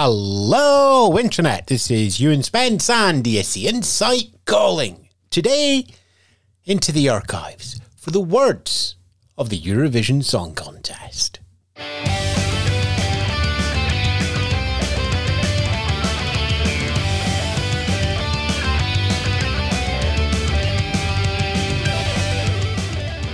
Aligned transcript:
Hello, 0.00 1.18
Internet. 1.18 1.66
This 1.66 1.90
is 1.90 2.20
Ewan 2.20 2.44
Spence 2.44 2.88
and 2.88 3.24
DSC 3.24 3.64
Insight 3.64 4.30
calling. 4.44 5.08
Today, 5.28 5.86
into 6.64 6.92
the 6.92 7.08
archives 7.08 7.80
for 7.96 8.12
the 8.12 8.20
words 8.20 8.94
of 9.36 9.48
the 9.48 9.60
Eurovision 9.60 10.22
Song 10.22 10.54
Contest. 10.54 11.40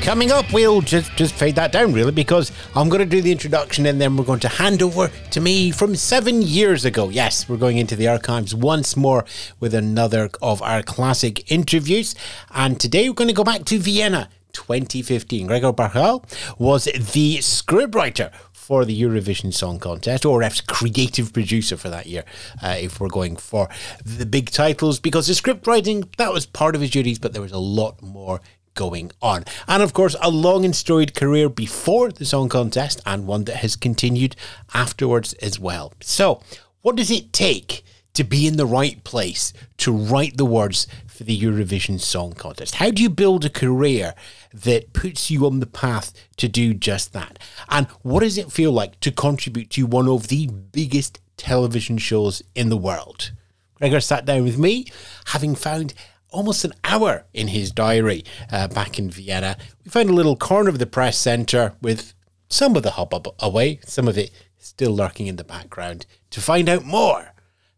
Coming 0.05 0.31
up, 0.33 0.53
we'll 0.53 0.83
just, 0.83 1.17
just 1.17 1.35
fade 1.35 1.55
that 1.55 1.73
down 1.73 1.95
really 1.95 2.13
because 2.13 2.53
I'm 2.77 2.91
going 2.91 3.01
to 3.01 3.07
do 3.07 3.23
the 3.23 3.33
introduction 3.33 3.87
and 3.87 3.99
then 3.99 4.19
we're 4.19 4.25
going 4.27 4.39
to 4.41 4.51
hand 4.51 4.83
over 4.83 5.09
to 5.31 5.41
me 5.41 5.71
from 5.71 5.97
seven 5.97 6.43
years 6.43 6.85
ago. 6.85 7.09
Yes, 7.09 7.49
we're 7.49 7.57
going 7.57 7.79
into 7.79 7.97
the 7.97 8.07
archives 8.09 8.55
once 8.55 8.99
more 8.99 9.25
with 9.61 9.73
another 9.73 10.29
of 10.43 10.61
our 10.61 10.83
classic 10.83 11.51
interviews. 11.51 12.15
And 12.51 12.79
today 12.79 13.09
we're 13.09 13.15
going 13.15 13.29
to 13.29 13.35
go 13.35 13.45
back 13.45 13.65
to 13.65 13.79
Vienna 13.79 14.29
2015. 14.53 15.47
Gregor 15.47 15.73
Barcal 15.73 16.23
was 16.59 16.85
the 16.85 17.39
scriptwriter 17.39 18.31
for 18.53 18.85
the 18.85 19.01
Eurovision 19.01 19.55
Song 19.55 19.79
Contest, 19.79 20.27
or 20.27 20.43
as 20.43 20.61
creative 20.61 21.33
producer 21.33 21.79
for 21.79 21.89
that 21.89 22.05
year, 22.05 22.25
uh, 22.63 22.77
if 22.79 23.01
we're 23.01 23.09
going 23.09 23.37
for 23.37 23.71
the 24.05 24.27
big 24.27 24.51
titles, 24.51 25.01
because 25.01 25.29
the 25.29 25.35
script 25.35 25.67
writing, 25.67 26.11
that 26.19 26.31
was 26.31 26.45
part 26.45 26.75
of 26.75 26.83
his 26.83 26.91
duties, 26.91 27.19
but 27.19 27.33
there 27.33 27.43
was 27.43 27.53
a 27.53 27.59
lot 27.59 28.03
more 28.03 28.43
going 28.75 29.13
on. 29.23 29.45
And 29.67 29.83
of 29.83 29.93
course, 29.93 30.17
a 30.21 30.31
long 30.31 30.65
and 30.65 30.75
storied 30.75 31.15
career 31.15 31.49
before 31.49 32.11
the 32.11 32.25
song 32.25 32.49
contest 32.49 33.01
and 33.07 33.27
one 33.27 33.45
that 33.45 33.57
has 33.57 33.77
continued 33.77 34.37
afterwards 34.73 35.33
as 35.35 35.59
well. 35.59 35.93
So, 36.01 36.43
what 36.83 36.97
does 36.97 37.11
it 37.11 37.33
take 37.33 37.85
to 38.15 38.25
be 38.25 38.47
in 38.47 38.57
the 38.57 38.67
right 38.67 39.03
place 39.05 39.53
to 39.79 39.93
write 39.93 40.37
the 40.37 40.45
words 40.45 40.87
for 41.07 41.25
the 41.25 41.39
Eurovision 41.39 42.01
Song 42.01 42.33
Contest? 42.33 42.77
How 42.77 42.91
do 42.91 43.03
you 43.03 43.11
build 43.11 43.45
a 43.45 43.51
career 43.51 44.15
that 44.53 44.93
puts 44.93 45.31
you 45.31 45.47
on 45.47 45.61
the 45.61 45.67
path 45.67 46.13
to 46.37 46.49
do 46.49 46.75
just 46.75 47.13
that? 47.13 47.39
And 47.69 47.87
what 48.03 48.21
does 48.21 48.39
it 48.39 48.53
feel 48.53 48.73
like 48.73 49.01
to 49.01 49.11
contribute 49.11 49.71
to 49.71 49.87
one 49.87 50.09
of 50.09 50.29
the 50.29 50.47
biggest 50.47 51.21
television 51.37 51.99
shows 51.99 52.43
in 52.55 52.69
the 52.69 52.77
world? 52.77 53.33
Gregor 53.77 54.01
sat 54.01 54.25
down 54.25 54.45
with 54.45 54.59
me, 54.59 54.87
having 55.27 55.55
found 55.55 55.95
almost 56.35 56.65
an 56.65 56.73
hour 56.83 57.25
in 57.33 57.49
his 57.49 57.71
diary 57.71 58.25
uh, 58.51 58.69
back 58.69 58.99
in 58.99 59.09
Vienna. 59.09 59.57
We 59.85 59.91
found 59.91 60.11
a 60.11 60.15
little 60.15 60.37
corner 60.37 60.69
of 60.69 60.79
the 60.79 60.87
press 60.87 61.17
centre 61.17 61.75
with 61.81 62.13
some 62.49 62.77
of 62.77 62.83
the 62.83 62.93
hubbub 62.93 63.29
away, 63.39 63.81
some 63.85 64.09
of 64.09 64.19
it 64.19 64.31
still 64.59 64.93
lurking 64.93 65.29
in 65.29 65.37
the 65.37 65.45
background, 65.45 66.07
to 66.31 66.41
find 66.41 66.69
out 66.69 66.85
more 66.85 67.33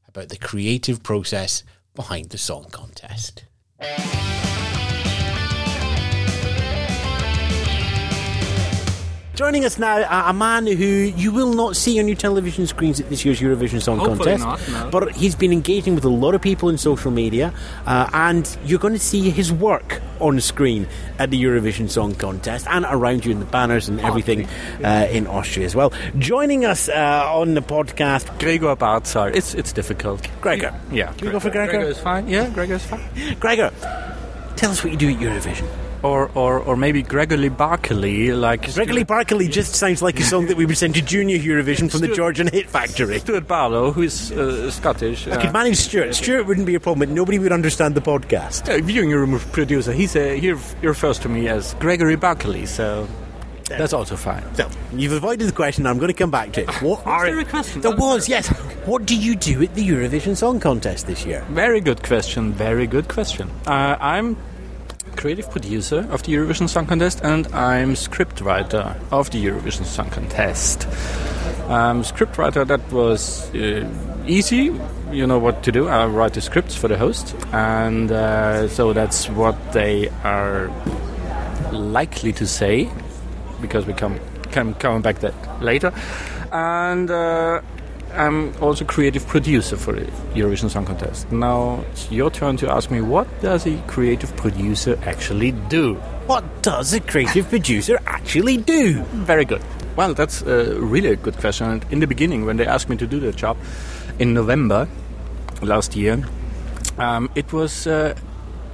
about 0.09 0.31
the 0.31 0.39
creative 0.39 1.03
process 1.03 1.63
behind 1.95 2.31
the 2.31 2.39
song 2.39 2.67
contest. 2.71 3.45
Joining 9.37 9.67
us 9.67 9.79
now, 9.79 9.99
uh, 9.99 10.31
a 10.31 10.33
man 10.33 10.67
who 10.67 10.73
you 10.75 11.31
will 11.31 11.53
not 11.53 11.77
see 11.77 12.01
on 12.01 12.09
your 12.09 12.17
television 12.17 12.67
screens 12.67 13.01
at 13.01 13.11
this 13.11 13.23
year's 13.23 13.39
Eurovision 13.39 13.83
Song 13.83 13.99
Hopefully 13.99 14.39
Contest, 14.39 14.71
not, 14.73 14.85
no. 14.85 14.91
but 14.91 15.15
he's 15.15 15.35
been 15.35 15.53
engaging 15.53 15.95
with 15.95 16.07
a 16.07 16.09
lot 16.09 16.35
of 16.35 16.41
people 16.41 16.71
in 16.71 16.79
social 16.79 17.11
media, 17.11 17.53
uh, 17.85 18.09
and 18.15 18.57
you're 18.65 18.79
going 18.79 18.95
to 18.95 18.99
see 18.99 19.29
his 19.29 19.53
work 19.53 20.01
on 20.21 20.41
screen 20.41 20.89
at 21.19 21.31
the 21.31 21.45
Eurovision 21.45 21.91
Song 21.91 22.15
Contest 22.15 22.67
and 22.71 22.87
around 22.89 23.27
you 23.27 23.31
in 23.31 23.39
the 23.39 23.45
banners 23.45 23.91
and 23.91 24.01
everything 24.01 24.49
uh, 24.83 25.07
in 25.11 25.27
Austria 25.27 25.67
as 25.67 25.77
well. 25.77 25.93
Joining 26.17 26.65
us 26.65 26.89
uh, 26.89 27.29
on 27.31 27.53
the 27.53 27.61
podcast, 27.61 28.41
Gregor 28.41 28.75
Barcal. 28.75 29.37
It's 29.37 29.53
it's 29.53 29.75
difficult. 29.75 30.27
Gregor. 30.41 30.75
Yeah. 30.91 31.13
Can 31.13 31.27
we 31.27 31.33
go 31.33 31.41
for 31.41 31.51
Gregor? 31.51 31.73
Gregor 31.73 31.91
is 31.91 31.99
fine. 31.99 32.27
Yeah, 32.27 32.49
Gregor 32.49 32.77
is 32.77 32.87
fine. 32.87 33.07
Gregor, 33.39 33.71
tell 34.57 34.71
us 34.71 34.83
what 34.83 34.95
you 34.95 34.99
do 34.99 35.11
at 35.11 35.17
Eurovision. 35.17 35.86
Or 36.07 36.31
or 36.35 36.61
or 36.61 36.77
maybe 36.77 37.03
Gregory 37.03 37.49
Barkley, 37.49 38.33
like 38.33 38.73
Gregory 38.75 39.03
Barkley 39.03 39.49
just 39.49 39.75
sounds 39.75 40.03
like 40.03 40.21
a 40.21 40.23
song 40.23 40.47
that 40.47 40.57
we 40.57 40.65
would 40.65 40.79
send 40.79 40.95
to 40.95 41.03
Junior 41.03 41.37
Eurovision 41.37 41.91
from 41.91 42.01
the 42.01 42.15
Georgian 42.15 42.47
Hit 42.47 42.71
Factory. 42.71 43.19
Stuart 43.19 43.49
Barlow, 43.49 43.91
who 43.91 44.03
is 44.03 44.31
uh, 44.31 44.71
Scottish. 44.71 45.27
I 45.27 45.37
could 45.43 45.53
manage 45.53 45.79
Stuart. 45.79 46.15
Stuart 46.15 46.47
wouldn't 46.47 46.67
be 46.67 46.77
a 46.77 46.81
problem, 46.81 47.09
but 47.09 47.13
nobody 47.13 47.41
would 47.41 47.51
understand 47.51 47.97
the 47.97 48.01
podcast. 48.01 48.69
uh, 48.69 48.81
viewing 48.85 49.11
room 49.11 49.37
producer. 49.51 49.93
He's 49.93 50.15
a, 50.15 50.39
he 50.39 50.53
refers 50.87 51.19
to 51.21 51.29
me 51.29 51.49
as 51.49 51.75
Gregory 51.81 52.15
Barkley, 52.17 52.67
so 52.67 53.09
that's 53.69 53.93
also 53.93 54.15
fine. 54.15 54.45
So, 54.55 54.71
you've 54.95 55.13
avoided 55.13 55.49
the 55.49 55.53
question, 55.53 55.87
I'm 55.89 55.99
going 55.99 56.13
to 56.13 56.15
come 56.23 56.31
back 56.31 56.53
to 56.53 56.63
it. 56.63 56.71
What 56.83 57.05
are 57.05 57.27
there 57.27 57.41
a 57.41 57.45
question? 57.45 57.81
There 57.81 57.97
was, 57.97 58.29
yes. 58.29 58.47
What 58.87 59.07
do 59.07 59.17
you 59.17 59.35
do 59.35 59.61
at 59.63 59.75
the 59.75 59.83
Eurovision 59.89 60.37
Song 60.37 60.61
Contest 60.61 61.09
this 61.09 61.27
year? 61.27 61.45
Very 61.51 61.81
good 61.81 62.05
question. 62.05 62.53
Very 62.53 62.87
good 62.87 63.09
question. 63.09 63.51
Uh, 63.67 63.97
I'm 64.01 64.37
creative 65.17 65.51
producer 65.51 66.07
of 66.11 66.23
the 66.23 66.35
Eurovision 66.35 66.69
Song 66.69 66.87
Contest, 66.87 67.21
and 67.25 67.47
I'm 67.55 67.95
scriptwriter 67.95 68.97
of 69.11 69.31
the 69.31 69.45
Eurovision 69.45 69.85
Song 69.85 70.11
Contest. 70.11 70.87
Um, 71.69 72.03
scriptwriter 72.03 72.67
that 72.67 72.93
was 72.93 73.51
uh, 73.55 73.89
easy. 74.27 74.73
You 75.11 75.27
know 75.27 75.39
what 75.39 75.63
to 75.65 75.73
do. 75.73 75.89
I 75.89 76.07
write 76.07 76.35
the 76.35 76.41
scripts 76.41 76.77
for 76.77 76.89
the 76.89 76.97
host, 76.97 77.35
and 77.53 78.13
uh, 78.13 78.69
so 78.69 78.93
that's 78.93 79.29
what 79.31 79.57
they 79.73 80.09
are 80.23 80.71
likely 81.73 82.33
to 82.35 82.47
say, 82.47 82.89
because 83.61 83.87
we 83.87 83.95
come 83.95 84.21
come 84.53 84.75
coming 84.75 85.03
back 85.03 85.21
that 85.21 85.35
later, 85.63 85.93
and. 86.53 87.11
Uh, 87.11 87.63
I'm 88.17 88.55
also 88.63 88.85
creative 88.85 89.27
producer 89.27 89.77
for 89.77 89.93
the 89.93 90.07
Eurovision 90.35 90.71
Song 90.71 90.87
Contest. 90.87 91.31
Now 91.31 91.85
it's 91.91 92.11
your 92.11 92.31
turn 92.31 92.57
to 92.59 92.71
ask 92.71 92.91
me 92.91 93.01
what 93.01 93.29
does 93.43 93.67
a 93.67 93.77
creative 93.87 94.35
producer 94.37 94.99
actually 95.05 95.53
do? 95.53 95.95
What 96.27 96.45
does 96.63 96.95
a 96.95 97.01
creative 97.01 97.49
producer 97.49 97.99
actually 98.07 98.57
do? 98.57 99.03
Very 99.27 99.45
good. 99.45 99.63
Well, 99.97 100.15
that's 100.15 100.43
uh, 100.43 100.77
really 100.79 101.11
a 101.11 101.17
good 101.17 101.37
question. 101.39 101.71
And 101.71 101.87
in 101.91 102.01
the 102.01 102.07
beginning, 102.07 102.45
when 102.47 102.57
they 102.57 102.67
asked 102.67 102.89
me 102.89 102.97
to 102.97 103.07
do 103.07 103.21
the 103.21 103.33
job 103.33 103.57
in 104.19 104.35
November 104.35 104.89
last 105.63 105.95
year, 105.95 106.25
um, 106.99 107.31
it 107.35 107.53
was 107.53 107.87
uh, 107.87 108.15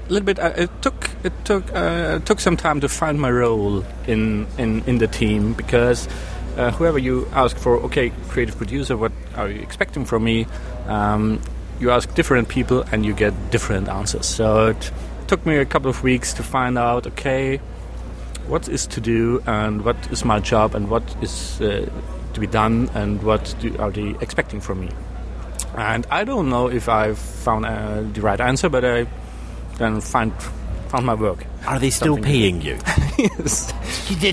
a 0.09 0.12
little 0.12 0.26
bit. 0.26 0.38
Uh, 0.38 0.53
it 0.56 0.70
took 0.82 1.10
it 1.24 1.32
took 1.44 1.64
uh, 1.74 2.19
took 2.20 2.41
some 2.41 2.56
time 2.56 2.80
to 2.80 2.88
find 2.88 3.20
my 3.20 3.30
role 3.30 3.84
in 4.06 4.47
in, 4.59 4.82
in 4.86 4.98
the 4.98 5.06
team 5.06 5.53
because 5.53 6.09
uh, 6.56 6.70
whoever 6.72 6.98
you 6.98 7.28
ask 7.32 7.56
for, 7.56 7.76
okay, 7.78 8.12
creative 8.28 8.56
producer, 8.56 8.96
what 8.96 9.12
are 9.34 9.48
you 9.48 9.60
expecting 9.60 10.04
from 10.04 10.24
me? 10.24 10.46
Um, 10.86 11.40
you 11.80 11.90
ask 11.90 12.14
different 12.14 12.48
people 12.48 12.84
and 12.92 13.04
you 13.04 13.14
get 13.14 13.32
different 13.50 13.88
answers. 13.88 14.26
So 14.26 14.68
it 14.68 14.91
took 15.26 15.44
me 15.46 15.56
a 15.56 15.64
couple 15.64 15.91
of 15.91 16.02
weeks 16.02 16.32
to 16.34 16.42
find 16.42 16.78
out, 16.78 17.06
okay, 17.06 17.58
what 18.46 18.68
is 18.68 18.86
to 18.88 19.00
do 19.00 19.42
and 19.46 19.84
what 19.84 19.96
is 20.10 20.24
my 20.24 20.41
job 20.41 20.74
and 20.74 20.91
what 20.91 21.02
is 21.22 21.60
uh, 21.60 21.88
to 22.34 22.41
be 22.41 22.46
done 22.46 22.91
and 22.94 23.22
what 23.22 23.54
do, 23.60 23.76
are 23.78 23.91
they 23.91 24.14
expecting 24.20 24.60
from 24.60 24.80
me. 24.80 24.91
And 25.76 26.06
I 26.10 26.24
don't 26.24 26.50
know 26.50 26.68
if 26.68 26.88
I've 26.88 27.18
found 27.18 27.64
uh, 27.64 28.02
the 28.12 28.20
right 28.20 28.41
answer, 28.41 28.68
but 28.68 28.84
I 28.84 29.06
then 29.78 30.00
find 30.00 30.32
found 30.92 31.06
my 31.06 31.14
work. 31.14 31.44
Are 31.66 31.78
they 31.78 31.91
still 31.91 32.14
Something 32.16 32.25
paying 32.25 32.60
you? 32.62 32.78
yes. 33.19 33.72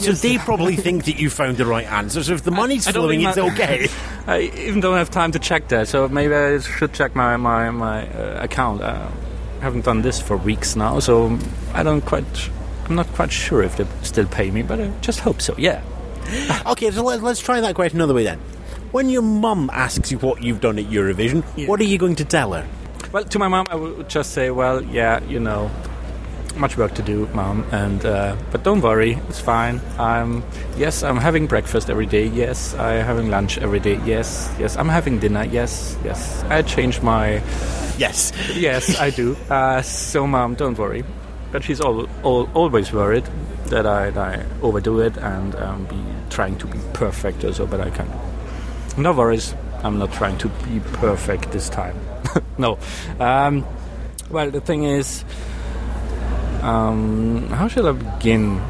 So 0.03 0.11
they 0.11 0.37
probably 0.37 0.75
think 0.85 1.05
that 1.05 1.17
you 1.17 1.29
found 1.29 1.57
the 1.57 1.65
right 1.65 1.85
answer. 1.89 2.21
So 2.23 2.33
if 2.33 2.43
the 2.43 2.51
money's 2.51 2.85
I 2.87 2.91
flowing, 2.91 3.21
think 3.21 3.29
it's 3.29 3.37
my- 3.37 3.51
okay. 3.53 3.87
I 4.27 4.39
even 4.67 4.81
don't 4.81 4.97
have 4.97 5.09
time 5.09 5.31
to 5.31 5.39
check 5.39 5.69
that, 5.69 5.87
so 5.87 6.07
maybe 6.09 6.33
I 6.35 6.59
should 6.59 6.93
check 6.93 7.15
my 7.15 7.37
my 7.37 7.71
my 7.71 8.07
uh, 8.09 8.43
account. 8.43 8.81
Uh, 8.81 9.07
I 9.59 9.63
haven't 9.63 9.85
done 9.85 10.01
this 10.01 10.21
for 10.21 10.35
weeks 10.37 10.75
now, 10.75 10.99
so 10.99 11.37
I 11.73 11.81
don't 11.83 12.01
quite. 12.05 12.49
I'm 12.87 12.95
not 12.95 13.07
quite 13.13 13.31
sure 13.31 13.63
if 13.63 13.77
they 13.77 13.85
still 14.03 14.27
pay 14.27 14.51
me, 14.51 14.61
but 14.63 14.79
I 14.81 14.89
just 15.01 15.19
hope 15.21 15.41
so. 15.41 15.55
Yeah. 15.57 15.81
Okay, 16.67 16.91
so 16.91 17.03
let, 17.03 17.21
let's 17.23 17.39
try 17.39 17.61
that 17.61 17.73
question 17.75 17.99
another 17.99 18.13
way 18.13 18.23
then. 18.23 18.39
When 18.91 19.09
your 19.09 19.21
mum 19.21 19.69
asks 19.71 20.11
you 20.11 20.17
what 20.19 20.43
you've 20.43 20.59
done 20.61 20.77
at 20.79 20.85
Eurovision, 20.85 21.43
Yeah. 21.55 21.67
what 21.67 21.79
are 21.79 21.83
you 21.85 21.97
going 21.97 22.15
to 22.15 22.25
tell 22.25 22.53
her? 22.53 22.65
Well, 23.11 23.23
to 23.23 23.39
my 23.39 23.47
mum, 23.47 23.67
I 23.69 23.75
would 23.75 24.09
just 24.09 24.33
say, 24.33 24.49
well, 24.51 24.83
yeah, 24.83 25.23
you 25.25 25.39
know, 25.39 25.69
much 26.57 26.77
work 26.77 26.93
to 26.95 27.01
do, 27.01 27.27
mom, 27.33 27.65
and 27.71 28.05
uh, 28.05 28.35
but 28.51 28.63
don't 28.63 28.81
worry, 28.81 29.13
it's 29.29 29.39
fine. 29.39 29.81
I'm 29.97 30.43
yes, 30.77 31.03
I'm 31.03 31.17
having 31.17 31.47
breakfast 31.47 31.89
every 31.89 32.05
day. 32.05 32.25
Yes, 32.27 32.73
I'm 32.75 33.05
having 33.05 33.29
lunch 33.29 33.57
every 33.57 33.79
day. 33.79 33.99
Yes, 34.05 34.49
yes, 34.59 34.75
I'm 34.77 34.89
having 34.89 35.19
dinner. 35.19 35.43
Yes, 35.43 35.97
yes, 36.03 36.43
I 36.49 36.61
change 36.61 37.01
my 37.01 37.41
Yes. 37.99 38.31
yes, 38.55 38.97
I 38.99 39.09
do. 39.09 39.35
Uh, 39.49 39.81
so, 39.81 40.25
mom, 40.25 40.55
don't 40.55 40.77
worry. 40.77 41.03
But 41.51 41.63
she's 41.63 41.81
all, 41.81 42.07
al- 42.23 42.49
always 42.53 42.93
worried 42.93 43.25
that 43.65 43.85
I, 43.85 44.09
that 44.11 44.39
I 44.39 44.45
overdo 44.61 44.99
it 45.01 45.17
and 45.17 45.53
um, 45.55 45.85
be 45.85 45.97
trying 46.29 46.57
to 46.59 46.67
be 46.67 46.79
perfect 46.93 47.43
or 47.43 47.51
so, 47.51 47.65
but 47.67 47.81
I 47.81 47.89
can. 47.89 48.07
No 48.97 49.11
worries. 49.11 49.53
I'm 49.83 49.97
not 49.99 50.13
trying 50.13 50.37
to 50.39 50.47
be 50.47 50.79
perfect 50.93 51.51
this 51.51 51.67
time. 51.69 51.95
no. 52.57 52.77
Um, 53.19 53.65
well, 54.29 54.49
the 54.51 54.61
thing 54.61 54.83
is, 54.83 55.25
um, 56.61 57.47
how 57.49 57.67
should 57.67 57.85
I 57.85 57.91
begin? 57.91 58.61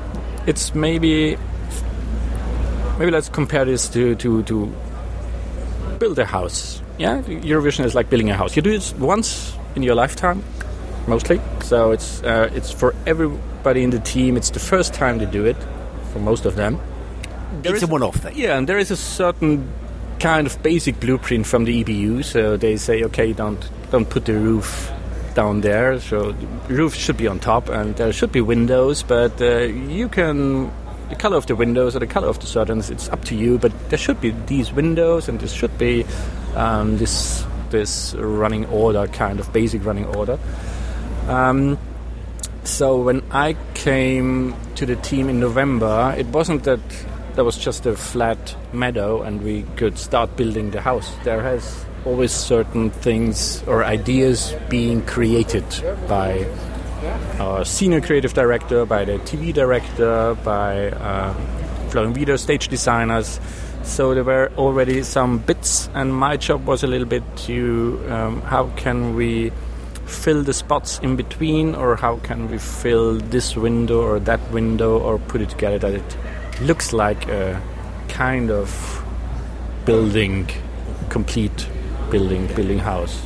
It's 0.48 0.74
maybe 0.76 1.38
maybe 2.98 3.12
let's 3.12 3.30
compare 3.30 3.66
this 3.66 3.90
to 3.90 4.16
to, 4.16 4.44
to 4.44 4.74
build 6.00 6.20
a 6.20 6.26
house. 6.26 6.82
yeah, 6.98 7.22
Eurovision 7.22 7.86
is 7.86 7.96
like 7.96 8.10
building 8.10 8.30
a 8.30 8.36
house. 8.36 8.56
You 8.56 8.62
do 8.62 8.72
it 8.72 8.94
once 9.00 9.56
in 9.76 9.84
your 9.84 9.96
lifetime, 9.96 10.44
mostly. 11.08 11.40
So 11.62 11.92
it's 11.92 12.22
uh, 12.24 12.50
it's 12.54 12.72
for 12.72 12.94
everybody 13.06 13.84
in 13.84 13.90
the 13.90 14.00
team. 14.00 14.38
It's 14.38 14.50
the 14.52 14.60
first 14.60 14.94
time 14.94 15.18
they 15.18 15.26
do 15.26 15.46
it 15.46 15.58
for 16.14 16.20
most 16.20 16.46
of 16.46 16.56
them. 16.56 16.80
There 17.62 17.74
it's 17.74 17.84
a 17.84 17.88
one-off 17.88 18.16
thing. 18.16 18.38
Yeah, 18.38 18.58
and 18.58 18.68
there 18.68 18.78
is 18.78 18.92
a 18.92 18.98
certain 18.98 19.68
kind 20.20 20.46
of 20.48 20.62
basic 20.62 21.00
blueprint 21.00 21.46
from 21.48 21.66
the 21.66 21.84
EBU. 21.84 22.24
So 22.24 22.58
they 22.58 22.78
say, 22.78 23.04
okay, 23.04 23.34
don't 23.34 23.70
don't 23.92 24.10
put 24.10 24.26
the 24.26 24.34
roof 24.34 24.92
down 25.40 25.62
there. 25.62 26.00
So 26.02 26.34
the 26.34 26.48
roof 26.74 26.94
should 26.94 27.16
be 27.16 27.28
on 27.28 27.40
top, 27.40 27.70
and 27.70 27.96
there 27.96 28.12
should 28.12 28.32
be 28.32 28.42
windows, 28.42 29.04
but 29.04 29.42
uh, 29.42 29.72
you 30.00 30.10
can 30.10 30.70
the 31.10 31.16
color 31.16 31.38
of 31.38 31.46
the 31.46 31.56
windows 31.56 31.96
or 31.96 32.00
the 32.00 32.08
color 32.08 32.28
of 32.28 32.40
the 32.40 32.46
curtains. 32.46 32.90
It's 32.90 33.10
up 33.10 33.24
to 33.26 33.36
you, 33.36 33.58
but 33.58 33.72
there 33.90 33.98
should 33.98 34.20
be 34.20 34.32
these 34.48 34.74
windows, 34.74 35.30
and 35.30 35.40
there 35.40 35.48
should 35.48 35.78
be 35.78 36.06
um, 36.56 36.98
this 36.98 37.46
this 37.70 38.16
running 38.16 38.66
order, 38.66 39.08
kind 39.08 39.40
of 39.40 39.52
basic 39.54 39.86
running 39.86 40.08
order. 40.18 40.38
Um, 41.28 41.78
so 42.64 43.02
when 43.02 43.22
I 43.32 43.56
came 43.74 44.54
to 44.76 44.86
the 44.86 44.98
team 44.98 45.30
in 45.30 45.40
November, 45.40 46.14
it 46.18 46.28
wasn't 46.28 46.64
that 46.64 46.82
there 47.36 47.46
was 47.46 47.58
just 47.58 47.86
a 47.86 47.96
flat 47.96 48.56
meadow 48.74 49.22
and 49.22 49.42
we 49.42 49.64
could 49.78 49.98
start 49.98 50.36
building 50.36 50.72
the 50.72 50.82
house. 50.82 51.10
There 51.24 51.42
has 51.42 51.86
always 52.06 52.32
certain 52.32 52.90
things 52.90 53.64
or 53.64 53.84
ideas 53.84 54.56
being 54.70 55.06
created 55.06 55.66
by 56.08 56.46
our 57.40 57.64
senior 57.64 58.02
creative 58.02 58.34
director, 58.34 58.86
by 58.86 59.06
the 59.06 59.14
TV 59.20 59.54
director, 59.54 60.36
by 60.44 60.90
uh, 60.92 61.34
Wieder, 61.92 62.38
stage 62.38 62.68
designers. 62.68 63.40
So 63.84 64.14
there 64.14 64.24
were 64.24 64.52
already 64.58 65.04
some 65.04 65.40
bits, 65.40 65.90
and 65.94 66.14
my 66.14 66.38
job 66.38 66.68
was 66.68 66.84
a 66.84 66.88
little 66.88 67.08
bit 67.08 67.24
to 67.48 68.04
um, 68.10 68.42
how 68.42 68.68
can 68.76 69.16
we 69.16 69.52
fill 70.06 70.44
the 70.44 70.54
spots 70.54 71.00
in 71.00 71.16
between, 71.16 71.76
or 71.76 71.96
how 71.96 72.18
can 72.18 72.50
we 72.52 72.58
fill 72.58 73.18
this 73.18 73.56
window 73.56 74.02
or 74.02 74.20
that 74.20 74.40
window, 74.52 75.00
or 75.00 75.18
put 75.18 75.42
it 75.42 75.50
together 75.50 75.80
that 75.80 75.94
it 75.94 76.18
looks 76.62 76.94
like 76.94 77.28
a 77.30 77.62
kind 78.10 78.52
of 78.52 79.04
building, 79.86 80.48
complete 81.10 81.69
building, 82.12 82.48
building 82.48 82.80
house. 82.80 83.22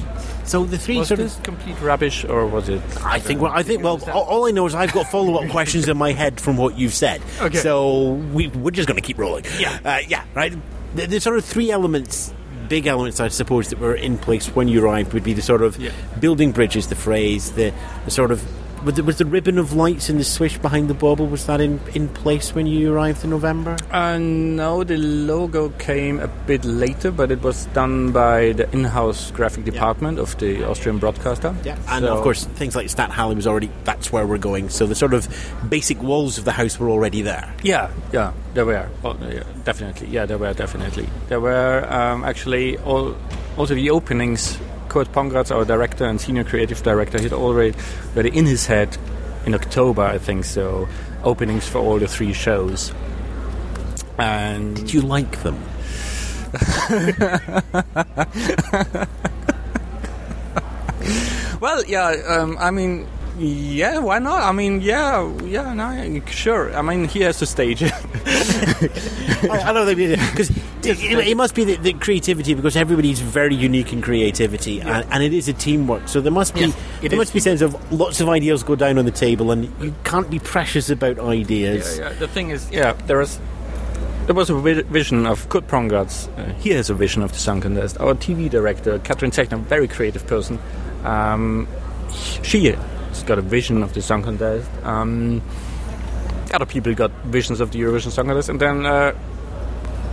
So 0.45 0.65
the 0.65 0.77
three 0.77 0.97
was 0.97 1.07
sort 1.07 1.19
this 1.19 1.37
of. 1.37 1.43
complete 1.43 1.79
rubbish, 1.79 2.25
or 2.25 2.45
was 2.45 2.67
it? 2.67 2.81
I 3.03 3.19
think. 3.19 3.39
Well, 3.41 3.51
I 3.53 3.63
think. 3.63 3.81
Well, 3.81 4.01
all, 4.11 4.23
all 4.23 4.47
I 4.47 4.51
know 4.51 4.65
is 4.65 4.75
I've 4.75 4.91
got 4.91 5.07
follow-up 5.09 5.49
questions 5.49 5.87
in 5.87 5.97
my 5.97 6.11
head 6.11 6.41
from 6.41 6.57
what 6.57 6.77
you've 6.77 6.93
said. 6.93 7.21
Okay. 7.39 7.57
So 7.57 8.11
we, 8.33 8.49
we're 8.49 8.71
just 8.71 8.87
going 8.89 8.99
to 9.01 9.05
keep 9.05 9.17
rolling. 9.17 9.45
Yeah. 9.57 9.79
Uh, 9.85 9.99
yeah. 10.07 10.25
Right. 10.33 10.53
The, 10.95 11.07
the 11.07 11.19
sort 11.21 11.37
of 11.37 11.45
three 11.45 11.71
elements, 11.71 12.33
big 12.67 12.87
elements, 12.87 13.21
I 13.21 13.29
suppose, 13.29 13.69
that 13.69 13.79
were 13.79 13.95
in 13.95 14.17
place 14.17 14.47
when 14.49 14.67
you 14.67 14.83
arrived 14.83 15.13
would 15.13 15.23
be 15.23 15.31
the 15.33 15.41
sort 15.41 15.61
of 15.61 15.77
Yeah. 15.79 15.91
building 16.19 16.51
bridges, 16.51 16.87
the 16.87 16.95
phrase, 16.95 17.53
the, 17.53 17.73
the 18.05 18.11
sort 18.11 18.31
of. 18.31 18.43
Was 18.83 18.95
the, 18.95 19.03
was 19.03 19.17
the 19.17 19.25
ribbon 19.25 19.57
of 19.57 19.71
lights 19.71 20.09
and 20.09 20.19
the 20.19 20.25
swish 20.25 20.57
behind 20.57 20.89
the 20.89 20.93
bauble 20.93 21.25
was 21.25 21.45
that 21.45 21.61
in, 21.61 21.79
in 21.93 22.09
place 22.09 22.53
when 22.53 22.67
you 22.67 22.93
arrived 22.93 23.23
in 23.23 23.29
November? 23.29 23.77
Uh, 23.91 24.17
no, 24.17 24.83
the 24.83 24.97
logo 24.97 25.69
came 25.79 26.19
a 26.19 26.27
bit 26.27 26.65
later, 26.65 27.09
but 27.09 27.31
it 27.31 27.41
was 27.41 27.65
done 27.67 28.11
by 28.11 28.51
the 28.51 28.69
in-house 28.73 29.31
graphic 29.31 29.63
department 29.63 30.19
of 30.19 30.37
the 30.39 30.67
Austrian 30.69 30.97
broadcaster. 30.97 31.55
Yeah, 31.63 31.77
and 31.87 32.03
So- 32.03 32.13
of 32.17 32.23
course 32.23 32.43
things 32.43 32.75
like 32.75 32.87
Stadthalle 32.87 33.35
was 33.37 33.47
already. 33.47 33.69
That's 33.85 34.11
where 34.11 34.27
we're 34.27 34.37
going. 34.37 34.67
So 34.67 34.85
the 34.85 34.95
sort 34.95 35.13
of 35.13 35.29
basic 35.69 36.01
walls 36.03 36.37
of 36.37 36.43
the 36.43 36.51
house 36.51 36.77
were 36.77 36.89
already 36.89 37.21
there. 37.21 37.53
Yeah, 37.63 37.89
yeah, 38.11 38.33
there 38.53 38.65
were. 38.65 38.89
Oh, 39.05 39.15
yeah, 39.21 39.43
definitely. 39.63 40.09
Yeah, 40.09 40.25
there 40.25 40.37
were 40.37 40.53
definitely. 40.53 41.07
There 41.29 41.39
were 41.39 41.87
um, 41.89 42.25
actually 42.25 42.77
all, 42.79 43.15
also 43.55 43.75
the 43.75 43.89
openings. 43.91 44.57
Kurt 44.93 45.11
Pongratz, 45.11 45.49
our 45.49 45.65
director 45.65 46.05
and 46.05 46.21
senior 46.21 46.43
creative 46.43 46.83
director, 46.83 47.17
he 47.17 47.23
had 47.23 47.33
already, 47.33 47.75
already 48.13 48.37
in 48.37 48.45
his 48.45 48.67
head 48.67 48.95
in 49.43 49.55
October, 49.55 50.03
I 50.03 50.19
think 50.19 50.45
so, 50.45 50.87
openings 51.23 51.67
for 51.67 51.79
all 51.79 51.97
the 51.97 52.07
three 52.07 52.31
shows. 52.31 52.93
And 54.19 54.75
Did 54.75 54.93
you 54.93 55.01
like 55.01 55.41
them? 55.41 55.57
Well, 61.59 61.83
yeah. 61.85 62.15
Um, 62.27 62.57
I 62.59 62.71
mean, 62.71 63.07
yeah. 63.37 63.99
Why 63.99 64.19
not? 64.19 64.43
I 64.43 64.51
mean, 64.51 64.81
yeah, 64.81 65.29
yeah. 65.43 65.73
No, 65.73 66.21
sure. 66.27 66.75
I 66.75 66.81
mean, 66.81 67.07
he 67.07 67.21
has 67.21 67.39
to 67.39 67.45
stage. 67.45 67.81
I, 67.83 67.89
I 69.65 69.73
don't 69.73 69.85
think 69.85 70.19
because 70.31 70.49
it, 70.83 71.27
it 71.27 71.37
must 71.37 71.55
be 71.55 71.63
the, 71.63 71.75
the 71.77 71.93
creativity 71.93 72.53
because 72.53 72.75
everybody's 72.75 73.19
very 73.19 73.55
unique 73.55 73.93
in 73.93 74.01
creativity 74.01 74.81
and, 74.81 75.05
and 75.11 75.23
it 75.23 75.33
is 75.33 75.47
a 75.47 75.53
teamwork. 75.53 76.07
So 76.07 76.21
there 76.21 76.31
must 76.31 76.53
be 76.53 76.61
Yeah, 76.61 76.67
it 76.67 77.09
there 77.09 77.13
is. 77.13 77.17
must 77.17 77.33
be 77.33 77.39
sense 77.39 77.61
of 77.61 77.91
lots 77.91 78.21
of 78.21 78.29
ideas 78.29 78.63
go 78.63 78.75
down 78.75 78.97
on 78.97 79.05
the 79.05 79.11
table 79.11 79.51
and 79.51 79.65
you 79.81 79.93
can't 80.03 80.29
be 80.29 80.39
precious 80.39 80.89
about 80.89 81.19
ideas. 81.19 81.97
yeah, 81.97 82.09
yeah. 82.09 82.13
The 82.19 82.27
thing 82.27 82.49
is, 82.51 82.69
yeah, 82.71 82.93
there 83.07 83.17
was. 83.17 83.39
There 84.25 84.35
was 84.35 84.49
a 84.49 84.55
vision 84.55 85.25
of 85.25 85.49
Kurt 85.49 85.67
Pongratz. 85.67 86.29
Uh, 86.39 86.53
he 86.53 86.69
has 86.69 86.89
a 86.89 86.93
vision 86.93 87.23
of 87.23 87.33
the 87.33 87.39
Song 87.39 87.59
Contest. 87.59 87.99
Our 87.99 88.13
TV 88.13 88.49
director, 88.49 88.97
Katrin 88.99 89.31
Techner, 89.31 89.59
very 89.59 89.85
creative 89.85 90.25
person. 90.27 90.59
Um, 91.03 91.67
she 92.41 92.73
has 93.13 93.23
got 93.23 93.37
a 93.37 93.41
vision 93.41 93.83
of 93.83 93.93
the 93.93 94.01
Song 94.01 94.23
Contest. 94.23 94.69
Um, 94.83 95.41
other 96.53 96.65
people 96.65 96.93
got 96.93 97.11
visions 97.25 97.59
of 97.61 97.71
the 97.71 97.79
Eurovision 97.79 98.11
Song 98.11 98.25
Contest, 98.27 98.49
and 98.49 98.59
then 98.59 98.85
uh, 98.85 99.13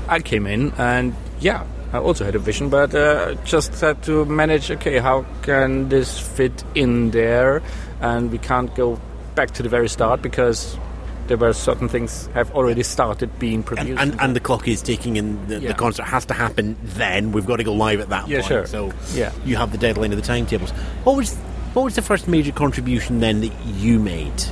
I 0.09 0.21
came 0.21 0.47
in, 0.47 0.73
and 0.79 1.15
yeah, 1.41 1.65
I 1.93 1.99
also 1.99 2.25
had 2.25 2.35
a 2.35 2.39
vision, 2.39 2.69
but 2.69 2.95
uh, 2.95 3.35
just 3.45 3.79
had 3.81 4.03
to 4.05 4.25
manage. 4.25 4.71
Okay, 4.71 4.99
how 4.99 5.25
can 5.43 5.89
this 5.89 6.19
fit 6.19 6.65
in 6.75 7.11
there? 7.11 7.63
And 8.01 8.31
we 8.31 8.39
can't 8.39 8.75
go 8.75 8.99
back 9.35 9.51
to 9.53 9.63
the 9.63 9.69
very 9.69 9.89
start 9.89 10.23
because 10.23 10.79
there 11.27 11.37
were 11.37 11.53
certain 11.53 11.89
things 11.89 12.27
have 12.35 12.51
already 12.55 12.83
started 12.83 13.39
being 13.39 13.57
And, 13.57 13.67
produced. 13.67 14.01
and, 14.03 14.21
and 14.21 14.35
the 14.35 14.41
clock 14.41 14.67
is 14.67 14.83
ticking, 14.83 15.19
and 15.19 15.47
the, 15.49 15.59
the 15.61 15.75
concert 15.75 16.05
has 16.05 16.25
to 16.27 16.35
happen. 16.35 16.77
Then 16.83 17.33
we've 17.33 17.47
got 17.47 17.57
to 17.57 17.65
go 17.65 17.73
live 17.75 18.01
at 18.01 18.09
that 18.09 18.27
Yeah, 18.29 18.39
point. 18.39 18.49
sure. 18.49 18.67
So 18.67 18.93
Yeah. 19.15 19.31
you 19.45 19.57
have 19.57 19.71
the 19.73 19.79
deadline 19.79 20.11
of 20.13 20.17
the 20.19 20.25
timetables. 20.27 20.71
What 21.05 21.17
was 21.17 21.37
what 21.75 21.85
was 21.85 21.95
the 21.95 22.03
first 22.03 22.29
major 22.29 22.53
contribution 22.53 23.21
then 23.21 23.41
that 23.41 23.53
you 23.67 23.99
made? 23.99 24.43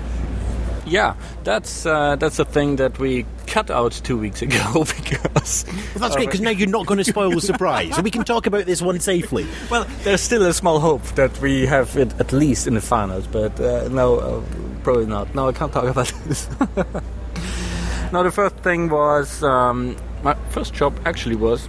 yeah, 0.91 1.15
that's 1.44 1.87
uh, 1.87 2.17
that's 2.17 2.38
a 2.38 2.44
thing 2.44 2.76
that 2.76 2.99
we 2.99 3.26
cut 3.47 3.70
out 3.70 3.93
two 3.93 4.17
weeks 4.17 4.43
ago 4.43 4.85
because 4.97 5.65
Well, 5.67 6.00
that's 6.00 6.17
great 6.17 6.26
because 6.26 6.41
now 6.41 6.50
you're 6.50 6.69
not 6.69 6.87
going 6.87 6.99
to 6.99 7.05
spoil 7.05 7.31
the 7.31 7.41
surprise, 7.41 7.94
so 7.94 8.03
we 8.03 8.11
can 8.11 8.25
talk 8.25 8.47
about 8.47 8.67
this 8.67 8.82
one 8.82 9.00
safely. 9.00 9.47
Well, 9.70 9.87
there's 10.03 10.20
still 10.20 10.44
a 10.44 10.53
small 10.53 10.81
hope 10.81 11.02
that 11.14 11.38
we 11.40 11.66
have 11.66 11.97
it 11.97 12.19
at 12.21 12.33
least 12.33 12.66
in 12.66 12.75
the 12.75 12.81
finals, 12.81 13.26
but 13.26 13.59
uh, 13.61 13.88
no, 13.88 14.19
uh, 14.19 14.43
probably 14.83 15.07
not. 15.07 15.35
No, 15.35 15.49
I 15.49 15.52
can't 15.52 15.73
talk 15.73 15.85
about 15.85 16.12
this. 16.26 16.49
now, 18.12 18.23
the 18.23 18.33
first 18.33 18.57
thing 18.57 18.88
was 18.88 19.43
um, 19.43 19.97
my 20.23 20.35
first 20.50 20.75
job 20.75 20.99
actually 21.04 21.37
was 21.37 21.69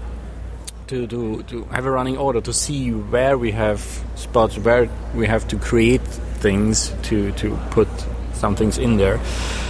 to, 0.90 1.08
to, 1.08 1.44
to 1.44 1.64
have 1.66 1.86
a 1.86 1.92
running 1.92 2.18
order 2.18 2.42
to 2.42 2.52
see 2.52 2.92
where 2.92 3.38
we 3.38 3.52
have 3.52 3.80
spots, 4.16 4.58
where 4.58 4.90
we 5.16 5.28
have 5.28 5.48
to 5.48 5.58
create 5.58 6.02
things 6.02 6.94
to, 7.04 7.32
to 7.34 7.58
put 7.72 7.88
some 8.34 8.56
things 8.56 8.78
in 8.78 8.98
there. 8.98 9.20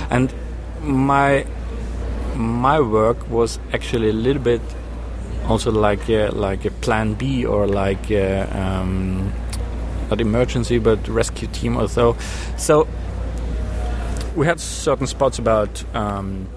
And 0.09 0.33
my 0.81 1.45
my 2.35 2.79
work 2.79 3.29
was 3.29 3.59
actually 3.73 4.09
a 4.09 4.13
little 4.13 4.41
bit 4.41 4.61
also 5.45 5.71
like 5.71 6.07
a, 6.09 6.29
like 6.29 6.63
a 6.63 6.71
plan 6.71 7.15
B 7.15 7.45
or 7.45 7.67
like 7.67 8.09
a, 8.11 8.43
um, 8.57 9.33
not 10.09 10.21
emergency 10.21 10.79
but 10.79 11.05
rescue 11.09 11.49
team 11.49 11.75
or 11.75 11.89
so. 11.89 12.15
So 12.57 12.87
we 14.35 14.45
had 14.45 14.61
certain 14.61 15.07
spots 15.07 15.37
about 15.37 15.83
um, 15.93 16.47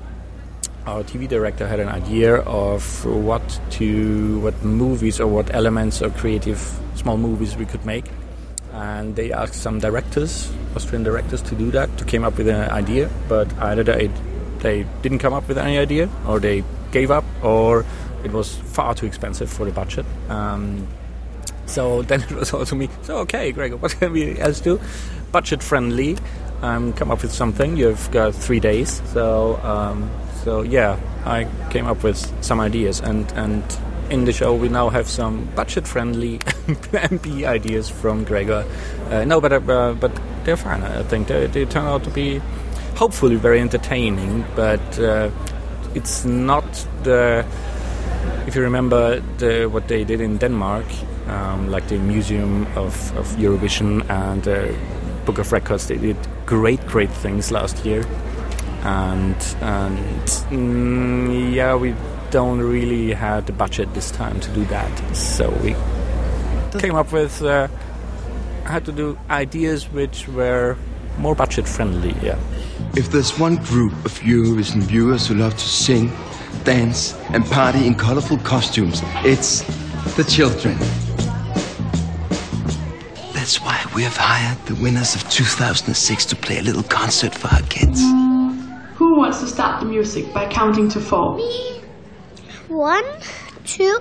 our 0.86 1.02
TV 1.04 1.28
director 1.28 1.66
had 1.66 1.80
an 1.80 1.88
idea 1.88 2.36
of 2.36 3.04
what 3.04 3.60
to 3.70 4.40
what 4.40 4.62
movies 4.64 5.20
or 5.20 5.26
what 5.26 5.54
elements 5.54 6.02
or 6.02 6.10
creative 6.10 6.58
small 6.94 7.16
movies 7.16 7.56
we 7.56 7.66
could 7.66 7.84
make, 7.84 8.06
and 8.72 9.14
they 9.16 9.32
asked 9.32 9.54
some 9.54 9.78
directors, 9.78 10.52
Austrian 10.74 11.02
directors, 11.02 11.42
to 11.42 11.54
do 11.54 11.70
that 11.70 11.96
to 11.98 12.04
came 12.04 12.24
up 12.24 12.36
with 12.36 12.48
an 12.48 12.68
idea, 12.70 13.10
but 13.28 13.52
either 13.58 13.82
they 13.84 14.10
they 14.60 14.86
didn't 15.02 15.18
come 15.18 15.32
up 15.32 15.46
with 15.48 15.58
any 15.58 15.78
idea 15.78 16.08
or 16.26 16.38
they 16.38 16.64
gave 16.92 17.10
up 17.10 17.24
or 17.42 17.84
it 18.24 18.32
was 18.32 18.54
far 18.56 18.94
too 18.94 19.06
expensive 19.06 19.50
for 19.50 19.66
the 19.66 19.72
budget. 19.72 20.06
Um, 20.28 20.86
so 21.66 22.02
then 22.08 22.22
it 22.22 22.32
was 22.32 22.52
also 22.52 22.76
me. 22.76 22.88
So 23.02 23.18
okay, 23.18 23.52
Gregor, 23.52 23.76
what 23.76 23.92
can 23.92 24.12
we 24.12 24.38
else 24.38 24.60
do? 24.60 24.80
Budget 25.30 25.62
friendly. 25.62 26.16
Um, 26.62 26.92
come 26.92 27.10
up 27.10 27.22
with 27.22 27.32
something. 27.32 27.76
You've 27.76 28.08
got 28.12 28.36
three 28.36 28.60
days. 28.60 29.02
So 29.12 29.56
um, 29.64 30.08
so 30.44 30.62
yeah, 30.62 30.98
I 31.24 31.46
came 31.70 31.86
up 31.86 32.02
with 32.02 32.18
some 32.44 32.60
ideas, 32.60 33.00
and 33.00 33.30
and 33.32 33.62
in 34.10 34.24
the 34.24 34.32
show 34.32 34.54
we 34.54 34.68
now 34.68 34.90
have 34.90 35.08
some 35.08 35.48
budget 35.54 35.88
friendly 35.88 36.38
MP 36.92 37.44
ideas 37.44 37.88
from 37.88 38.24
Gregor. 38.24 38.64
Uh, 39.10 39.24
no, 39.24 39.40
but 39.40 39.52
uh, 39.52 39.94
but 39.94 40.12
they're 40.44 40.56
fine. 40.56 40.82
I 40.82 41.02
think 41.04 41.28
they, 41.28 41.46
they 41.46 41.64
turn 41.64 41.86
out 41.86 42.04
to 42.04 42.10
be 42.10 42.40
hopefully 42.96 43.36
very 43.36 43.60
entertaining. 43.60 44.44
But 44.54 44.98
uh, 44.98 45.30
it's 45.94 46.24
not 46.24 46.64
the 47.02 47.44
if 48.46 48.56
you 48.56 48.62
remember 48.62 49.20
the, 49.38 49.66
what 49.66 49.88
they 49.88 50.04
did 50.04 50.20
in 50.20 50.36
Denmark, 50.38 50.84
um, 51.28 51.70
like 51.70 51.86
the 51.88 51.98
Museum 51.98 52.66
of, 52.76 53.16
of 53.16 53.26
Eurovision 53.36 54.08
and 54.10 54.42
the 54.42 54.74
Book 55.24 55.38
of 55.38 55.52
Records, 55.52 55.86
they 55.86 55.96
did 55.96 56.16
great, 56.46 56.84
great 56.86 57.10
things 57.10 57.50
last 57.50 57.84
year. 57.84 58.04
And, 58.82 59.36
and 59.60 60.26
mm, 60.50 61.54
yeah, 61.54 61.76
we 61.76 61.94
don't 62.30 62.60
really 62.60 63.12
have 63.12 63.46
the 63.46 63.52
budget 63.52 63.92
this 63.94 64.10
time 64.10 64.40
to 64.40 64.50
do 64.50 64.64
that. 64.66 65.16
So 65.16 65.50
we 65.62 65.74
came 66.80 66.94
up 66.94 67.12
with 67.12 67.42
uh, 67.42 67.68
how 68.64 68.78
to 68.80 68.92
do 68.92 69.18
ideas 69.30 69.90
which 69.90 70.26
were 70.28 70.76
more 71.18 71.34
budget 71.34 71.68
friendly. 71.68 72.14
Yeah. 72.22 72.38
If 72.96 73.10
there's 73.10 73.38
one 73.38 73.56
group 73.56 73.92
of 74.04 74.18
Eurovision 74.20 74.82
viewers 74.82 75.28
who 75.28 75.34
love 75.34 75.52
to 75.52 75.68
sing, 75.68 76.10
dance, 76.64 77.14
and 77.32 77.44
party 77.46 77.86
in 77.86 77.94
colorful 77.94 78.38
costumes, 78.38 79.00
it's 79.24 79.60
the 80.16 80.24
children. 80.24 80.76
That's 83.32 83.60
why 83.60 83.84
we 83.94 84.02
have 84.02 84.16
hired 84.16 84.58
the 84.66 84.74
winners 84.82 85.14
of 85.14 85.28
2006 85.30 86.26
to 86.26 86.36
play 86.36 86.58
a 86.58 86.62
little 86.62 86.82
concert 86.84 87.34
for 87.34 87.48
our 87.48 87.62
kids. 87.62 88.02
Who 89.12 89.18
wants 89.18 89.40
to 89.40 89.46
start 89.46 89.78
the 89.78 89.84
music 89.84 90.32
by 90.32 90.48
counting 90.48 90.88
to 90.88 90.98
four? 90.98 91.36
Me. 91.36 91.82
One, 92.68 93.04
two, 93.62 93.98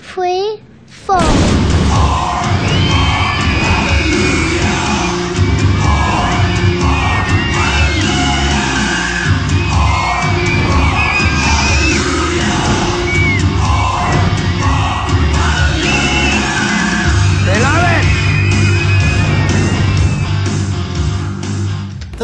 three, 0.00 0.62
four. 0.84 1.16
Ah. 1.18 3.39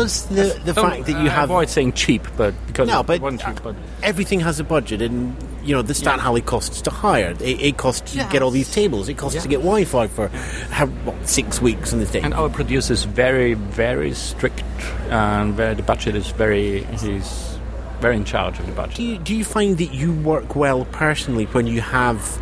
Does 0.07 0.27
the, 0.27 0.61
the 0.65 0.75
fact 0.75 1.07
that 1.07 1.13
you 1.13 1.29
I 1.29 1.33
have 1.33 1.51
avoid 1.51 1.69
saying 1.69 1.95
cheap, 1.95 2.23
but 2.37 2.55
because 2.67 2.89
No, 2.89 3.01
it 3.01 3.07
but, 3.07 3.21
wasn't 3.21 3.43
cheap, 3.43 3.63
but 3.63 3.75
everything 4.03 4.41
has 4.41 4.61
a 4.61 4.65
budget, 4.65 5.03
and 5.03 5.37
you 5.65 5.75
know 5.75 5.83
the 5.83 5.95
Stadthalle 5.95 6.45
costs 6.45 6.81
to 6.83 6.91
hire. 6.91 7.35
It, 7.41 7.61
it 7.61 7.77
costs 7.77 8.13
to 8.13 8.29
get 8.31 8.43
all 8.43 8.51
these 8.51 8.71
tables. 8.71 9.09
It 9.09 9.15
costs 9.15 9.43
to 9.43 9.49
get 9.49 9.59
Wi-Fi 9.59 10.07
for 10.07 10.29
how, 10.29 10.87
what, 10.87 11.29
six 11.29 11.61
weeks 11.61 11.93
in 11.93 11.99
the 11.99 12.07
thing. 12.07 12.25
and 12.25 12.35
our 12.35 12.49
producer 12.49 12.93
is 12.93 13.05
very, 13.05 13.55
very 13.55 14.15
strict, 14.15 14.63
and 15.11 15.55
very, 15.55 15.75
the 15.75 15.83
budget 15.83 16.15
is 16.15 16.31
very. 16.31 16.85
He's 16.85 17.59
very 18.01 18.17
in 18.17 18.25
charge 18.25 18.59
of 18.59 18.67
the 18.67 18.73
budget. 18.73 18.95
do 18.97 19.03
you, 19.03 19.19
do 19.19 19.35
you 19.35 19.43
find 19.43 19.79
that 19.79 19.95
you 19.95 20.13
work 20.13 20.55
well 20.55 20.85
personally 20.93 21.47
when 21.47 21.67
you 21.67 21.81
have 21.81 22.41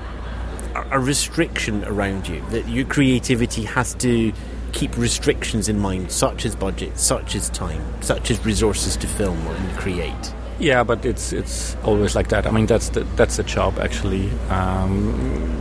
a, 0.74 0.98
a 0.98 0.98
restriction 0.98 1.84
around 1.84 2.26
you 2.26 2.44
that 2.50 2.68
your 2.68 2.84
creativity 2.84 3.62
has 3.62 3.94
to 3.94 4.32
keep 4.74 4.96
restrictions 4.98 5.68
in 5.68 5.78
mind, 5.78 6.10
such 6.10 6.44
as 6.44 6.54
budget, 6.54 6.98
such 6.98 7.34
as 7.34 7.48
time, 7.50 7.82
such 8.02 8.30
as 8.30 8.44
resources 8.44 8.96
to 8.98 9.06
film 9.06 9.38
and 9.46 9.78
create? 9.78 10.34
Yeah, 10.58 10.84
but 10.84 11.04
it's 11.04 11.32
it's 11.32 11.76
always 11.84 12.14
like 12.14 12.28
that. 12.28 12.46
I 12.46 12.50
mean, 12.50 12.66
that's 12.66 12.90
the 12.90 13.00
that's 13.16 13.36
the 13.36 13.42
job 13.42 13.78
actually. 13.78 14.30
Um, 14.50 15.56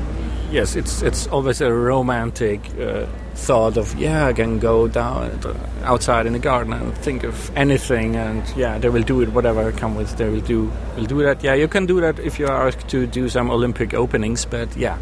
yes, 0.51 0.75
it's 0.75 1.01
it's 1.01 1.27
always 1.27 1.61
a 1.61 1.73
romantic 1.73 2.59
uh, 2.79 3.05
thought 3.35 3.77
of 3.77 3.95
yeah, 3.97 4.27
I 4.27 4.33
can 4.33 4.59
go 4.59 4.87
down 4.87 5.31
uh, 5.45 5.53
outside 5.83 6.27
in 6.27 6.33
the 6.33 6.39
garden 6.39 6.73
and 6.73 6.95
think 6.97 7.23
of 7.23 7.51
anything, 7.57 8.15
and 8.15 8.43
yeah, 8.55 8.77
they 8.77 8.89
will 8.89 9.03
do 9.03 9.21
it. 9.21 9.29
Whatever 9.29 9.71
come 9.71 9.95
with, 9.95 10.15
they 10.17 10.29
will 10.29 10.41
do 10.41 10.71
will 10.95 11.05
do 11.05 11.23
that. 11.23 11.43
Yeah, 11.43 11.55
you 11.55 11.67
can 11.67 11.85
do 11.85 12.01
that 12.01 12.19
if 12.19 12.39
you 12.39 12.47
are 12.47 12.67
asked 12.67 12.87
to 12.89 13.07
do 13.07 13.29
some 13.29 13.49
Olympic 13.49 13.93
openings, 13.93 14.45
but 14.45 14.75
yeah, 14.77 14.97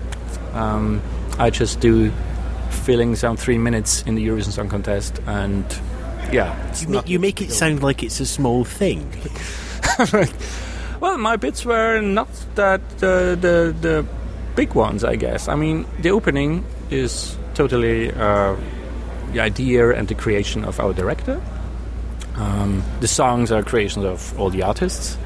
um, 0.54 1.02
I 1.38 1.50
just 1.50 1.82
do 1.82 2.12
filling 2.72 3.16
some 3.16 3.38
three 3.38 3.58
minutes 3.58 4.02
in 4.04 4.16
the 4.16 4.26
Eurovision 4.28 4.52
Song 4.52 4.70
Contest, 4.70 5.20
and 5.28 5.66
yeah, 6.32 6.56
You 6.82 6.88
make, 6.88 7.10
you 7.10 7.20
make 7.20 7.42
it 7.42 7.52
sound 7.52 7.84
like 7.84 8.04
it's 8.04 8.20
a 8.20 8.26
small 8.26 8.64
thing. 8.64 9.12
Well, 11.02 11.18
my 11.18 11.36
bits 11.36 11.66
were 11.66 12.00
not 12.00 12.28
that 12.54 12.82
uh, 13.02 13.34
the 13.34 13.76
the 13.82 14.06
big 14.56 14.76
ones, 14.76 15.04
I 15.04 15.16
guess. 15.16 15.48
I 15.48 15.56
mean, 15.56 15.88
the 16.00 16.12
opening 16.12 16.64
is 16.92 17.36
totally 17.56 18.12
uh, 18.12 18.56
the 19.34 19.40
idea 19.40 19.90
and 19.90 20.08
the 20.08 20.14
creation 20.14 20.64
of 20.64 20.80
our 20.80 20.94
director. 20.94 21.42
Um, 22.36 22.84
the 23.00 23.08
songs 23.08 23.52
are 23.52 23.64
creations 23.64 24.06
of 24.06 24.40
all 24.40 24.52
the 24.52 24.62
artists. 24.62 25.18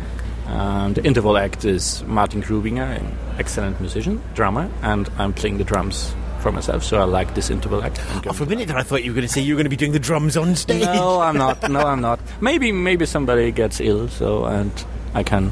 Um, 0.48 0.94
the 0.94 1.04
interval 1.04 1.38
act 1.38 1.66
is 1.66 2.04
Martin 2.08 2.42
Grubinger, 2.42 2.98
an 2.98 3.18
excellent 3.38 3.82
musician, 3.82 4.22
drummer, 4.34 4.70
and 4.82 5.10
I'm 5.18 5.34
playing 5.34 5.58
the 5.58 5.66
drums 5.66 6.16
for 6.46 6.52
myself. 6.52 6.84
So 6.84 7.00
I 7.00 7.06
like 7.06 7.34
this 7.34 7.50
interval 7.50 7.84
act. 7.84 8.00
Oh, 8.28 8.34
for 8.34 8.44
a 8.44 8.46
minute 8.46 8.68
there, 8.68 8.78
I 8.78 8.84
thought 8.84 9.04
you 9.04 9.10
were 9.10 9.16
going 9.16 9.28
to 9.28 9.34
say 9.34 9.42
you 9.42 9.56
were 9.56 9.58
going 9.58 9.66
to 9.66 9.70
be 9.72 9.76
doing 9.76 9.94
the 9.94 10.00
drums 10.00 10.38
on 10.38 10.56
stage. 10.56 10.84
no, 10.86 11.20
I'm 11.20 11.38
not. 11.38 11.68
No, 11.72 11.80
I'm 11.80 12.02
not. 12.02 12.20
Maybe 12.40 12.72
maybe 12.72 13.08
somebody 13.08 13.52
gets 13.52 13.82
ill, 13.82 14.08
so 14.10 14.46
and 14.46 14.72
I 15.16 15.24
can 15.24 15.52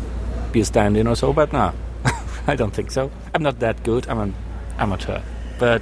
be 0.52 0.62
a 0.62 0.66
stand-in 0.66 1.08
or 1.08 1.16
so. 1.16 1.34
But 1.34 1.52
no, 1.52 1.74
I 2.48 2.56
don't 2.56 2.70
think 2.70 2.92
so. 2.92 3.10
I'm 3.34 3.42
not 3.42 3.60
that 3.62 3.82
good. 3.84 4.08
I'm 4.08 4.20
an 4.20 4.36
amateur. 4.78 5.20
But 5.58 5.82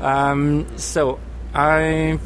um, 0.00 0.66
so 0.78 1.18
I 1.52 2.20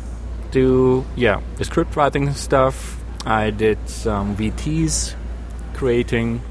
do 0.51 1.07
yeah 1.17 1.41
the 1.57 1.65
script 1.65 1.97
writing 1.97 2.35
stuff. 2.35 3.01
I 3.25 3.49
did 3.49 3.79
some 3.89 4.37
VTs, 4.37 5.15
creating 5.73 6.43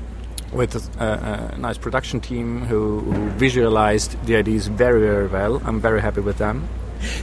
with 0.54 0.76
a, 1.00 1.54
a 1.54 1.58
nice 1.58 1.78
production 1.78 2.20
team 2.20 2.66
who, 2.66 3.00
who 3.00 3.30
visualized 3.32 4.24
the 4.26 4.36
ideas 4.36 4.68
very 4.68 5.02
very 5.02 5.28
well. 5.28 5.62
I'm 5.66 5.80
very 5.80 6.02
happy 6.02 6.22
with 6.22 6.38
them. 6.38 6.68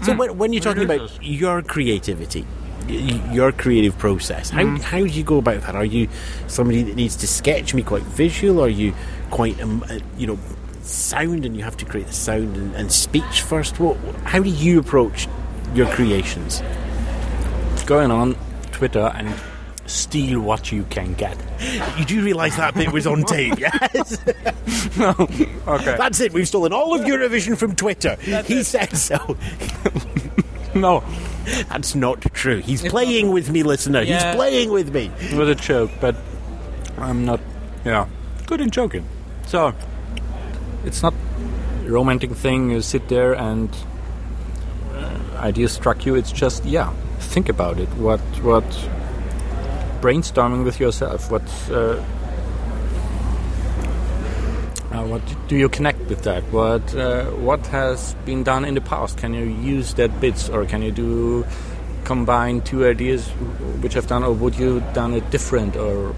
So 0.02 0.14
when, 0.14 0.36
when 0.36 0.52
you're 0.52 0.62
talking 0.62 0.84
about 0.84 1.22
your 1.22 1.62
creativity, 1.62 2.44
your 2.88 3.52
creative 3.52 3.96
process, 3.98 4.50
how, 4.50 4.66
how 4.78 4.98
do 4.98 5.06
you 5.06 5.22
go 5.22 5.38
about 5.38 5.62
that? 5.62 5.74
Are 5.74 5.84
you 5.84 6.08
somebody 6.48 6.82
that 6.82 6.96
needs 6.96 7.16
to 7.16 7.26
sketch 7.26 7.72
me 7.72 7.82
quite 7.82 8.02
visual? 8.02 8.62
Are 8.62 8.68
you 8.68 8.92
quite, 9.30 9.60
um, 9.62 9.84
uh, 9.88 9.98
you 10.18 10.26
know, 10.26 10.38
sound 10.82 11.44
and 11.44 11.56
you 11.56 11.62
have 11.62 11.76
to 11.76 11.84
create 11.84 12.06
the 12.08 12.12
sound 12.12 12.56
and, 12.56 12.74
and 12.74 12.92
speech 12.92 13.42
first? 13.42 13.78
What, 13.80 13.96
how 14.24 14.40
do 14.40 14.50
you 14.50 14.80
approach 14.80 15.28
your 15.74 15.86
creations? 15.88 16.62
Going 17.86 18.10
on 18.10 18.36
Twitter 18.72 19.12
and 19.14 19.28
steal 19.90 20.40
what 20.40 20.70
you 20.72 20.84
can 20.84 21.14
get. 21.14 21.36
You 21.98 22.04
do 22.04 22.22
realise 22.22 22.56
that 22.56 22.74
bit 22.74 22.92
was 22.92 23.06
on 23.06 23.24
tape, 23.24 23.58
yes? 23.58 24.18
No. 24.96 25.14
Okay. 25.66 25.96
That's 25.96 26.20
it. 26.20 26.32
We've 26.32 26.46
stolen 26.48 26.72
all 26.72 26.94
of 26.94 27.02
Eurovision 27.06 27.56
from 27.56 27.74
Twitter. 27.76 28.16
he 28.16 28.62
said 28.62 28.96
so. 28.96 29.36
no, 30.74 31.02
That's 31.68 31.94
not 31.94 32.20
true. 32.34 32.58
He's 32.60 32.82
playing 32.82 33.30
with 33.32 33.50
me, 33.50 33.62
listener. 33.62 34.02
Yeah. 34.02 34.26
He's 34.28 34.36
playing 34.36 34.70
with 34.70 34.92
me. 34.94 35.10
it 35.20 35.34
was 35.34 35.48
a 35.48 35.54
joke, 35.54 35.90
but 36.00 36.16
I'm 36.98 37.24
not. 37.24 37.40
Yeah, 37.84 38.06
good 38.46 38.60
in 38.60 38.70
joking. 38.70 39.06
So 39.46 39.74
it's 40.84 41.02
not 41.02 41.14
a 41.84 41.90
romantic 41.90 42.30
thing. 42.32 42.70
You 42.70 42.80
sit 42.82 43.08
there 43.08 43.34
and 43.34 43.74
uh, 44.94 45.18
ideas 45.38 45.72
struck 45.72 46.04
you. 46.06 46.14
It's 46.14 46.32
just 46.32 46.64
yeah, 46.64 46.92
think 47.18 47.48
about 47.48 47.78
it. 47.80 47.88
What 47.96 48.20
what 48.42 48.64
brainstorming 50.00 50.64
with 50.64 50.80
yourself. 50.80 51.30
What 51.30 51.42
uh, 51.70 52.02
uh, 54.92 55.04
what 55.06 55.22
do 55.48 55.56
you 55.56 55.68
connect 55.68 56.00
with 56.08 56.22
that? 56.22 56.42
What 56.52 56.94
uh, 56.94 57.26
what 57.26 57.66
has 57.68 58.14
been 58.24 58.42
done 58.42 58.64
in 58.64 58.74
the 58.74 58.80
past? 58.80 59.18
Can 59.18 59.34
you 59.34 59.44
use 59.44 59.94
that 59.94 60.20
bits, 60.20 60.48
or 60.48 60.64
can 60.66 60.82
you 60.82 60.92
do 60.92 61.46
combine 62.04 62.60
two 62.62 62.84
ideas 62.84 63.28
which 63.82 63.94
have 63.94 64.06
done, 64.06 64.24
or 64.24 64.32
would 64.32 64.58
you 64.58 64.80
done 64.94 65.14
it 65.14 65.30
different 65.30 65.76
or 65.76 66.14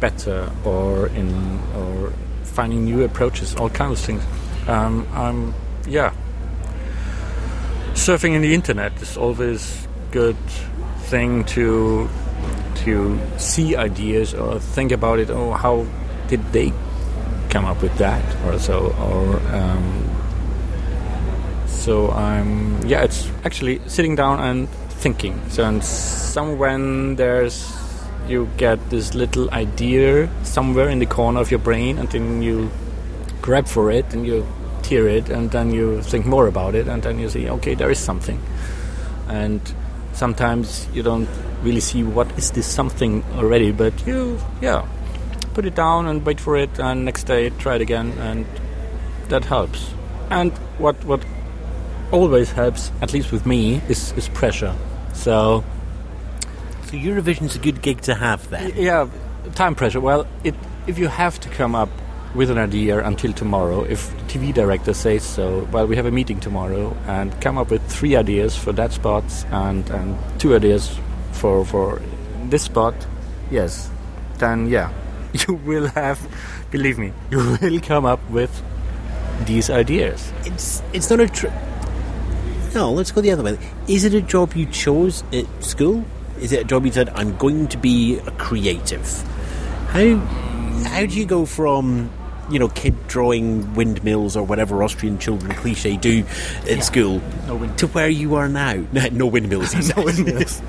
better, 0.00 0.50
or 0.64 1.08
in 1.08 1.60
or 1.76 2.12
finding 2.42 2.84
new 2.84 3.04
approaches, 3.04 3.54
all 3.54 3.70
kinds 3.70 4.00
of 4.00 4.06
things. 4.06 4.22
Um, 4.68 5.06
I'm 5.12 5.54
yeah. 5.86 6.12
Surfing 7.94 8.34
in 8.34 8.42
the 8.42 8.54
internet 8.54 8.92
is 9.02 9.16
always 9.16 9.86
good 10.10 10.36
thing 11.10 11.44
to 11.44 12.08
to 12.84 13.18
see 13.38 13.76
ideas 13.76 14.34
or 14.34 14.58
think 14.58 14.92
about 14.92 15.18
it. 15.18 15.30
Oh, 15.30 15.52
how 15.52 15.86
did 16.28 16.40
they 16.52 16.72
come 17.50 17.64
up 17.64 17.82
with 17.82 17.96
that? 17.98 18.24
Or 18.46 18.58
so 18.58 18.94
or 19.00 19.36
um, 19.54 20.10
so 21.66 22.10
I'm 22.10 22.86
yeah 22.86 23.02
it's 23.02 23.28
actually 23.44 23.80
sitting 23.86 24.16
down 24.16 24.40
and 24.40 24.68
thinking. 25.00 25.40
So 25.48 25.64
and 25.64 25.84
some 25.84 26.58
when 26.58 27.16
there's 27.16 27.76
you 28.28 28.48
get 28.56 28.78
this 28.90 29.14
little 29.14 29.50
idea 29.50 30.28
somewhere 30.44 30.88
in 30.88 30.98
the 31.00 31.06
corner 31.06 31.40
of 31.40 31.50
your 31.50 31.58
brain 31.58 31.98
and 31.98 32.08
then 32.10 32.42
you 32.42 32.70
grab 33.42 33.66
for 33.66 33.90
it 33.90 34.12
and 34.12 34.26
you 34.26 34.46
tear 34.82 35.08
it 35.08 35.28
and 35.30 35.50
then 35.50 35.72
you 35.72 36.00
think 36.02 36.26
more 36.26 36.46
about 36.46 36.74
it 36.74 36.86
and 36.86 37.02
then 37.02 37.18
you 37.18 37.28
see 37.28 37.48
okay 37.48 37.74
there 37.74 37.90
is 37.90 37.98
something. 37.98 38.40
And 39.28 39.60
sometimes 40.12 40.86
you 40.92 41.02
don't 41.02 41.28
really 41.62 41.80
see 41.80 42.02
what 42.02 42.30
is 42.38 42.50
this 42.52 42.66
something 42.66 43.22
already 43.34 43.72
but 43.72 43.92
you 44.06 44.38
yeah 44.60 44.86
put 45.54 45.64
it 45.66 45.74
down 45.74 46.06
and 46.06 46.24
wait 46.24 46.40
for 46.40 46.56
it, 46.56 46.78
and 46.78 47.04
next 47.04 47.24
day 47.24 47.50
try 47.50 47.74
it 47.74 47.80
again, 47.82 48.12
and 48.18 48.46
that 49.28 49.44
helps. 49.44 49.92
And 50.30 50.52
what 50.78 51.04
what 51.04 51.24
always 52.12 52.52
helps, 52.52 52.90
at 53.02 53.12
least 53.12 53.32
with 53.32 53.46
me, 53.46 53.80
is, 53.88 54.12
is 54.12 54.28
pressure. 54.28 54.74
So 55.12 55.64
So 56.86 56.92
Eurovision's 56.96 57.56
a 57.56 57.58
good 57.58 57.82
gig 57.82 58.00
to 58.02 58.14
have 58.14 58.48
then. 58.50 58.72
yeah, 58.76 59.08
time 59.54 59.74
pressure. 59.74 60.00
Well, 60.00 60.26
it, 60.44 60.54
if 60.86 60.98
you 60.98 61.08
have 61.08 61.38
to 61.40 61.48
come 61.48 61.74
up 61.74 61.88
with 62.34 62.50
an 62.50 62.58
idea 62.58 63.04
until 63.04 63.32
tomorrow, 63.32 63.82
if 63.82 64.08
the 64.10 64.38
TV 64.38 64.54
director 64.54 64.94
says 64.94 65.24
so, 65.24 65.68
well, 65.72 65.86
we 65.86 65.96
have 65.96 66.06
a 66.06 66.10
meeting 66.12 66.38
tomorrow, 66.40 66.96
and 67.06 67.38
come 67.40 67.58
up 67.58 67.70
with 67.70 67.82
three 67.90 68.16
ideas 68.16 68.56
for 68.56 68.72
that 68.72 68.92
spot 68.92 69.24
and, 69.50 69.90
and 69.90 70.16
two 70.40 70.54
ideas 70.54 70.96
for 71.40 71.64
for 71.64 72.00
this 72.52 72.62
spot, 72.64 72.94
yes, 73.50 73.90
then 74.38 74.68
yeah, 74.68 74.92
you 75.32 75.54
will 75.54 75.88
have, 75.88 76.20
believe 76.70 76.98
me, 76.98 77.12
you 77.30 77.56
will 77.60 77.80
come 77.80 78.04
up 78.04 78.20
with 78.30 78.52
these 79.46 79.70
ideas. 79.70 80.32
It's 80.44 80.82
it's 80.92 81.08
not 81.10 81.20
a. 81.20 81.28
Tr- 81.28 81.48
no, 82.74 82.92
let's 82.92 83.10
go 83.10 83.20
the 83.20 83.32
other 83.32 83.42
way. 83.42 83.58
Is 83.88 84.04
it 84.04 84.14
a 84.14 84.20
job 84.22 84.54
you 84.54 84.66
chose 84.66 85.24
at 85.32 85.46
school? 85.64 86.04
Is 86.40 86.52
it 86.52 86.60
a 86.60 86.64
job 86.64 86.86
you 86.86 86.92
said 86.92 87.08
I'm 87.10 87.36
going 87.36 87.66
to 87.68 87.76
be 87.78 88.18
a 88.18 88.30
creative? 88.32 89.04
How 89.88 90.16
how 90.86 91.06
do 91.06 91.14
you 91.18 91.26
go 91.26 91.46
from 91.46 92.10
you 92.50 92.58
know 92.58 92.68
kid 92.68 92.94
drawing 93.08 93.74
windmills 93.74 94.36
or 94.36 94.44
whatever 94.44 94.82
Austrian 94.82 95.18
children 95.18 95.52
cliche 95.54 95.96
do 95.96 96.24
at 96.68 96.84
school 96.84 97.20
No 97.46 97.66
to 97.78 97.86
where 97.88 98.08
you 98.08 98.36
are 98.36 98.48
now? 98.48 98.74
no 99.12 99.26
windmills. 99.26 99.72
he 99.72 99.82
said. 99.82 100.62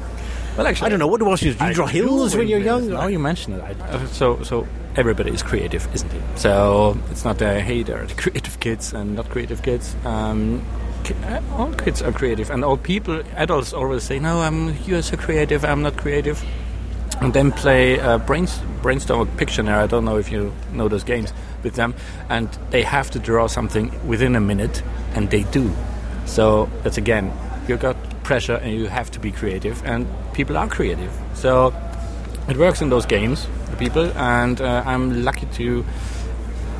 Well, 0.58 0.67
actually, 0.67 0.88
I 0.88 0.89
don't 0.89 1.00
know. 1.00 1.08
What 1.08 1.20
do 1.20 1.27
Austrians 1.27 1.58
do? 1.58 1.63
You 1.63 1.70
I 1.70 1.74
draw 1.74 1.86
do 1.88 1.91
hills 1.93 2.36
when 2.36 2.48
you're 2.48 2.60
young? 2.60 2.89
Now 2.89 3.08
you 3.08 3.20
mention 3.20 3.53
it. 3.53 3.62
I, 3.62 3.72
uh, 3.72 4.05
so, 4.08 4.43
so 4.43 4.67
everybody 4.96 5.31
is 5.31 5.41
creative, 5.41 5.88
isn't 5.96 6.12
he? 6.12 6.20
So 6.36 6.98
it's 7.10 7.24
not 7.24 7.41
a 7.41 7.62
hey, 7.62 7.84
there 7.84 8.01
are 8.01 8.05
the 8.05 8.15
creative 8.22 8.60
kids 8.60 8.93
and 8.93 9.15
not 9.15 9.29
creative 9.29 9.63
kids. 9.63 9.96
Um, 10.05 10.62
uh, 11.24 11.41
all 11.53 11.74
kids 11.74 12.01
are 12.01 12.12
creative, 12.12 12.50
and 12.51 12.63
all 12.63 12.77
people, 12.77 13.24
adults, 13.36 13.74
always 13.74 14.03
say, 14.03 14.20
"No, 14.20 14.41
I'm 14.41 14.75
you're 14.86 15.01
so 15.01 15.17
creative. 15.17 15.65
I'm 15.65 15.81
not 15.81 15.98
creative." 15.98 16.43
And 17.22 17.34
then 17.34 17.51
play 17.51 18.00
uh, 18.00 18.17
brains, 18.17 18.60
brainstorm 18.81 19.20
or 19.22 19.25
Pictionary. 19.25 19.84
I 19.84 19.88
don't 19.88 20.05
know 20.05 20.17
if 20.17 20.31
you 20.31 20.51
know 20.74 20.88
those 20.88 21.03
games 21.03 21.34
with 21.63 21.75
them, 21.75 21.93
and 22.29 22.50
they 22.72 22.84
have 22.84 23.10
to 23.12 23.20
draw 23.20 23.48
something 23.48 23.91
within 24.08 24.36
a 24.36 24.41
minute, 24.41 24.84
and 25.15 25.29
they 25.29 25.43
do. 25.43 25.72
So 26.25 26.70
that's 26.84 26.98
again, 26.98 27.31
you 27.67 27.77
got 27.77 27.96
pressure, 28.23 28.55
and 28.55 28.73
you 28.73 28.87
have 28.87 29.11
to 29.11 29.19
be 29.19 29.31
creative, 29.31 29.83
and 29.85 30.07
people 30.33 30.57
are 30.57 30.67
creative. 30.67 31.11
So 31.33 31.73
it 32.47 32.57
works 32.57 32.81
in 32.81 32.89
those 32.89 33.05
games, 33.05 33.47
the 33.69 33.77
people, 33.77 34.11
and 34.17 34.59
uh, 34.61 34.83
I'm 34.85 35.23
lucky 35.23 35.45
to 35.45 35.85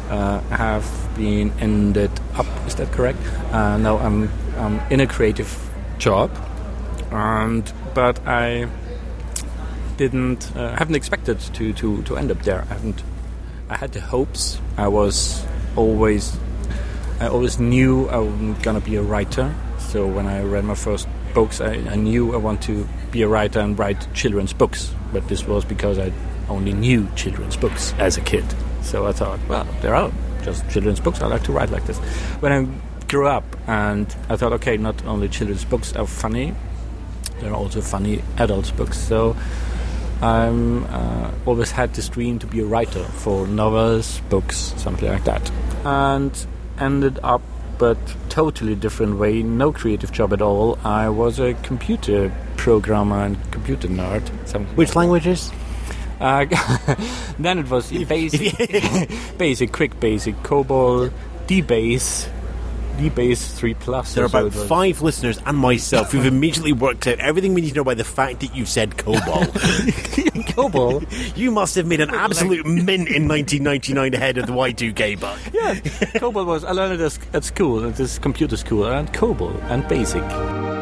uh, 0.10 0.40
have 0.50 0.86
been 1.16 1.52
ended 1.60 2.12
up. 2.36 2.46
Is 2.68 2.76
that 2.76 2.92
correct? 2.92 3.20
Uh, 3.52 3.78
no, 3.78 3.98
I'm, 3.98 4.30
I'm 4.58 4.80
in 4.90 5.00
a 5.00 5.08
creative 5.08 5.50
job, 5.98 6.32
and 7.12 7.72
but 7.94 8.20
I 8.28 8.68
didn't 9.98 10.56
uh, 10.56 10.76
haven't 10.76 10.96
expected 10.96 11.40
to, 11.40 11.74
to, 11.74 12.02
to 12.04 12.18
end 12.18 12.32
up 12.32 12.42
there. 12.44 12.62
I 12.62 12.74
haven't. 12.74 13.04
I 13.70 13.78
had 13.78 13.94
the 13.94 14.02
hopes. 14.02 14.60
I 14.78 14.88
was 14.88 15.46
always. 15.76 16.38
I 17.20 17.28
always 17.28 17.60
knew 17.60 18.10
I 18.10 18.18
was 18.18 18.58
gonna 18.64 18.82
be 18.82 18.96
a 18.96 19.02
writer. 19.02 19.54
So 19.80 20.08
when 20.08 20.26
I 20.26 20.42
read 20.42 20.64
my 20.64 20.76
first 20.76 21.08
books, 21.34 21.62
I, 21.62 21.74
I 21.74 21.96
knew 21.96 22.34
I 22.34 22.38
want 22.38 22.62
to 22.64 22.88
be 23.12 23.22
a 23.22 23.28
writer 23.28 23.60
and 23.60 23.78
write 23.78 24.14
children's 24.14 24.54
books. 24.54 24.94
But 25.12 25.28
this 25.28 25.46
was 25.46 25.66
because 25.66 26.00
I 26.00 26.12
only 26.50 26.74
knew 26.74 27.08
children's 27.16 27.58
books 27.58 27.94
as 28.00 28.18
a 28.18 28.22
kid. 28.22 28.46
So 28.82 29.06
I 29.08 29.12
thought, 29.12 29.40
well, 29.48 29.68
there 29.82 29.96
are 29.96 30.12
just 30.44 30.70
children's 30.70 31.00
books. 31.00 31.22
I 31.22 31.28
like 31.28 31.44
to 31.44 31.52
write 31.52 31.70
like 31.70 31.86
this. 31.86 31.98
When 32.40 32.52
I 32.52 33.06
grew 33.08 33.28
up, 33.28 33.44
and 33.68 34.14
I 34.30 34.36
thought, 34.38 34.54
okay, 34.54 34.78
not 34.78 35.04
only 35.06 35.30
children's 35.30 35.66
books 35.66 35.96
are 35.96 36.08
funny, 36.08 36.56
there 37.40 37.52
are 37.52 37.56
also 37.56 37.82
funny 37.82 38.22
adult 38.38 38.76
books. 38.78 38.98
So 38.98 39.36
I'm 40.22 40.86
uh, 40.86 41.32
always 41.46 41.72
had 41.72 41.94
this 41.94 42.10
dream 42.10 42.40
to 42.40 42.48
be 42.48 42.62
a 42.62 42.66
writer 42.66 43.04
for 43.04 43.48
novels, 43.48 44.22
books, 44.30 44.74
something 44.78 45.10
like 45.10 45.24
that, 45.26 45.52
and 45.84 46.46
ended 46.80 47.20
up 47.24 47.42
but 47.78 47.98
totally 48.32 48.76
different 48.76 49.20
way. 49.20 49.44
No 49.44 49.74
creative 49.74 50.12
job 50.12 50.32
at 50.32 50.42
all. 50.42 50.80
I 50.86 51.10
was 51.10 51.38
a 51.38 51.54
computer 51.56 52.32
programmer 52.56 53.20
and 53.26 53.38
computer 53.52 53.90
nerd. 53.90 54.24
Something 54.48 54.76
Which 54.78 54.96
languages? 54.96 55.52
uh, 56.22 56.46
then 57.40 57.60
it 57.60 57.70
was 57.70 57.92
basic, 57.92 58.58
basic, 59.38 59.72
quick 59.74 60.00
basic, 60.00 60.36
COBOL, 60.44 61.12
DBase, 61.48 62.30
DBase 63.10 63.56
3 63.56 63.74
Plus. 63.76 64.14
There 64.14 64.24
are 64.24 64.28
about 64.28 64.54
five 64.54 65.02
listeners 65.02 65.40
and 65.46 65.58
myself 65.58 66.12
who've 66.12 66.26
immediately 66.26 66.72
worked 66.72 67.08
out 67.08 67.20
everything 67.20 67.56
we 67.56 67.62
need 67.62 67.70
to 67.72 67.76
know 67.78 67.84
by 67.84 67.96
the 67.96 68.04
fact 68.04 68.42
that 68.42 68.56
you've 68.56 68.70
said 68.70 68.92
COBOL. 68.92 69.46
COBOL. 70.54 71.38
you 71.38 71.50
must 71.50 71.74
have 71.76 71.88
made 71.88 72.00
an 72.00 72.12
absolute 72.12 72.66
mint 72.66 73.10
in 73.10 73.28
1999 73.28 74.14
ahead 74.14 74.38
of 74.38 74.46
the 74.46 74.54
Y2K 74.54 75.20
bug. 75.20 75.40
Yeah, 75.52 75.74
COBOL 76.20 76.46
was. 76.46 76.64
I 76.64 76.74
learned 76.74 77.02
it 77.02 77.04
at, 77.04 77.36
at 77.36 77.44
school, 77.44 77.88
at 77.88 77.96
this 77.96 78.20
computer 78.20 78.56
school, 78.56 78.86
and 78.86 79.12
COBOL 79.12 79.60
and 79.64 79.84
BASIC. 79.88 80.81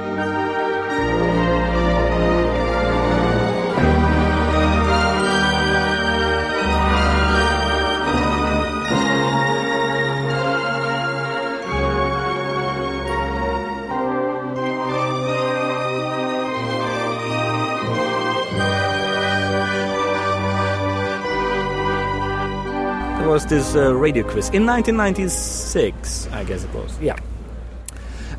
Was 23.29 23.45
this 23.45 23.75
uh, 23.75 23.93
radio 23.93 24.23
quiz 24.23 24.49
in 24.49 24.65
1996, 24.65 26.29
I 26.31 26.43
guess 26.45 26.63
it 26.63 26.73
was. 26.73 26.99
Yeah. 26.99 27.15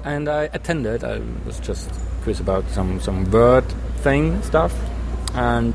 And 0.02 0.28
I 0.28 0.50
attended. 0.52 1.04
I 1.04 1.20
was 1.46 1.60
just 1.60 1.88
quiz 2.22 2.40
about 2.40 2.68
some 2.70 2.98
some 2.98 3.30
word 3.30 3.64
thing 4.02 4.42
stuff, 4.42 4.74
and 5.34 5.74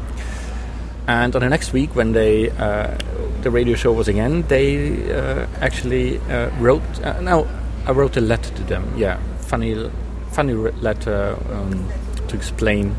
and 1.07 1.33
on 1.33 1.41
the 1.41 1.49
next 1.49 1.71
week 1.71 1.95
when 1.95 2.11
they 2.11 2.49
uh, 2.49 2.97
the 3.41 3.51
radio 3.51 3.75
show 3.75 3.93
was 3.93 4.09
again, 4.09 4.41
they 4.49 5.13
uh, 5.13 5.47
actually 5.61 6.19
uh, 6.29 6.49
wrote. 6.59 6.83
Uh, 7.01 7.21
no, 7.21 7.47
I 7.85 7.91
wrote 7.91 8.17
a 8.17 8.21
letter 8.21 8.53
to 8.53 8.63
them. 8.63 8.83
Yeah, 8.97 9.17
funny 9.39 9.89
funny 10.33 10.55
letter 10.55 11.37
um, 11.53 11.87
to 12.27 12.35
explain, 12.35 12.93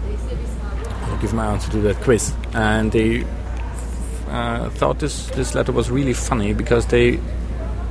or 1.10 1.18
give 1.18 1.34
my 1.34 1.46
answer 1.46 1.70
to 1.72 1.80
that 1.82 1.96
quiz, 1.96 2.32
and 2.54 2.90
they 2.90 3.26
uh, 4.28 4.70
thought 4.70 4.98
this 4.98 5.26
this 5.30 5.54
letter 5.54 5.72
was 5.72 5.90
really 5.90 6.12
funny 6.12 6.52
because 6.52 6.86
they 6.86 7.18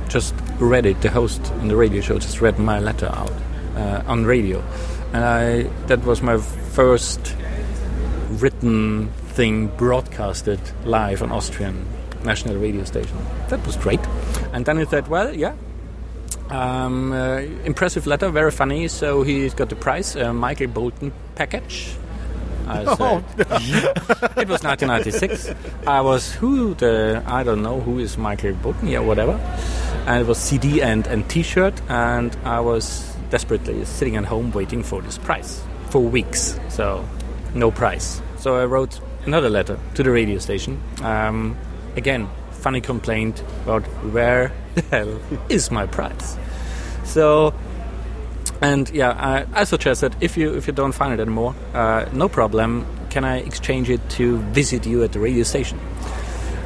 just 0.08 0.34
read 0.58 0.86
it. 0.86 1.00
The 1.00 1.10
host 1.10 1.52
in 1.60 1.68
the 1.68 1.76
radio 1.76 2.00
show 2.00 2.18
just 2.18 2.40
read 2.40 2.58
my 2.58 2.78
letter 2.80 3.06
out 3.06 3.32
uh, 3.76 4.02
on 4.06 4.24
radio, 4.24 4.62
and 5.12 5.24
I 5.24 5.62
that 5.86 6.04
was 6.04 6.22
my 6.22 6.38
first 6.38 7.34
written 8.40 9.08
thing 9.34 9.68
broadcasted 9.76 10.60
live 10.84 11.22
on 11.22 11.32
Austrian 11.32 11.86
national 12.24 12.56
radio 12.56 12.84
station. 12.84 13.16
That 13.48 13.64
was 13.66 13.76
great. 13.76 14.00
And 14.52 14.64
then 14.64 14.78
he 14.78 14.84
said, 14.84 15.08
"Well, 15.08 15.34
yeah." 15.34 15.54
Um, 16.50 17.12
uh, 17.12 17.38
impressive 17.64 18.06
letter, 18.06 18.30
very 18.30 18.52
funny. 18.52 18.86
So 18.88 19.22
he's 19.22 19.52
got 19.52 19.68
the 19.68 19.74
prize, 19.74 20.14
uh, 20.14 20.32
Michael 20.32 20.68
Bolton 20.68 21.12
package. 21.34 21.96
I 22.66 22.84
said, 22.96 23.24
it 24.36 24.48
was 24.48 24.62
1996. 24.62 25.54
I 25.86 26.00
was 26.00 26.32
who 26.32 26.74
the 26.74 27.22
I 27.26 27.42
don't 27.42 27.62
know 27.62 27.80
who 27.80 27.98
is 27.98 28.18
Michael 28.18 28.54
Bolton, 28.54 28.94
or 28.94 29.02
whatever. 29.02 29.32
And 30.06 30.20
it 30.20 30.26
was 30.26 30.38
CD 30.38 30.82
and 30.82 31.06
and 31.06 31.28
T-shirt, 31.28 31.80
and 31.88 32.36
I 32.44 32.60
was 32.60 33.16
desperately 33.30 33.84
sitting 33.84 34.16
at 34.16 34.24
home 34.24 34.52
waiting 34.52 34.82
for 34.82 35.02
this 35.02 35.18
prize 35.18 35.62
for 35.90 36.00
weeks. 36.00 36.58
So 36.68 37.04
no 37.54 37.70
prize. 37.70 38.20
So 38.38 38.56
I 38.56 38.64
wrote 38.64 39.00
another 39.24 39.50
letter 39.50 39.78
to 39.94 40.02
the 40.02 40.10
radio 40.10 40.38
station. 40.38 40.80
Um, 41.02 41.56
again, 41.96 42.28
funny 42.50 42.80
complaint 42.80 43.42
about 43.64 43.82
where 44.12 44.52
the 44.74 44.82
hell 44.82 45.20
is 45.48 45.70
my 45.70 45.86
prize. 45.86 46.36
So 47.04 47.54
and 48.60 48.88
yeah, 48.90 49.10
I, 49.10 49.60
I 49.60 49.64
that 49.64 50.14
if 50.20 50.36
you 50.36 50.54
if 50.54 50.66
you 50.66 50.72
don't 50.72 50.92
find 50.92 51.12
it 51.12 51.20
anymore, 51.20 51.54
uh, 51.74 52.06
no 52.12 52.28
problem. 52.28 52.86
Can 53.10 53.24
I 53.24 53.38
exchange 53.38 53.88
it 53.88 54.00
to 54.10 54.38
visit 54.52 54.86
you 54.86 55.02
at 55.02 55.12
the 55.12 55.20
radio 55.20 55.42
station? 55.42 55.78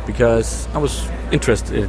Because 0.07 0.67
I 0.75 0.79
was 0.79 1.09
interested 1.31 1.89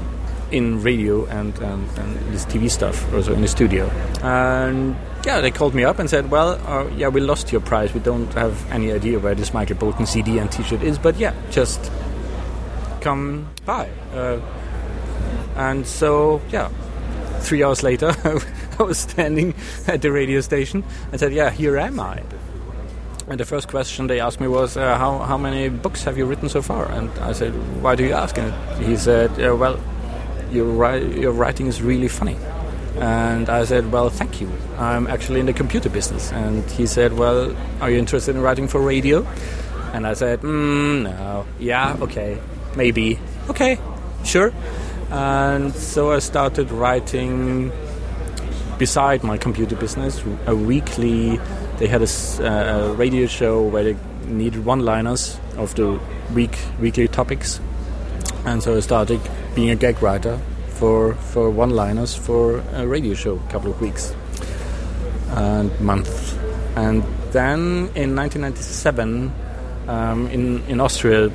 in 0.52 0.84
radio 0.84 1.26
and, 1.28 1.58
and, 1.60 1.98
and 1.98 2.34
this 2.34 2.46
TV 2.46 2.70
stuff, 2.70 3.12
also 3.14 3.34
in 3.34 3.42
the 3.42 3.48
studio. 3.48 3.90
And 4.22 4.96
yeah, 5.26 5.40
they 5.40 5.50
called 5.50 5.74
me 5.74 5.84
up 5.84 6.00
and 6.00 6.10
said, 6.10 6.30
"Well, 6.30 6.60
uh, 6.68 6.88
yeah, 6.96 7.08
we 7.08 7.22
lost 7.22 7.52
your 7.52 7.62
prize. 7.62 7.94
We 7.94 8.02
don't 8.02 8.32
have 8.34 8.70
any 8.72 8.92
idea 8.92 9.20
where 9.20 9.36
this 9.36 9.54
Michael 9.54 9.78
Bolton 9.78 10.06
CD 10.06 10.38
and 10.40 10.52
T-shirt 10.52 10.84
is, 10.84 10.98
but 10.98 11.16
yeah, 11.18 11.34
just 11.50 11.92
come 13.02 13.48
by. 13.66 13.90
Uh, 14.14 14.40
and 15.56 15.86
so, 15.86 16.42
yeah, 16.50 16.70
three 17.40 17.64
hours 17.64 17.84
later, 17.84 18.14
I 18.82 18.84
was 18.84 18.98
standing 18.98 19.54
at 19.88 20.02
the 20.02 20.12
radio 20.12 20.42
station 20.42 20.84
and 21.12 21.20
said, 21.20 21.34
"Yeah, 21.34 21.50
here 21.50 21.78
am 21.78 22.00
I." 22.00 22.24
And 23.28 23.40
the 23.40 23.46
first 23.46 23.68
question 23.68 24.08
they 24.08 24.20
asked 24.20 24.42
me 24.42 24.48
was, 24.48 24.76
uh, 24.76 24.98
"How 24.98 25.20
how 25.20 25.38
many 25.38 25.70
books 25.70 26.04
have 26.04 26.18
you 26.18 26.26
written 26.26 26.50
so 26.50 26.62
far?" 26.62 26.92
And 26.92 27.10
I 27.20 27.34
said, 27.34 27.54
"Why 27.82 27.96
do 27.96 28.04
you 28.04 28.14
ask?" 28.14 28.38
And 28.38 28.54
he 28.84 28.98
said, 28.98 29.30
uh, 29.40 29.56
"Well, 29.56 29.78
your 30.52 30.66
ri- 30.66 31.22
your 31.22 31.32
writing 31.32 31.68
is 31.68 31.82
really 31.82 32.08
funny." 32.10 32.38
And 33.00 33.50
I 33.50 33.64
said, 33.66 33.92
Well, 33.92 34.10
thank 34.10 34.42
you. 34.42 34.52
I'm 34.78 35.08
actually 35.08 35.40
in 35.40 35.46
the 35.46 35.54
computer 35.54 35.90
business. 35.90 36.32
And 36.34 36.70
he 36.72 36.86
said, 36.86 37.14
Well, 37.14 37.56
are 37.80 37.90
you 37.90 37.98
interested 37.98 38.36
in 38.36 38.42
writing 38.42 38.68
for 38.68 38.82
radio? 38.82 39.26
And 39.94 40.06
I 40.06 40.14
said, 40.14 40.42
mm, 40.42 41.04
No. 41.04 41.46
Yeah, 41.58 41.96
okay. 42.02 42.38
Maybe. 42.76 43.18
Okay, 43.50 43.80
sure. 44.24 44.52
And 45.10 45.74
so 45.74 46.12
I 46.12 46.20
started 46.20 46.72
writing 46.72 47.72
beside 48.82 49.24
my 49.24 49.38
computer 49.38 49.76
business 49.76 50.24
a 50.48 50.56
weekly. 50.56 51.40
They 51.78 51.86
had 51.86 52.02
a, 52.02 52.10
uh, 52.42 52.94
radio 52.94 53.28
show 53.28 53.62
where 53.62 53.84
they 53.84 53.96
needed 54.26 54.66
one-liners 54.66 55.40
of 55.56 55.76
the 55.76 56.00
week 56.34 56.58
weekly 56.80 57.08
topics, 57.08 57.62
and 58.44 58.64
so 58.64 58.76
I 58.76 58.80
started 58.80 59.22
being 59.54 59.70
a 59.70 59.76
gag 59.76 60.02
writer 60.02 60.40
for 60.80 61.14
for 61.34 61.52
one-liners 61.52 62.16
for 62.16 62.64
a 62.74 62.88
radio 62.88 63.14
show, 63.14 63.36
a 63.36 63.52
couple 63.52 63.70
of 63.70 63.80
weeks 63.80 64.16
and 65.36 65.70
months, 65.80 66.34
and 66.76 67.04
then 67.34 67.60
in 67.94 68.16
1997 68.16 69.32
um, 69.88 70.28
in 70.28 70.64
in 70.68 70.82
Austria 70.82 71.30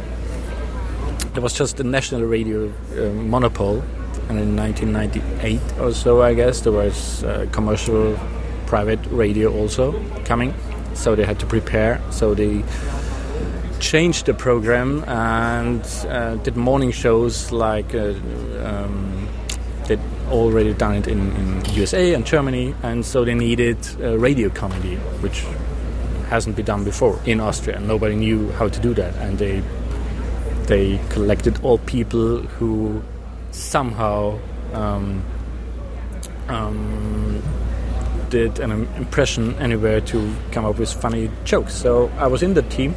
there 1.35 1.43
was 1.43 1.53
just 1.53 1.79
a 1.79 1.85
national 1.85 2.23
radio 2.23 2.73
uh, 2.97 3.13
monopole, 3.13 3.85
and 4.29 4.39
in 4.39 4.57
1998 4.57 5.61
or 5.81 5.93
so, 5.93 6.23
I 6.23 6.35
guess 6.35 6.61
there 6.61 6.73
was 6.73 7.25
uh, 7.25 7.47
commercial 7.53 8.19
private 8.67 9.01
radio 9.11 9.53
also 9.53 10.03
coming. 10.25 10.55
So 10.95 11.15
they 11.15 11.25
had 11.25 11.39
to 11.41 11.47
prepare. 11.47 12.01
So 12.11 12.35
they 12.35 12.65
changed 13.79 14.27
the 14.27 14.35
program 14.35 15.05
and 15.07 15.83
uh, 16.09 16.37
did 16.37 16.57
morning 16.57 16.91
shows 16.91 17.53
like 17.53 17.95
uh, 17.95 18.15
um, 18.65 19.29
they'd 19.87 20.01
already 20.31 20.75
done 20.75 20.95
it 20.95 21.07
in, 21.07 21.31
in 21.37 21.65
USA 21.75 22.15
and 22.15 22.27
Germany, 22.27 22.75
and 22.83 23.05
so 23.05 23.25
they 23.25 23.35
needed 23.35 23.79
uh, 24.01 24.19
radio 24.19 24.49
comedy, 24.49 24.97
which 25.21 25.45
hasn't 26.29 26.57
been 26.57 26.65
done 26.65 26.85
before 26.85 27.21
in 27.27 27.41
Austria. 27.41 27.79
Nobody 27.79 28.17
knew 28.17 28.51
how 28.53 28.69
to 28.69 28.81
do 28.81 28.95
that, 28.95 29.15
and 29.17 29.39
they 29.39 29.63
they 30.67 30.99
collected 31.11 31.63
all 31.63 31.79
people 31.79 32.39
who 32.39 33.01
somehow 33.57 34.39
um, 34.73 35.25
um, 36.49 37.43
did 38.29 38.59
an 38.59 38.71
impression 38.97 39.55
anywhere 39.57 40.01
to 40.01 40.35
come 40.53 40.65
up 40.65 40.79
with 40.79 40.93
funny 40.93 41.31
jokes. 41.45 41.75
So 41.75 42.11
I 42.19 42.27
was 42.27 42.43
in 42.43 42.55
the 42.55 42.63
team, 42.63 42.95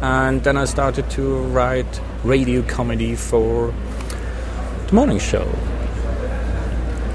and 0.00 0.42
then 0.42 0.56
I 0.56 0.64
started 0.64 1.08
to 1.10 1.38
write 1.48 2.00
radio 2.24 2.62
comedy 2.62 3.14
for 3.14 3.74
the 4.86 4.94
morning 4.94 5.18
show. 5.18 5.46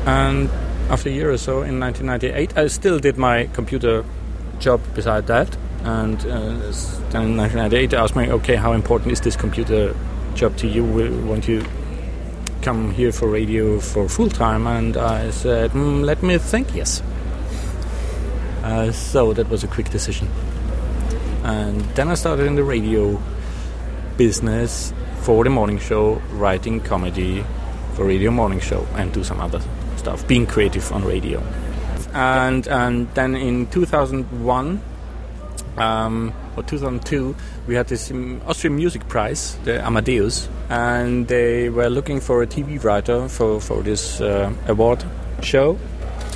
And 0.06 0.49
after 0.89 1.10
a 1.10 1.12
year 1.12 1.32
or 1.32 1.38
so, 1.38 1.63
in 1.63 1.79
1998, 1.79 2.58
I 2.58 2.67
still 2.67 2.99
did 2.99 3.17
my 3.17 3.47
computer 3.53 4.03
job 4.60 4.82
beside 4.93 5.27
that. 5.27 5.56
And 5.84 6.19
uh, 6.19 6.71
then 7.12 7.23
in 7.23 7.38
1998, 7.38 7.93
I 7.93 8.03
asked 8.03 8.15
me, 8.15 8.32
okay, 8.32 8.56
how 8.56 8.73
important 8.73 9.12
is 9.12 9.21
this 9.21 9.36
computer 9.36 9.95
job 10.36 10.56
to 10.58 10.67
you? 10.67 10.84
Want 11.25 11.47
you 11.47 11.65
come 12.63 12.91
here 12.91 13.12
for 13.12 13.28
radio 13.28 13.80
for 13.80 14.08
full 14.08 14.30
time? 14.30 14.65
And 14.65 14.95
I 14.95 15.32
said, 15.32 15.71
mm, 15.71 16.04
let 16.04 16.23
me 16.23 16.38
think, 16.38 16.73
yes. 16.73 17.04
Uh, 18.63 18.91
so 18.91 19.34
that 19.34 19.49
was 19.49 19.63
a 19.63 19.67
quick 19.67 19.89
decision. 19.89 20.30
And 21.43 21.82
then 21.95 22.08
I 22.08 22.15
started 22.15 22.47
in 22.47 22.56
the 22.56 22.63
radio 22.63 23.21
business 24.17 24.93
for 25.21 25.43
the 25.43 25.49
morning 25.49 25.78
show, 25.78 26.21
writing 26.32 26.80
comedy 26.80 27.43
for 27.95 28.06
radio 28.06 28.32
morning 28.32 28.62
show, 28.62 28.88
and 28.95 29.13
do 29.13 29.23
some 29.23 29.41
other 29.41 29.62
stuff, 29.97 30.26
being 30.28 30.47
creative 30.47 30.89
on 30.93 31.04
radio. 31.04 31.43
And 32.13 32.67
and 32.67 33.13
then 33.15 33.36
in 33.36 33.67
2001 33.67 34.82
um, 35.78 36.34
or 36.55 36.63
2002, 36.63 37.35
we 37.67 37.75
had 37.75 37.87
this 37.87 38.11
um, 38.11 38.41
Austrian 38.47 38.75
Music 38.75 39.07
Prize, 39.07 39.57
the 39.63 39.85
Amadeus, 39.85 40.49
and 40.69 41.27
they 41.27 41.69
were 41.69 41.89
looking 41.89 42.19
for 42.19 42.41
a 42.43 42.47
TV 42.47 42.83
writer 42.83 43.27
for 43.27 43.59
for 43.59 43.81
this 43.81 44.21
uh, 44.21 44.53
award 44.67 45.03
show, 45.41 45.77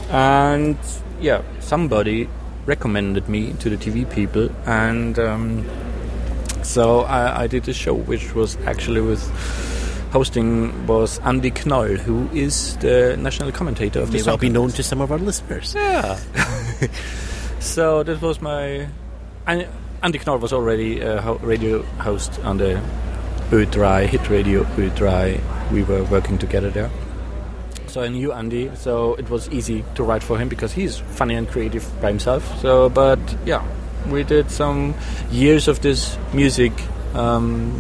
and 0.09 0.77
yeah, 1.19 1.41
somebody 1.59 2.29
recommended 2.65 3.29
me 3.29 3.53
to 3.53 3.69
the 3.69 3.77
TV 3.77 4.09
people, 4.09 4.49
and 4.65 5.17
um, 5.19 5.65
so 6.63 7.01
I, 7.01 7.43
I 7.43 7.47
did 7.47 7.67
a 7.69 7.73
show, 7.73 7.93
which 7.93 8.35
was 8.35 8.57
actually 8.65 9.01
with 9.01 9.23
hosting 10.11 10.87
was 10.87 11.19
Andy 11.19 11.51
Knoll, 11.65 11.97
who 11.97 12.29
is 12.33 12.77
the 12.77 13.17
national 13.17 13.51
commentator 13.51 13.99
of 14.01 14.11
the 14.11 14.17
May 14.17 14.23
well 14.23 14.37
be 14.37 14.49
known 14.49 14.69
to 14.71 14.83
some 14.83 15.01
of 15.01 15.11
our 15.11 15.17
listeners. 15.17 15.73
Yeah. 15.75 16.19
so 17.59 18.03
that 18.03 18.21
was 18.21 18.41
my. 18.41 18.87
And 19.45 19.67
Andy 20.03 20.19
Knoll 20.25 20.37
was 20.37 20.53
already 20.53 21.01
a 21.01 21.21
ho- 21.21 21.39
radio 21.41 21.81
host 21.99 22.39
on 22.43 22.57
the 22.57 22.79
Ö3 23.49 24.05
hit 24.07 24.29
radio 24.29 24.63
Ö3. 24.63 25.39
We 25.71 25.83
were 25.83 26.03
working 26.05 26.37
together 26.37 26.69
there. 26.69 26.89
So 27.87 28.01
I 28.03 28.09
knew 28.09 28.31
Andy, 28.31 28.69
so 28.75 29.15
it 29.15 29.29
was 29.29 29.49
easy 29.49 29.83
to 29.95 30.03
write 30.03 30.21
for 30.21 30.37
him 30.37 30.49
because 30.49 30.71
he's 30.73 30.97
funny 30.97 31.35
and 31.35 31.47
creative 31.47 31.83
by 32.01 32.09
himself. 32.09 32.43
So, 32.61 32.89
but 32.89 33.19
yeah, 33.45 33.63
we 34.09 34.23
did 34.23 34.51
some 34.51 34.93
years 35.31 35.67
of 35.67 35.81
this 35.81 36.17
music, 36.33 36.73
um, 37.15 37.71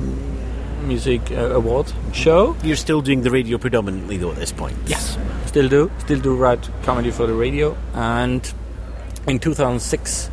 music 0.87 1.21
uh, 1.31 1.51
award 1.51 1.91
show. 2.13 2.55
You're 2.63 2.77
still 2.77 3.01
doing 3.01 3.21
the 3.21 3.29
radio 3.29 3.57
predominantly, 3.57 4.17
though, 4.17 4.31
at 4.31 4.37
this 4.37 4.51
point. 4.51 4.75
Yes, 4.87 5.17
still 5.45 5.69
do. 5.69 5.91
Still 5.99 6.19
do 6.19 6.35
write 6.35 6.67
comedy 6.83 7.11
for 7.11 7.27
the 7.27 7.33
radio. 7.33 7.77
And 7.93 8.41
in 9.27 9.39
2006, 9.39 10.29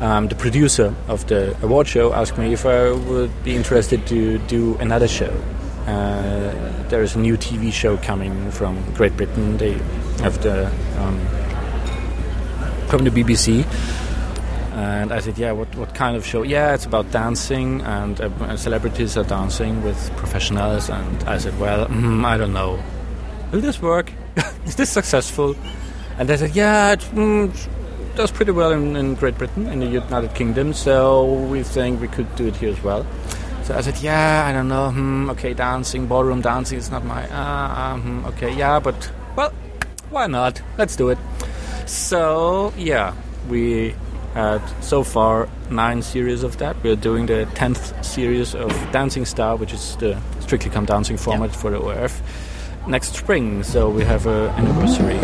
um, 0.00 0.28
the 0.28 0.34
producer 0.34 0.94
of 1.08 1.26
the 1.26 1.56
award 1.62 1.88
show 1.88 2.12
asked 2.12 2.38
me 2.38 2.52
if 2.52 2.66
I 2.66 2.92
would 2.92 3.30
be 3.44 3.54
interested 3.56 4.06
to 4.08 4.38
do 4.46 4.76
another 4.78 5.08
show. 5.08 5.32
Uh, 5.86 6.88
there 6.88 7.02
is 7.02 7.14
a 7.14 7.18
new 7.18 7.36
TV 7.36 7.72
show 7.72 7.96
coming 7.98 8.50
from 8.50 8.82
Great 8.94 9.16
Britain. 9.16 9.56
They 9.56 9.72
have 10.22 10.42
the 10.42 10.66
um, 10.98 11.18
from 12.88 13.04
the 13.04 13.10
BBC. 13.10 13.64
And 14.76 15.10
I 15.10 15.20
said, 15.20 15.38
yeah, 15.38 15.52
what, 15.52 15.74
what 15.76 15.94
kind 15.94 16.16
of 16.16 16.26
show? 16.26 16.42
Yeah, 16.42 16.74
it's 16.74 16.84
about 16.84 17.10
dancing, 17.10 17.80
and 17.80 18.20
uh, 18.20 18.56
celebrities 18.58 19.16
are 19.16 19.24
dancing 19.24 19.82
with 19.82 20.14
professionals. 20.16 20.90
And 20.90 21.24
I 21.24 21.38
said, 21.38 21.58
well, 21.58 21.86
mm, 21.86 22.24
I 22.24 22.36
don't 22.36 22.52
know. 22.52 22.82
Will 23.52 23.62
this 23.62 23.80
work? 23.80 24.12
Is 24.66 24.76
this 24.76 24.90
successful? 24.90 25.56
And 26.18 26.28
they 26.28 26.36
said, 26.36 26.54
yeah, 26.54 26.92
it 26.92 27.00
mm, 27.00 27.68
does 28.16 28.30
pretty 28.30 28.52
well 28.52 28.72
in, 28.72 28.96
in 28.96 29.14
Great 29.14 29.36
Britain, 29.36 29.68
in 29.68 29.80
the 29.80 29.86
United 29.86 30.34
Kingdom, 30.34 30.72
so 30.72 31.34
we 31.34 31.62
think 31.62 32.00
we 32.00 32.08
could 32.08 32.34
do 32.34 32.46
it 32.46 32.56
here 32.56 32.70
as 32.70 32.82
well. 32.82 33.06
So 33.62 33.76
I 33.76 33.82
said, 33.82 33.98
yeah, 33.98 34.46
I 34.46 34.52
don't 34.52 34.68
know, 34.68 34.90
hmm, 34.90 35.28
okay, 35.30 35.52
dancing, 35.52 36.06
ballroom 36.06 36.40
dancing 36.40 36.78
is 36.78 36.90
not 36.90 37.04
my, 37.04 37.28
ah, 37.30 37.92
uh, 37.92 37.98
hmm, 37.98 38.24
okay, 38.26 38.54
yeah, 38.54 38.80
but, 38.80 39.10
well, 39.36 39.52
why 40.08 40.26
not? 40.26 40.62
Let's 40.78 40.96
do 40.96 41.10
it. 41.10 41.18
So, 41.84 42.72
yeah, 42.78 43.14
we 43.48 43.94
had 44.32 44.62
so 44.80 45.04
far 45.04 45.48
nine 45.70 46.00
series 46.00 46.42
of 46.42 46.56
that. 46.58 46.82
We're 46.82 46.96
doing 46.96 47.26
the 47.26 47.46
10th 47.54 48.04
series 48.04 48.54
of 48.54 48.70
Dancing 48.92 49.26
Star, 49.26 49.56
which 49.56 49.74
is 49.74 49.96
the 49.96 50.18
Strictly 50.40 50.70
Come 50.70 50.86
Dancing 50.86 51.18
format 51.18 51.54
for 51.54 51.70
the 51.70 51.78
ORF, 51.78 52.22
next 52.86 53.14
spring. 53.14 53.62
So 53.62 53.90
we 53.90 54.04
have 54.04 54.26
an 54.26 54.48
anniversary. 54.50 55.18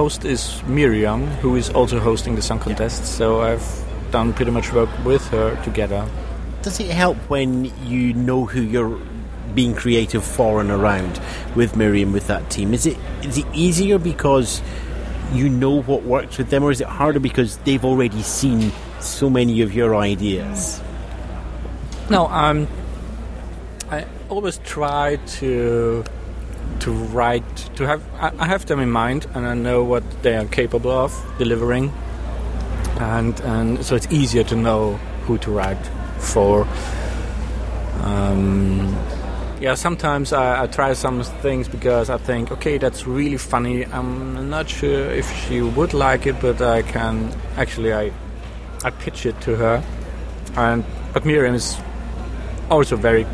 Host 0.00 0.24
is 0.24 0.62
Mirjam, 0.64 1.26
who 1.42 1.56
is 1.56 1.68
also 1.68 2.00
hosting 2.00 2.34
the 2.34 2.40
song 2.40 2.58
contest. 2.58 3.04
So 3.04 3.42
I've 3.42 3.84
done 4.10 4.32
pretty 4.32 4.50
much 4.50 4.72
work 4.72 4.88
with 5.04 5.28
her 5.28 5.62
together. 5.62 6.08
Does 6.62 6.80
it 6.80 6.90
help 6.90 7.18
when 7.28 7.66
you 7.86 8.14
know 8.14 8.46
who 8.46 8.62
you're 8.62 8.98
being 9.54 9.74
creative 9.74 10.24
for 10.24 10.62
and 10.62 10.70
around 10.70 11.20
with 11.54 11.74
Mirjam 11.74 12.14
with 12.14 12.28
that 12.28 12.48
team? 12.48 12.72
Is 12.72 12.86
it 12.86 12.96
is 13.22 13.36
it 13.36 13.46
easier 13.52 13.98
because 13.98 14.62
you 15.34 15.50
know 15.50 15.82
what 15.82 16.02
works 16.04 16.38
with 16.38 16.48
them, 16.48 16.64
or 16.64 16.70
is 16.70 16.80
it 16.80 16.86
harder 16.86 17.20
because 17.20 17.58
they've 17.58 17.84
already 17.84 18.22
seen 18.22 18.72
so 19.00 19.28
many 19.28 19.60
of 19.60 19.74
your 19.74 19.94
ideas? 19.94 20.80
No, 22.08 22.26
um, 22.28 22.66
I 23.90 24.06
always 24.30 24.56
try 24.64 25.16
to 25.40 26.04
to 26.80 26.90
write 26.90 27.56
to 27.76 27.86
have 27.86 28.02
I, 28.18 28.46
have 28.46 28.66
them 28.66 28.80
in 28.80 28.90
mind 28.90 29.26
and 29.34 29.46
I 29.46 29.54
know 29.54 29.84
what 29.84 30.04
they 30.22 30.36
are 30.36 30.46
capable 30.46 30.90
of 30.90 31.12
delivering, 31.38 31.92
and 32.98 33.38
and 33.40 33.84
so 33.84 33.96
it's 33.96 34.10
easier 34.10 34.44
to 34.44 34.56
know 34.56 34.94
who 35.26 35.38
to 35.38 35.50
write 35.50 35.84
for. 36.18 36.66
Um, 38.02 38.96
yeah, 39.60 39.74
sometimes 39.74 40.32
I, 40.32 40.62
I 40.62 40.66
try 40.68 40.94
some 40.94 41.22
things 41.22 41.68
because 41.68 42.08
I 42.08 42.16
think, 42.16 42.50
okay, 42.50 42.78
that's 42.78 43.06
really 43.06 43.36
funny. 43.36 43.84
I'm 43.84 44.48
not 44.48 44.70
sure 44.70 45.10
if 45.10 45.30
she 45.44 45.60
would 45.60 45.92
like 45.92 46.26
it, 46.26 46.40
but 46.40 46.62
I 46.62 46.82
can 46.82 47.30
actually 47.56 47.92
I 47.92 48.12
I 48.82 48.90
pitch 48.90 49.26
it 49.26 49.38
to 49.42 49.56
her, 49.56 49.84
and 50.56 50.84
but 51.12 51.24
Mirjam 51.24 51.54
is 51.54 51.76
also 52.70 52.96
very 52.96 53.26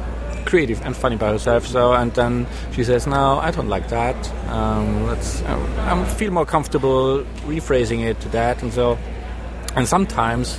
creative 0.46 0.80
and 0.82 0.96
funny 0.96 1.16
by 1.16 1.28
herself. 1.28 1.66
So 1.66 1.92
and 1.92 2.12
then 2.14 2.46
she 2.72 2.84
says, 2.84 3.06
"No, 3.06 3.38
I 3.38 3.50
don't 3.50 3.68
like 3.68 3.88
that. 3.88 4.16
Um, 4.48 5.06
let's. 5.06 5.42
I, 5.42 5.92
I 5.92 6.04
feel 6.04 6.30
more 6.32 6.46
comfortable 6.46 7.24
rephrasing 7.44 8.04
it 8.06 8.20
to 8.20 8.28
that." 8.30 8.62
And 8.62 8.72
so, 8.72 8.98
and 9.74 9.86
sometimes 9.86 10.58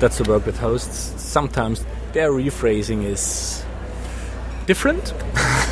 that's 0.00 0.18
the 0.18 0.24
work 0.24 0.46
with 0.46 0.58
hosts. 0.58 1.22
Sometimes 1.22 1.86
their 2.12 2.30
rephrasing 2.30 3.04
is 3.04 3.64
different, 4.66 5.14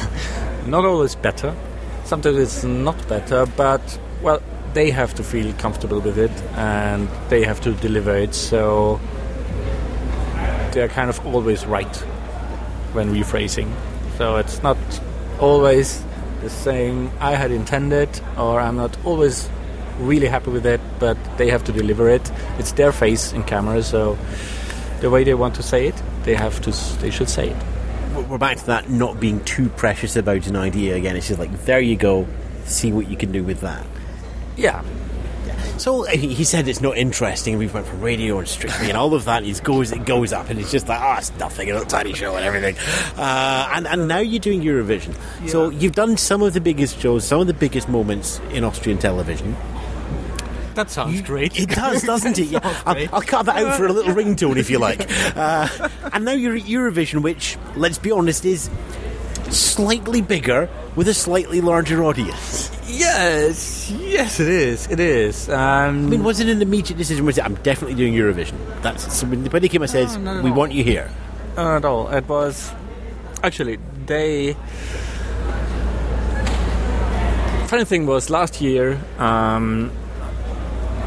not 0.66 0.84
always 0.84 1.16
better. 1.16 1.54
Sometimes 2.04 2.36
it's 2.38 2.64
not 2.64 3.08
better, 3.08 3.46
but 3.56 3.98
well, 4.22 4.42
they 4.74 4.90
have 4.90 5.14
to 5.14 5.22
feel 5.22 5.52
comfortable 5.54 6.00
with 6.00 6.18
it 6.18 6.30
and 6.56 7.08
they 7.28 7.44
have 7.44 7.60
to 7.62 7.72
deliver 7.74 8.16
it. 8.16 8.34
So 8.34 9.00
they're 10.72 10.88
kind 10.88 11.10
of 11.10 11.24
always 11.26 11.66
right 11.66 12.04
when 12.92 13.14
rephrasing. 13.14 13.72
So 14.16 14.36
it's 14.36 14.62
not 14.62 14.78
always 15.38 16.02
the 16.40 16.50
same 16.50 17.10
I 17.20 17.34
had 17.34 17.50
intended, 17.50 18.08
or 18.36 18.60
I'm 18.60 18.76
not 18.76 18.96
always 19.04 19.48
really 19.98 20.26
happy 20.26 20.50
with 20.50 20.66
it, 20.66 20.80
but 20.98 21.16
they 21.36 21.50
have 21.50 21.64
to 21.64 21.72
deliver 21.72 22.08
it. 22.08 22.30
It's 22.58 22.72
their 22.72 22.92
face 22.92 23.32
in 23.32 23.42
camera, 23.44 23.82
so 23.82 24.18
the 25.00 25.10
way 25.10 25.24
they 25.24 25.34
want 25.34 25.54
to 25.56 25.62
say 25.62 25.86
it, 25.88 26.02
they 26.24 26.34
have 26.34 26.60
to. 26.62 26.70
They 27.00 27.10
should 27.10 27.28
say 27.28 27.50
it. 27.50 27.56
We're 28.28 28.38
back 28.38 28.58
to 28.58 28.66
that 28.66 28.90
not 28.90 29.20
being 29.20 29.42
too 29.44 29.68
precious 29.70 30.16
about 30.16 30.46
an 30.46 30.56
idea 30.56 30.96
again. 30.96 31.16
It's 31.16 31.28
just 31.28 31.38
like 31.38 31.64
there 31.64 31.80
you 31.80 31.96
go, 31.96 32.26
see 32.64 32.92
what 32.92 33.08
you 33.08 33.16
can 33.16 33.32
do 33.32 33.44
with 33.44 33.60
that. 33.60 33.86
Yeah, 34.56 34.82
So 35.80 36.02
he 36.02 36.44
said 36.44 36.68
it's 36.68 36.82
not 36.82 36.98
interesting. 36.98 37.56
We 37.56 37.66
went 37.66 37.86
from 37.86 38.02
radio 38.02 38.38
and 38.38 38.46
strictly 38.46 38.90
and 38.90 38.98
all 38.98 39.14
of 39.14 39.24
that. 39.24 39.44
It 39.44 39.62
goes, 39.64 39.92
it 39.92 40.04
goes 40.04 40.30
up, 40.30 40.50
and 40.50 40.60
it's 40.60 40.70
just 40.70 40.86
like, 40.88 41.00
oh, 41.00 41.14
it's 41.16 41.32
nothing. 41.38 41.70
A 41.70 41.72
little 41.72 41.88
tiny 41.88 42.12
show 42.12 42.36
and 42.36 42.44
everything. 42.44 42.76
Uh, 43.16 43.70
and 43.74 43.86
and 43.86 44.06
now 44.06 44.18
you're 44.18 44.40
doing 44.40 44.60
Eurovision. 44.60 45.14
So 45.48 45.70
you've 45.70 45.94
done 45.94 46.18
some 46.18 46.42
of 46.42 46.52
the 46.52 46.60
biggest 46.60 47.00
shows, 47.00 47.24
some 47.26 47.40
of 47.40 47.46
the 47.46 47.54
biggest 47.54 47.88
moments 47.88 48.40
in 48.52 48.62
Austrian 48.62 48.98
television. 48.98 49.56
that 50.74 50.90
sounds 50.90 51.22
great. 51.22 51.58
It 51.58 51.70
does, 51.70 52.02
doesn't 52.02 52.38
it? 52.38 52.48
Yeah, 52.50 52.82
I'll. 52.84 53.14
I'll 53.14 53.22
cut 53.22 53.46
that 53.46 53.56
out 53.56 53.78
for 53.78 53.86
a 53.86 53.92
little 53.94 54.14
ringtone 54.14 54.58
if 54.58 54.68
you 54.68 54.78
like. 54.78 55.08
Uh, 55.34 55.88
and 56.12 56.26
now 56.26 56.32
you're 56.32 56.56
at 56.56 56.64
Eurovision, 56.64 57.22
which, 57.22 57.56
let's 57.74 57.96
be 57.96 58.10
honest, 58.10 58.44
is 58.44 58.68
slightly 59.48 60.20
bigger 60.20 60.68
with 60.94 61.08
a 61.08 61.14
slightly 61.14 61.62
larger 61.62 62.04
audience. 62.04 62.69
Yes, 62.90 63.90
yes, 63.90 64.40
it 64.40 64.48
is. 64.48 64.86
It 64.88 65.00
is. 65.00 65.48
Um, 65.48 65.56
I 65.56 65.90
mean, 65.92 66.24
was 66.24 66.40
it 66.40 66.48
an 66.48 66.60
immediate 66.62 66.96
decision? 66.96 67.26
Was 67.26 67.38
it, 67.38 67.44
I'm 67.44 67.54
definitely 67.56 67.96
doing 67.96 68.14
Eurovision? 68.14 68.56
That's 68.82 69.12
so 69.14 69.26
when 69.26 69.44
the 69.44 69.68
came 69.68 69.82
and 69.82 69.90
says, 69.90 70.16
at 70.16 70.44
we 70.44 70.50
want 70.50 70.72
you 70.72 70.84
here. 70.84 71.10
Not 71.56 71.76
at 71.76 71.84
all. 71.84 72.08
It 72.08 72.28
was 72.28 72.72
actually 73.42 73.78
they. 74.06 74.56
Funny 77.66 77.84
thing 77.84 78.06
was 78.06 78.30
last 78.30 78.60
year. 78.60 78.98
Um, 79.18 79.92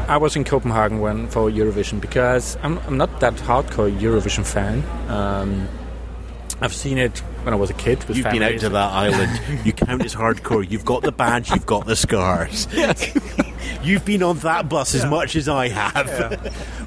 I 0.08 0.18
was 0.18 0.36
in 0.36 0.44
Copenhagen 0.44 1.00
when 1.00 1.28
for 1.28 1.50
Eurovision 1.50 2.00
because 2.00 2.58
I'm, 2.62 2.78
I'm 2.86 2.96
not 2.96 3.20
that 3.20 3.34
hardcore 3.36 3.90
Eurovision 3.98 4.44
fan. 4.44 4.84
Um, 5.08 5.68
I've 6.60 6.74
seen 6.74 6.98
it 6.98 7.18
when 7.42 7.52
I 7.52 7.56
was 7.56 7.70
a 7.70 7.74
kid. 7.74 8.04
You've 8.08 8.24
been 8.32 8.42
out 8.42 8.60
to 8.60 8.68
that 8.70 8.92
island. 8.92 9.40
You 9.66 9.72
count 9.72 10.04
as 10.04 10.14
hardcore. 10.14 10.68
You've 10.68 10.84
got 10.84 11.02
the 11.02 11.12
badge. 11.12 11.50
You've 11.50 11.66
got 11.66 11.86
the 11.86 11.96
scars. 11.96 12.66
You've 13.82 14.04
been 14.04 14.22
on 14.22 14.38
that 14.38 14.68
bus 14.68 14.94
as 14.94 15.04
much 15.04 15.36
as 15.36 15.48
I 15.48 15.68
have. 15.68 16.08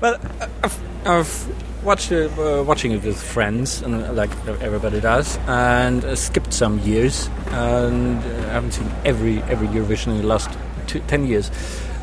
Well, 0.02 0.18
I've, 0.64 0.80
I've 1.08 1.84
watched 1.86 2.12
it, 2.12 2.32
uh, 2.40 2.64
watching 2.64 2.92
it 2.92 3.04
with 3.04 3.22
friends, 3.22 3.82
and 3.82 4.04
uh, 4.04 4.14
like 4.14 4.32
everybody 4.48 5.00
does, 5.00 5.38
and 5.48 6.04
uh, 6.04 6.16
skipped 6.16 6.54
some 6.54 6.80
years, 6.80 7.30
and 7.52 8.18
uh, 8.24 8.28
I 8.48 8.52
haven't 8.54 8.72
seen 8.72 8.90
every 9.06 9.42
every 9.44 9.68
Eurovision 9.68 10.08
in 10.08 10.18
the 10.20 10.28
last 10.28 10.50
two, 10.88 11.02
ten 11.08 11.26
years. 11.28 11.52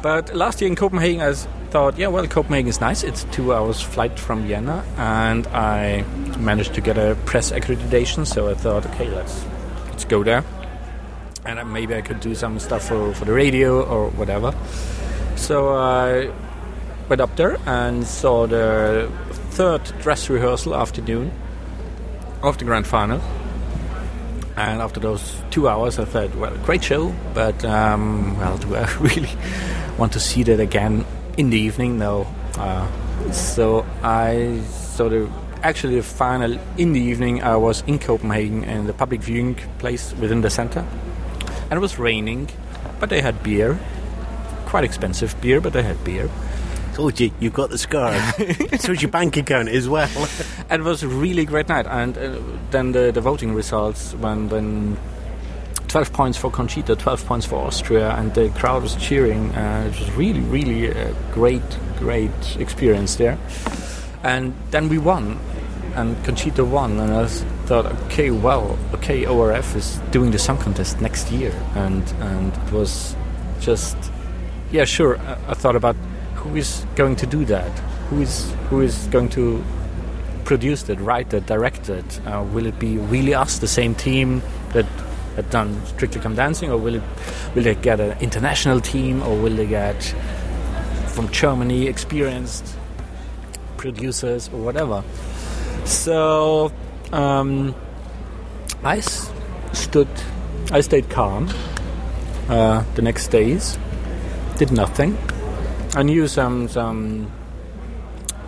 But 0.03 0.35
last 0.35 0.61
year 0.61 0.69
in 0.69 0.77
Copenhagen, 0.77 1.21
I 1.23 1.31
s- 1.31 1.49
thought, 1.75 1.99
yeah, 1.99 2.07
well, 2.07 2.25
Copenhagen 2.29 2.69
is 2.69 2.81
nice. 2.81 3.03
It's 3.03 3.25
two 3.33 3.53
hours 3.53 3.83
flight 3.83 4.17
from 4.17 4.47
Vienna, 4.47 4.85
and 4.97 5.45
I 5.49 6.05
managed 6.39 6.75
to 6.75 6.81
get 6.81 6.97
a 6.97 7.17
press 7.27 7.51
accreditation. 7.51 8.25
So 8.29 8.49
I 8.49 8.55
thought, 8.55 8.87
okay, 8.87 9.09
let's 9.11 9.45
let's 9.87 10.05
go 10.05 10.23
there, 10.23 10.45
and 11.45 11.73
maybe 11.73 11.97
I 11.97 12.01
could 12.01 12.21
do 12.21 12.37
some 12.37 12.61
stuff 12.61 12.87
for 12.87 13.13
for 13.15 13.25
the 13.25 13.33
radio 13.33 13.83
or 13.83 14.11
whatever. 14.11 14.55
So 15.35 15.75
I 15.75 16.31
went 17.09 17.21
up 17.21 17.35
there 17.35 17.59
and 17.67 18.07
saw 18.07 18.47
the 18.47 19.11
third 19.57 19.83
dress 20.01 20.31
rehearsal 20.31 20.77
afternoon 20.77 21.33
of 22.45 22.57
the 22.59 22.65
grand 22.65 22.87
final. 22.87 23.21
And 24.57 24.81
after 24.81 25.01
those 25.01 25.43
two 25.51 25.69
hours, 25.69 25.99
I 25.99 26.05
thought, 26.05 26.37
well, 26.37 26.57
great 26.59 26.85
show, 26.85 27.13
but 27.35 27.65
um, 27.65 28.39
well, 28.39 28.59
do 28.59 28.77
I 28.77 28.89
really 29.01 29.35
want 29.99 30.13
to 30.13 30.21
see 30.21 30.45
that 30.45 30.61
again 30.61 31.05
in 31.37 31.51
the 31.51 31.59
evening? 31.59 31.99
No. 31.99 32.27
Uh, 32.59 32.87
so 33.33 33.85
I 34.03 34.61
sort 34.71 35.13
of 35.13 35.31
actually 35.63 35.97
the 35.97 36.03
final 36.03 36.59
in 36.77 36.93
the 36.93 37.01
evening. 37.01 37.43
I 37.43 37.57
was 37.57 37.83
in 37.87 37.99
Copenhagen 37.99 38.65
in 38.65 38.87
the 38.87 38.93
public 38.93 39.23
viewing 39.23 39.55
place 39.79 40.13
within 40.15 40.43
the 40.43 40.51
center, 40.51 40.87
and 41.71 41.73
it 41.73 41.81
was 41.81 41.99
raining, 41.99 42.49
but 43.01 43.11
they 43.11 43.21
had 43.21 43.43
beer, 43.43 43.79
quite 44.67 44.85
expensive 44.85 45.35
beer, 45.41 45.61
but 45.61 45.73
they 45.73 45.83
had 45.83 46.03
beer. 46.05 46.31
Told 46.95 47.19
you, 47.19 47.33
you've 47.41 47.55
got 47.55 47.71
the 47.71 47.79
scars. 47.79 48.23
So's 48.81 49.03
your 49.03 49.11
bank 49.11 49.37
account 49.37 49.69
as 49.69 49.89
well. 49.89 50.29
And 50.71 50.83
it 50.83 50.85
was 50.85 51.03
a 51.03 51.09
really 51.09 51.45
great 51.45 51.69
night. 51.69 51.89
And 51.89 52.17
uh, 52.17 52.39
then 52.71 52.93
the, 52.93 53.11
the 53.11 53.21
voting 53.21 53.53
results 53.53 54.15
when 54.15 54.49
when 54.49 54.97
12 55.95 56.13
points 56.13 56.37
for 56.37 56.51
Conchita, 56.51 56.97
12 56.97 57.25
points 57.25 57.47
for 57.47 57.55
Austria, 57.55 58.17
and 58.17 58.35
the 58.35 58.49
crowd 58.59 58.83
was 58.83 58.97
cheering. 58.97 59.55
Uh, 59.55 59.85
it 59.87 59.97
was 59.97 60.11
really, 60.15 60.41
really 60.41 60.89
a 60.89 61.15
great, 61.31 61.63
great 62.01 62.57
experience 62.59 63.15
there. 63.15 63.39
And 64.25 64.53
then 64.73 64.89
we 64.89 64.99
won, 64.99 65.39
and 65.95 66.17
Conchita 66.25 66.65
won, 66.65 66.99
and 66.99 67.13
I 67.13 67.27
thought, 67.67 67.87
okay, 68.07 68.33
well, 68.33 68.77
okay, 68.95 69.25
ORF 69.25 69.77
is 69.77 70.01
doing 70.11 70.33
the 70.33 70.39
song 70.41 70.59
contest 70.59 71.01
next 71.01 71.31
year, 71.31 71.53
and 71.77 72.03
and 72.19 72.53
it 72.53 72.73
was 72.73 73.15
just, 73.61 73.97
yeah, 74.73 74.85
sure. 74.85 75.17
I, 75.19 75.35
I 75.51 75.55
thought 75.55 75.77
about 75.77 75.95
who 76.35 76.57
is 76.57 76.85
going 76.97 77.15
to 77.23 77.27
do 77.27 77.45
that, 77.45 77.71
who 78.11 78.21
is 78.21 78.53
who 78.69 78.81
is 78.81 79.07
going 79.13 79.29
to 79.39 79.63
produce 80.45 80.89
it, 80.89 80.99
write 80.99 81.33
it, 81.33 81.47
direct 81.47 81.89
it? 81.89 82.21
Uh, 82.27 82.43
will 82.53 82.67
it 82.67 82.81
be 82.81 82.99
really 82.99 83.33
us, 83.33 83.61
the 83.61 83.69
same 83.69 83.95
team 83.95 84.43
that 84.73 84.87
had 85.37 85.51
done 85.51 85.85
Strictly 85.87 86.21
Come 86.21 86.35
Dancing, 86.35 86.71
or 86.71 86.79
will 86.79 86.97
it 86.97 87.03
will 87.55 87.63
they 87.63 87.75
get 87.75 88.01
an 88.01 88.19
international 88.21 88.81
team, 88.81 89.23
or 89.23 89.37
will 89.37 89.55
they 89.55 89.67
get 89.67 90.03
from 91.09 91.29
Germany 91.31 91.87
experienced 91.87 92.77
producers 93.77 94.49
or 94.53 94.61
whatever? 94.61 95.05
So 95.85 96.73
um, 97.13 97.75
I 98.83 99.01
stood, 99.01 100.09
I 100.71 100.81
stayed 100.81 101.11
calm. 101.11 101.51
Uh, 102.49 102.85
the 102.95 103.03
next 103.03 103.29
days, 103.29 103.79
did 104.59 104.71
nothing. 104.71 105.17
I 105.95 106.03
knew 106.03 106.29
some 106.29 106.69
some 106.69 107.31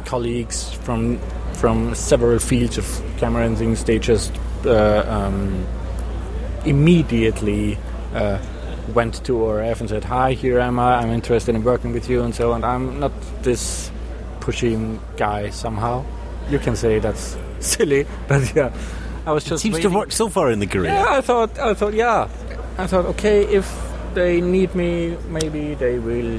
colleagues 0.04 0.72
from 0.72 1.18
from 1.54 1.94
several 1.94 2.38
fields 2.38 2.76
of 2.76 3.02
camera 3.16 3.46
and 3.46 3.56
things. 3.56 3.84
They 3.84 3.98
just 3.98 4.32
uh, 4.66 5.04
um, 5.08 5.66
immediately 6.66 7.78
uh, 8.14 8.38
went 8.94 9.24
to 9.24 9.36
ORF 9.36 9.80
and 9.80 9.88
said, 9.88 10.04
"Hi, 10.04 10.32
here 10.32 10.58
am 10.60 10.78
I. 10.78 10.96
I'm 10.96 11.10
interested 11.10 11.54
in 11.54 11.62
working 11.64 11.92
with 11.92 12.08
you," 12.10 12.22
and 12.22 12.34
so 12.34 12.52
on. 12.52 12.64
I'm 12.64 13.00
not 13.00 13.12
this 13.42 13.90
pushing 14.40 15.00
guy 15.16 15.50
somehow. 15.50 16.04
You 16.50 16.58
can 16.58 16.76
say 16.76 16.98
that's 16.98 17.36
silly, 17.60 18.06
but 18.28 18.54
yeah, 18.54 18.72
I 19.26 19.32
was 19.32 19.44
just 19.44 19.62
Seems 19.62 19.76
to 19.76 19.82
have 19.82 19.90
waiting. 19.92 19.98
worked 19.98 20.12
so 20.12 20.28
far 20.28 20.50
in 20.50 20.58
the 20.60 20.66
career. 20.66 20.92
Yeah, 20.92 21.06
I 21.08 21.20
thought, 21.20 21.58
I 21.58 21.74
thought, 21.74 21.94
yeah, 21.94 22.28
I 22.78 22.86
thought, 22.86 23.06
okay, 23.06 23.42
if 23.46 23.66
they 24.14 24.40
need 24.40 24.74
me, 24.74 25.16
maybe 25.28 25.74
they 25.74 25.98
will 25.98 26.38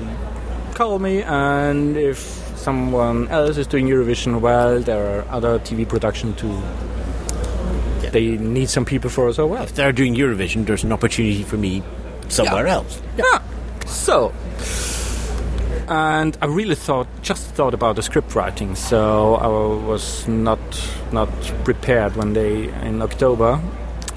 call 0.73 0.99
me. 0.99 1.21
And 1.23 1.97
if 1.97 2.17
someone 2.55 3.27
else 3.27 3.57
is 3.57 3.67
doing 3.67 3.87
Eurovision 3.87 4.39
well, 4.39 4.79
there 4.79 5.19
are 5.19 5.25
other 5.29 5.59
TV 5.59 5.85
production 5.87 6.33
to. 6.35 6.47
They 8.17 8.35
need 8.35 8.67
some 8.67 8.83
people 8.83 9.11
for 9.11 9.29
us 9.29 9.37
as 9.37 9.45
well. 9.45 9.61
If 9.61 9.75
they're 9.75 9.91
doing 9.91 10.15
Eurovision, 10.15 10.65
there's 10.65 10.83
an 10.83 10.91
opportunity 10.91 11.43
for 11.43 11.55
me 11.55 11.83
somewhere 12.29 12.65
else. 12.65 12.99
Yeah. 13.15 13.43
So, 13.85 14.33
and 15.87 16.35
I 16.41 16.47
really 16.47 16.73
thought, 16.73 17.07
just 17.21 17.45
thought 17.51 17.75
about 17.75 17.95
the 17.95 18.01
script 18.01 18.33
writing. 18.33 18.73
So 18.73 19.35
I 19.35 19.47
was 19.85 20.27
not 20.27 20.59
not 21.11 21.29
prepared 21.63 22.15
when 22.15 22.33
they 22.33 22.69
in 22.81 23.03
October 23.03 23.61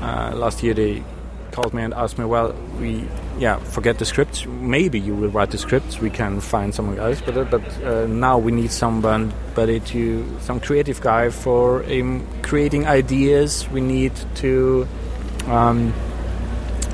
uh, 0.00 0.32
last 0.34 0.62
year 0.62 0.72
they 0.72 1.04
called 1.52 1.74
me 1.74 1.82
and 1.82 1.92
asked 1.92 2.18
me, 2.18 2.24
well, 2.24 2.54
we 2.80 3.04
yeah 3.40 3.56
forget 3.58 3.98
the 3.98 4.04
scripts. 4.04 4.46
Maybe 4.46 5.00
you 5.00 5.14
will 5.14 5.30
write 5.30 5.50
the 5.50 5.58
scripts. 5.58 5.98
We 5.98 6.10
can 6.10 6.40
find 6.40 6.72
someone 6.72 6.98
else, 6.98 7.20
but 7.20 7.36
uh, 7.36 7.44
but 7.44 7.64
uh, 7.82 8.06
now 8.06 8.38
we 8.38 8.52
need 8.52 8.70
somebody 8.70 9.80
to 9.80 10.38
some 10.40 10.60
creative 10.60 11.00
guy 11.00 11.30
for 11.30 11.82
um, 11.90 12.24
creating 12.42 12.86
ideas. 12.86 13.68
We 13.70 13.80
need 13.80 14.12
to. 14.36 14.86
Um, 15.46 15.92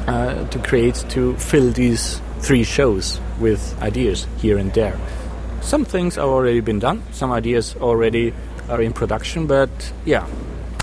uh, 0.07 0.47
to 0.49 0.59
create 0.61 0.95
to 1.09 1.37
fill 1.37 1.73
these 1.73 2.21
three 2.39 2.63
shows 2.63 3.21
with 3.41 3.77
ideas 3.83 4.27
here 4.39 4.57
and 4.57 4.73
there. 4.73 4.97
Some 5.63 5.85
things 5.85 6.15
have 6.15 6.29
already 6.29 6.61
been 6.61 6.79
done, 6.79 7.03
some 7.13 7.33
ideas 7.33 7.75
already 7.77 8.33
are 8.69 8.81
in 8.81 8.93
production, 8.93 9.47
but 9.49 9.71
yeah, 10.05 10.27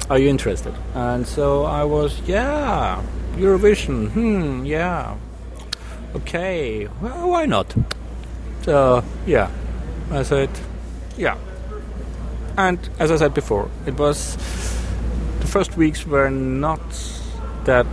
are 0.10 0.20
you 0.20 0.28
interested? 0.28 0.74
And 0.94 1.26
so 1.26 1.64
I 1.64 1.86
was, 1.86 2.20
yeah, 2.28 3.02
Eurovision, 3.38 4.10
hmm, 4.12 4.66
yeah, 4.66 5.16
okay, 6.16 6.88
well, 7.02 7.30
why 7.30 7.46
not? 7.46 7.74
So 8.64 9.04
yeah, 9.26 9.50
I 10.12 10.24
said, 10.24 10.50
yeah. 11.18 11.38
And 12.58 12.80
as 13.00 13.12
I 13.12 13.18
said 13.18 13.34
before, 13.34 13.70
it 13.86 13.96
was 13.96 14.36
the 15.40 15.48
first 15.48 15.76
weeks 15.76 16.06
were 16.06 16.30
not 16.30 16.82
that 17.66 17.88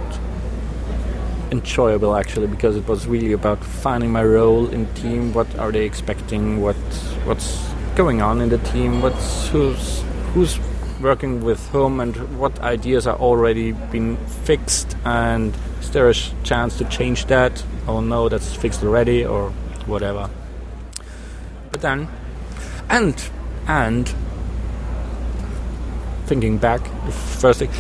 enjoyable 1.51 2.15
actually 2.15 2.47
because 2.47 2.77
it 2.77 2.87
was 2.87 3.07
really 3.07 3.33
about 3.33 3.63
finding 3.65 4.13
my 4.13 4.23
role 4.23 4.69
in 4.69 4.87
team. 4.95 5.33
What 5.35 5.55
are 5.59 5.73
they 5.73 5.85
expecting? 5.85 6.61
What 6.61 6.77
what's 7.25 7.59
going 7.97 8.23
on 8.23 8.41
in 8.41 8.51
the 8.51 8.59
team? 8.59 9.03
What's 9.03 9.49
who's 9.49 10.03
who's 10.35 10.59
working 11.01 11.43
with 11.43 11.67
whom? 11.71 12.01
And 12.01 12.15
what 12.39 12.59
ideas 12.61 13.07
are 13.07 13.19
already 13.19 13.73
been 13.73 14.17
fixed? 14.45 14.97
And 15.05 15.55
is 15.81 15.91
there 15.91 16.09
a 16.09 16.15
chance 16.45 16.79
to 16.79 16.85
change 16.85 17.27
that 17.27 17.65
oh 17.87 18.01
no 18.01 18.29
that's 18.29 18.55
fixed 18.55 18.83
already 18.83 19.25
or 19.25 19.51
whatever 19.87 20.29
but 21.71 21.81
then 21.81 22.09
and 22.89 23.31
and 23.67 24.15
thinking 26.27 26.59
back 26.59 26.81
first 27.11 27.59
thing 27.61 27.71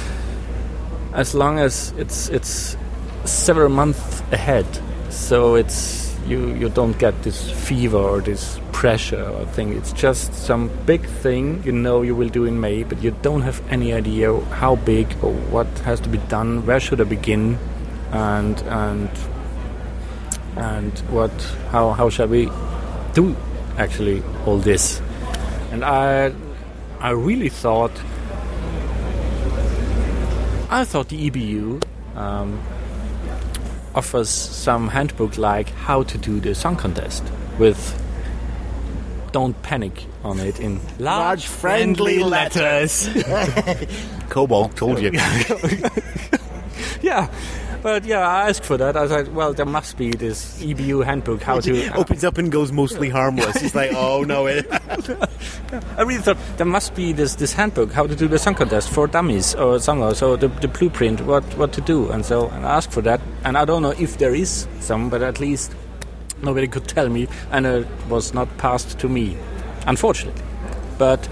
as 1.12 1.34
long 1.34 1.58
as 1.58 1.92
it's 1.98 2.28
it's 2.28 2.76
several 3.24 3.68
months 3.68 4.22
ahead, 4.32 4.66
so 5.10 5.54
it's 5.54 6.16
you 6.26 6.54
you 6.54 6.68
don't 6.68 6.98
get 6.98 7.22
this 7.22 7.50
fever 7.50 7.98
or 7.98 8.20
this 8.20 8.60
pressure 8.72 9.24
or 9.24 9.44
thing. 9.46 9.72
It's 9.76 9.92
just 9.92 10.32
some 10.34 10.70
big 10.86 11.04
thing 11.04 11.62
you 11.64 11.72
know 11.72 12.02
you 12.02 12.14
will 12.14 12.28
do 12.28 12.44
in 12.44 12.60
May, 12.60 12.84
but 12.84 13.02
you 13.02 13.10
don't 13.22 13.42
have 13.42 13.60
any 13.70 13.92
idea 13.92 14.38
how 14.50 14.76
big 14.76 15.08
or 15.22 15.32
what 15.50 15.66
has 15.80 16.00
to 16.00 16.08
be 16.08 16.18
done. 16.28 16.64
Where 16.66 16.80
should 16.80 17.00
I 17.00 17.04
begin, 17.04 17.58
and 18.12 18.60
and 18.62 19.10
and 20.56 20.98
what 21.10 21.32
how 21.70 21.92
how 21.92 22.08
shall 22.10 22.28
we 22.28 22.50
do 23.14 23.36
actually 23.78 24.22
all 24.46 24.58
this? 24.58 25.00
And 25.72 25.84
I 25.84 26.32
I 27.00 27.10
really 27.10 27.48
thought 27.48 27.92
I 30.70 30.84
thought 30.84 31.08
the 31.08 31.30
EBU. 31.30 31.82
Um, 32.16 32.60
offers 33.94 34.28
some 34.28 34.88
handbook 34.88 35.36
like 35.36 35.68
how 35.70 36.02
to 36.04 36.18
do 36.18 36.40
the 36.40 36.54
song 36.54 36.76
contest 36.76 37.24
with 37.58 37.96
don't 39.32 39.60
panic 39.62 40.06
on 40.24 40.40
it 40.40 40.58
in 40.60 40.80
large, 40.98 41.46
friendly 41.46 42.18
letters. 42.18 43.08
Cobalt 44.28 44.76
told 44.76 45.00
you. 45.00 45.10
yeah. 47.02 47.28
But 47.82 48.04
yeah, 48.04 48.26
I 48.26 48.48
asked 48.48 48.64
for 48.64 48.76
that. 48.76 48.96
I 48.96 49.02
was 49.02 49.10
like, 49.10 49.34
well, 49.34 49.52
there 49.54 49.66
must 49.66 49.96
be 49.96 50.10
this 50.10 50.62
EBU 50.62 51.04
handbook 51.04 51.42
how 51.42 51.60
to. 51.60 51.94
Opens 51.96 52.24
up 52.24 52.38
and 52.38 52.52
goes 52.52 52.72
mostly 52.72 53.08
harmless. 53.08 53.60
He's 53.60 53.74
like, 53.74 53.92
oh 53.94 54.22
no. 54.22 54.46
It. 54.46 54.66
I 55.96 56.02
really 56.02 56.20
thought 56.20 56.36
there 56.56 56.66
must 56.66 56.94
be 56.94 57.12
this 57.12 57.36
this 57.36 57.52
handbook 57.52 57.92
how 57.92 58.06
to 58.06 58.14
do 58.14 58.28
the 58.28 58.38
song 58.38 58.54
contest 58.54 58.90
for 58.90 59.06
dummies 59.06 59.54
or 59.54 59.78
somewhere. 59.78 60.14
So 60.14 60.36
the, 60.36 60.48
the 60.48 60.68
blueprint, 60.68 61.20
what 61.22 61.44
what 61.56 61.72
to 61.74 61.80
do, 61.80 62.10
and 62.10 62.24
so 62.24 62.48
and 62.48 62.66
I 62.66 62.76
asked 62.76 62.92
for 62.92 63.02
that. 63.02 63.20
And 63.44 63.56
I 63.56 63.64
don't 63.64 63.82
know 63.82 63.94
if 63.98 64.18
there 64.18 64.34
is 64.34 64.66
some, 64.80 65.08
but 65.08 65.22
at 65.22 65.40
least 65.40 65.74
nobody 66.42 66.66
could 66.66 66.86
tell 66.86 67.08
me, 67.08 67.28
and 67.50 67.66
it 67.66 67.86
was 68.08 68.34
not 68.34 68.48
passed 68.58 68.98
to 68.98 69.08
me, 69.08 69.36
unfortunately. 69.86 70.42
But 70.98 71.28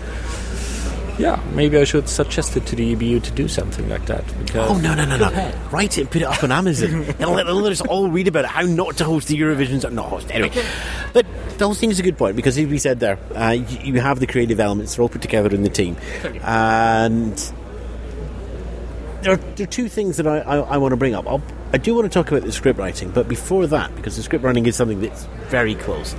yeah, 1.19 1.43
maybe 1.55 1.77
I 1.79 1.85
should 1.85 2.09
suggest 2.09 2.57
it 2.57 2.65
to 2.67 2.77
the 2.77 2.95
EBU 2.95 3.23
to 3.25 3.31
do 3.33 3.49
something 3.49 3.89
like 3.89 4.07
that. 4.07 4.25
Because 4.39 4.71
Oh 4.71 4.79
no 4.79 4.95
no 4.95 5.05
no 5.05 5.17
no! 5.17 5.53
Write 5.71 5.99
it 5.99 6.03
and 6.03 6.11
put 6.11 6.23
it 6.23 6.27
up 6.27 6.43
on 6.43 6.53
Amazon, 6.53 7.05
and 7.19 7.31
let, 7.31 7.47
let 7.47 7.73
us 7.73 7.81
all 7.81 8.09
read 8.09 8.29
about 8.29 8.45
it. 8.45 8.51
How 8.51 8.63
not 8.63 8.97
to 8.99 9.05
host 9.05 9.29
the 9.29 9.39
Eurovision? 9.39 9.91
Not 9.93 10.07
host 10.07 10.31
anyway. 10.31 10.65
But 11.13 11.27
the 11.59 11.65
whole 11.65 11.75
thing 11.75 11.91
is 11.91 11.99
a 11.99 12.03
good 12.03 12.17
point 12.17 12.37
because, 12.37 12.57
as 12.57 12.67
we 12.67 12.79
said 12.79 13.01
there, 13.01 13.19
uh, 13.35 13.51
you, 13.51 13.95
you 13.95 14.01
have 14.01 14.21
the 14.21 14.27
creative 14.27 14.61
elements; 14.61 14.95
they're 14.95 15.03
all 15.03 15.09
put 15.09 15.23
together 15.23 15.55
in 15.55 15.63
the 15.63 15.71
team, 15.71 15.97
and 16.43 17.37
there 19.23 19.33
are, 19.33 19.37
there 19.37 19.65
are 19.65 19.71
two 19.71 19.89
things 19.89 20.17
that 20.19 20.27
I, 20.27 20.39
I, 20.39 20.57
I 20.59 20.77
want 20.77 20.93
to 20.93 20.97
bring 20.97 21.15
up. 21.15 21.27
I'll, 21.27 21.43
I 21.73 21.79
do 21.79 21.95
want 21.95 22.05
to 22.05 22.09
talk 22.11 22.31
about 22.31 22.45
the 22.45 22.53
script 22.53 22.79
writing, 22.79 23.11
but 23.11 23.29
before 23.29 23.67
that, 23.67 23.95
because 23.97 24.17
the 24.17 24.23
script 24.23 24.45
writing 24.45 24.65
is 24.67 24.77
something 24.77 25.01
that's 25.01 25.25
very 25.49 25.75
close. 25.75 26.13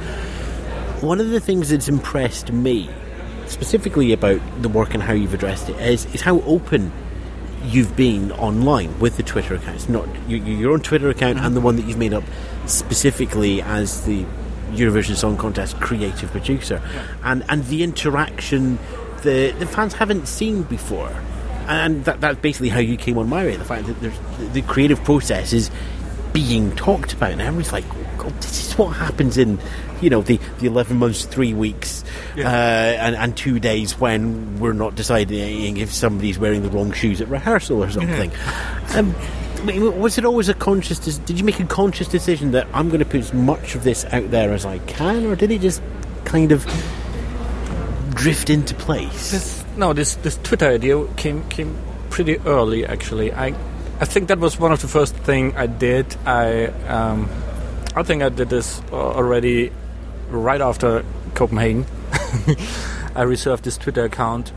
One 1.01 1.19
of 1.21 1.29
the 1.29 1.39
things 1.39 1.69
that's 1.69 1.87
impressed 1.87 2.51
me, 2.51 2.89
specifically 3.49 4.13
about 4.13 4.39
the 4.61 4.69
work 4.69 4.93
and 4.93 5.03
how 5.03 5.13
you've 5.13 5.33
addressed 5.33 5.69
it, 5.69 5.79
is, 5.79 6.05
is 6.13 6.21
how 6.21 6.41
open 6.41 6.91
you've 7.65 7.95
been 7.95 8.31
online 8.33 8.97
with 8.99 9.17
the 9.17 9.23
Twitter 9.23 9.55
accounts. 9.55 9.89
Not 9.89 10.07
your, 10.27 10.39
your 10.39 10.71
own 10.71 10.81
Twitter 10.81 11.09
account 11.09 11.39
and 11.39 11.55
the 11.55 11.59
mm-hmm. 11.59 11.65
one 11.65 11.75
that 11.75 11.85
you've 11.85 11.97
made 11.97 12.13
up 12.13 12.23
specifically 12.65 13.61
as 13.61 14.05
the 14.05 14.25
Eurovision 14.71 15.15
Song 15.15 15.35
Contest 15.35 15.79
creative 15.79 16.29
producer, 16.31 16.81
and 17.23 17.43
and 17.49 17.65
the 17.65 17.83
interaction 17.83 18.77
the 19.23 19.51
the 19.57 19.65
fans 19.65 19.93
haven't 19.93 20.27
seen 20.27 20.63
before. 20.63 21.11
And 21.67 22.03
that, 22.05 22.19
that's 22.19 22.39
basically 22.39 22.69
how 22.69 22.79
you 22.79 22.97
came 22.97 23.19
on 23.19 23.29
my 23.29 23.45
way. 23.45 23.55
The 23.55 23.63
fact 23.63 23.85
that 23.85 24.01
there's, 24.01 24.17
the 24.53 24.63
creative 24.63 25.03
process 25.03 25.53
is 25.53 25.69
being 26.33 26.75
talked 26.75 27.13
about, 27.13 27.31
and 27.31 27.41
everyone's 27.41 27.71
like, 27.71 27.87
"God, 27.89 27.98
this 28.29 28.67
is 28.67 28.77
what 28.77 28.95
happens 28.95 29.37
in, 29.37 29.59
you 30.01 30.09
know, 30.09 30.21
the, 30.21 30.39
the 30.59 30.67
eleven 30.67 30.97
months, 30.97 31.25
three 31.25 31.53
weeks, 31.53 32.03
uh, 32.37 32.41
and, 32.41 33.15
and 33.15 33.35
two 33.35 33.59
days 33.59 33.99
when 33.99 34.59
we're 34.59 34.73
not 34.73 34.95
deciding 34.95 35.77
if 35.77 35.93
somebody's 35.93 36.39
wearing 36.39 36.63
the 36.63 36.69
wrong 36.69 36.91
shoes 36.91 37.21
at 37.21 37.27
rehearsal 37.27 37.83
or 37.83 37.89
something." 37.89 38.31
um, 38.95 39.15
was 39.65 40.17
it 40.17 40.25
always 40.25 40.49
a 40.49 40.53
conscious? 40.53 40.99
Did 40.99 41.37
you 41.37 41.45
make 41.45 41.59
a 41.59 41.65
conscious 41.65 42.07
decision 42.07 42.51
that 42.51 42.67
I'm 42.73 42.87
going 42.89 42.99
to 42.99 43.05
put 43.05 43.19
as 43.19 43.33
much 43.33 43.75
of 43.75 43.83
this 43.83 44.05
out 44.05 44.31
there 44.31 44.53
as 44.53 44.65
I 44.65 44.79
can, 44.79 45.25
or 45.25 45.35
did 45.35 45.51
it 45.51 45.61
just 45.61 45.81
kind 46.25 46.51
of 46.51 46.65
drift 48.13 48.49
into 48.49 48.75
place? 48.75 49.31
This, 49.31 49.65
no, 49.75 49.93
this 49.93 50.15
this 50.15 50.37
Twitter 50.43 50.67
idea 50.67 51.05
came 51.15 51.47
came 51.49 51.77
pretty 52.09 52.37
early. 52.39 52.85
Actually, 52.85 53.33
I 53.33 53.47
I 53.99 54.05
think 54.05 54.29
that 54.29 54.39
was 54.39 54.59
one 54.59 54.71
of 54.71 54.81
the 54.81 54.87
first 54.87 55.15
thing 55.15 55.55
I 55.57 55.67
did. 55.67 56.15
I 56.25 56.67
um, 56.87 57.29
I 57.95 58.03
think 58.03 58.21
I 58.21 58.29
did 58.29 58.49
this 58.49 58.81
already 58.91 59.71
right 60.29 60.61
after 60.61 61.03
Copenhagen. 61.33 61.85
I 63.15 63.23
reserved 63.23 63.63
this 63.63 63.77
Twitter 63.77 64.05
account 64.05 64.53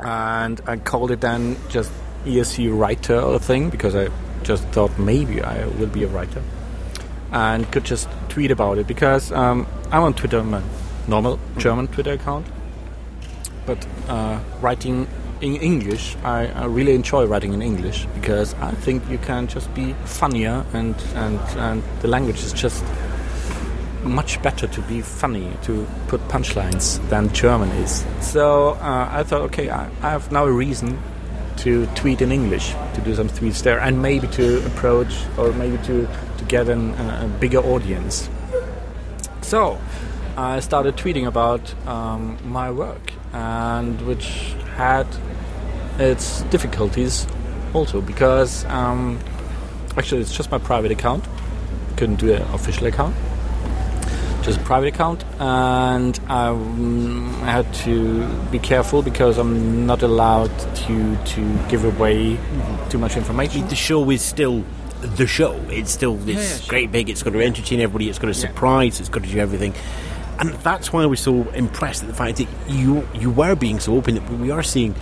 and 0.00 0.60
I 0.66 0.76
called 0.76 1.10
it 1.10 1.20
then 1.20 1.56
just 1.68 1.92
ESC 2.24 2.76
writer 2.76 3.20
or 3.20 3.38
thing 3.38 3.68
because 3.70 3.94
I 3.94 4.08
just 4.42 4.64
thought 4.68 4.98
maybe 4.98 5.42
I 5.42 5.66
will 5.66 5.86
be 5.86 6.04
a 6.04 6.08
writer 6.08 6.42
and 7.30 7.70
could 7.70 7.84
just 7.84 8.08
tweet 8.28 8.50
about 8.50 8.78
it 8.78 8.86
because 8.86 9.30
um, 9.32 9.66
I'm 9.92 10.02
on 10.02 10.14
Twitter, 10.14 10.42
my 10.42 10.62
normal 11.06 11.38
German 11.58 11.88
Twitter 11.88 12.12
account, 12.12 12.46
but 13.66 13.86
uh, 14.08 14.40
writing 14.60 15.06
in 15.40 15.56
English, 15.56 16.16
I, 16.22 16.46
I 16.48 16.66
really 16.66 16.94
enjoy 16.94 17.24
writing 17.24 17.54
in 17.54 17.62
English 17.62 18.06
because 18.14 18.54
I 18.54 18.72
think 18.72 19.02
you 19.10 19.18
can 19.18 19.46
just 19.46 19.72
be 19.74 19.94
funnier 20.04 20.64
and 20.72 20.94
and 21.14 21.40
and 21.56 21.82
the 22.00 22.08
language 22.08 22.40
is 22.44 22.52
just 22.52 22.84
much 24.04 24.42
better 24.42 24.66
to 24.66 24.80
be 24.82 25.02
funny 25.02 25.52
to 25.62 25.86
put 26.08 26.20
punchlines 26.28 26.98
than 27.08 27.32
German 27.32 27.68
is. 27.82 28.04
So 28.20 28.70
uh, 28.80 29.08
I 29.10 29.22
thought, 29.22 29.42
okay, 29.42 29.70
I, 29.70 29.88
I 30.02 30.10
have 30.10 30.32
now 30.32 30.46
a 30.46 30.52
reason 30.52 30.98
to 31.58 31.86
tweet 31.94 32.22
in 32.22 32.32
English, 32.32 32.72
to 32.94 33.00
do 33.02 33.14
some 33.14 33.28
tweets 33.28 33.62
there, 33.62 33.78
and 33.78 34.00
maybe 34.00 34.26
to 34.28 34.64
approach 34.66 35.14
or 35.36 35.52
maybe 35.52 35.76
to, 35.84 36.08
to 36.38 36.44
get 36.48 36.68
an, 36.70 36.92
a, 36.94 37.26
a 37.26 37.28
bigger 37.38 37.58
audience. 37.58 38.30
So 39.42 39.78
I 40.36 40.60
started 40.60 40.96
tweeting 40.96 41.26
about 41.26 41.74
um, 41.86 42.38
my 42.44 42.70
work, 42.70 43.12
and 43.32 44.00
which 44.06 44.54
had 44.76 45.06
its 45.98 46.42
difficulties 46.44 47.26
also 47.74 48.00
because 48.00 48.64
um, 48.66 49.18
actually 49.96 50.20
it's 50.20 50.34
just 50.34 50.50
my 50.50 50.58
private 50.58 50.90
account. 50.90 51.24
Couldn't 51.96 52.16
do 52.16 52.32
an 52.32 52.42
official 52.54 52.86
account 52.86 53.14
just 54.42 54.60
a 54.60 54.64
private 54.64 54.88
account, 54.88 55.24
and 55.38 56.18
um, 56.30 57.34
I 57.42 57.50
had 57.50 57.72
to 57.84 58.26
be 58.50 58.58
careful 58.58 59.02
because 59.02 59.38
I'm 59.38 59.86
not 59.86 60.02
allowed 60.02 60.50
to 60.86 61.16
to 61.16 61.58
give 61.68 61.84
away 61.84 62.38
too 62.88 62.98
much 62.98 63.16
information. 63.16 63.68
The 63.68 63.76
show 63.76 64.10
is 64.10 64.22
still 64.22 64.64
the 65.00 65.26
show. 65.26 65.52
It's 65.68 65.90
still 65.90 66.16
this 66.16 66.36
Yeah, 66.36 66.42
yeah, 66.42 66.56
sure. 66.60 66.68
great 66.68 66.92
big. 66.92 67.08
It's 67.10 67.22
got 67.22 67.32
to 67.32 67.40
entertain 67.42 67.80
everybody. 67.80 68.08
It's 68.08 68.18
got 68.18 68.28
to 68.28 68.34
surprise. 68.34 69.00
It's 69.00 69.08
got 69.08 69.22
to 69.24 69.28
do 69.28 69.38
everything. 69.38 69.74
And 70.40 70.54
that's 70.64 70.92
why 70.92 71.02
I 71.02 71.06
was 71.06 71.20
so 71.20 71.48
impressed 71.50 72.02
at 72.02 72.08
the 72.08 72.14
fact 72.14 72.38
that 72.38 72.48
you 72.66 73.06
you 73.14 73.30
were 73.30 73.54
being 73.54 73.78
so 73.78 73.94
open 73.94 74.14
that 74.14 74.30
we 74.30 74.50
are 74.50 74.62
seeing 74.62 74.94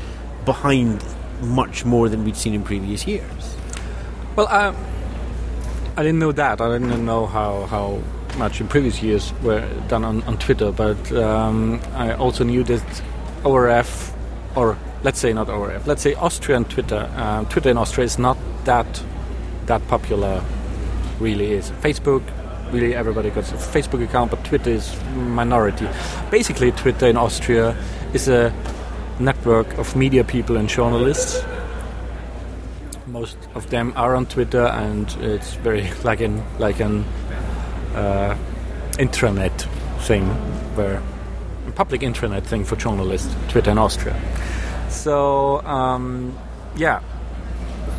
behind 0.44 1.04
much 1.40 1.84
more 1.84 2.08
than 2.08 2.24
we'd 2.24 2.36
seen 2.36 2.54
in 2.54 2.62
previous 2.64 3.06
years. 3.06 3.56
Well, 4.34 4.48
um, 4.48 4.76
I 5.96 6.02
didn't 6.02 6.18
know 6.18 6.32
that. 6.32 6.60
I 6.60 6.78
didn't 6.78 7.04
know 7.04 7.26
how, 7.26 7.66
how 7.66 8.00
much 8.36 8.60
in 8.60 8.68
previous 8.68 9.02
years 9.02 9.32
were 9.42 9.68
done 9.88 10.04
on, 10.04 10.22
on 10.24 10.38
Twitter, 10.38 10.70
but 10.70 11.10
um, 11.12 11.80
I 11.94 12.14
also 12.14 12.44
knew 12.44 12.62
that 12.64 13.02
ORF, 13.44 14.14
or 14.54 14.78
let's 15.02 15.18
say 15.18 15.32
not 15.32 15.48
ORF, 15.48 15.86
let's 15.86 16.02
say 16.02 16.14
Austrian 16.14 16.64
Twitter, 16.64 17.10
um, 17.16 17.46
Twitter 17.46 17.70
in 17.70 17.76
Austria 17.76 18.04
is 18.04 18.18
not 18.18 18.36
that 18.64 19.02
that 19.66 19.86
popular. 19.88 20.42
Really 21.18 21.52
is 21.52 21.70
Facebook. 21.82 22.22
Really, 22.72 22.94
everybody 22.94 23.30
got 23.30 23.50
a 23.50 23.56
Facebook 23.56 24.04
account, 24.04 24.30
but 24.30 24.44
Twitter 24.44 24.70
is 24.70 24.94
minority. 25.14 25.88
Basically, 26.30 26.70
Twitter 26.72 27.06
in 27.06 27.16
Austria 27.16 27.76
is 28.12 28.28
a 28.28 28.52
network 29.18 29.78
of 29.78 29.96
media 29.96 30.22
people 30.22 30.56
and 30.56 30.68
journalists 30.68 31.42
most 33.08 33.36
of 33.54 33.68
them 33.70 33.92
are 33.96 34.14
on 34.14 34.26
Twitter, 34.26 34.66
and 34.66 35.10
it's 35.20 35.54
very 35.54 35.90
like 36.04 36.20
an 36.20 36.42
like 36.58 36.80
an 36.80 37.04
uh, 37.94 38.36
intranet 38.92 39.66
thing, 40.02 40.26
where 40.76 41.02
a 41.66 41.72
public 41.72 42.02
intranet 42.02 42.44
thing 42.44 42.64
for 42.64 42.76
journalists, 42.76 43.34
Twitter 43.48 43.70
in 43.70 43.78
Austria. 43.78 44.16
So 44.88 45.60
um, 45.62 46.38
yeah, 46.76 47.00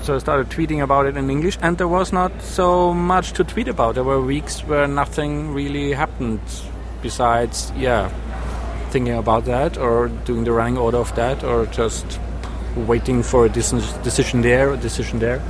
so 0.04 0.16
I 0.16 0.18
started 0.20 0.50
tweeting 0.50 0.82
about 0.82 1.06
it 1.06 1.18
in 1.18 1.30
English, 1.30 1.58
and 1.62 1.78
there 1.78 1.88
was 1.88 2.12
not 2.12 2.32
so 2.42 2.94
much 2.94 3.34
to 3.34 3.44
tweet 3.44 3.68
about. 3.68 3.96
There 3.96 4.04
were 4.04 4.22
weeks 4.22 4.62
where 4.62 4.88
nothing 4.88 5.54
really 5.54 5.94
happened, 5.94 6.42
besides 7.02 7.72
yeah, 7.78 8.10
thinking 8.90 9.14
about 9.14 9.46
that 9.46 9.78
or 9.78 10.10
doing 10.26 10.44
the 10.44 10.52
running 10.52 10.78
order 10.78 10.98
of 10.98 11.14
that, 11.16 11.44
or 11.44 11.66
just 11.68 12.20
waiting 12.76 13.24
for 13.24 13.46
a 13.46 13.50
decision 13.50 14.42
there, 14.42 14.74
a 14.74 14.78
decision 14.78 15.20
there. 15.20 15.42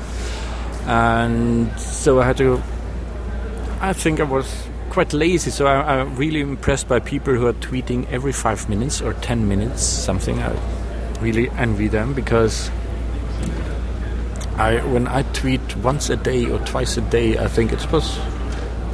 And 0.86 1.72
so 1.80 2.20
I 2.20 2.26
had 2.26 2.38
to. 2.38 2.62
I 3.82 3.94
think 3.94 4.20
I 4.20 4.24
was 4.24 4.68
quite 4.90 5.14
lazy, 5.14 5.52
so 5.52 5.68
I, 5.68 6.00
I'm 6.00 6.16
really 6.16 6.42
impressed 6.42 6.88
by 6.88 7.00
people 7.00 7.34
who 7.34 7.48
are 7.48 7.54
tweeting 7.54 8.10
every 8.12 8.32
five 8.32 8.68
minutes 8.68 9.02
or 9.02 9.14
ten 9.14 9.48
minutes 9.48 9.84
something. 9.84 10.40
I 10.40 10.54
really 11.22 11.50
envy 11.52 11.88
them 11.88 12.14
because 12.14 12.72
I, 14.60 14.82
when 14.86 15.08
I 15.08 15.22
tweet 15.34 15.76
once 15.78 16.10
a 16.10 16.18
day 16.18 16.50
or 16.50 16.60
twice 16.60 16.98
a 16.98 17.02
day, 17.02 17.38
I 17.38 17.48
think 17.48 17.72
it's 17.72 17.90
was, 17.92 18.20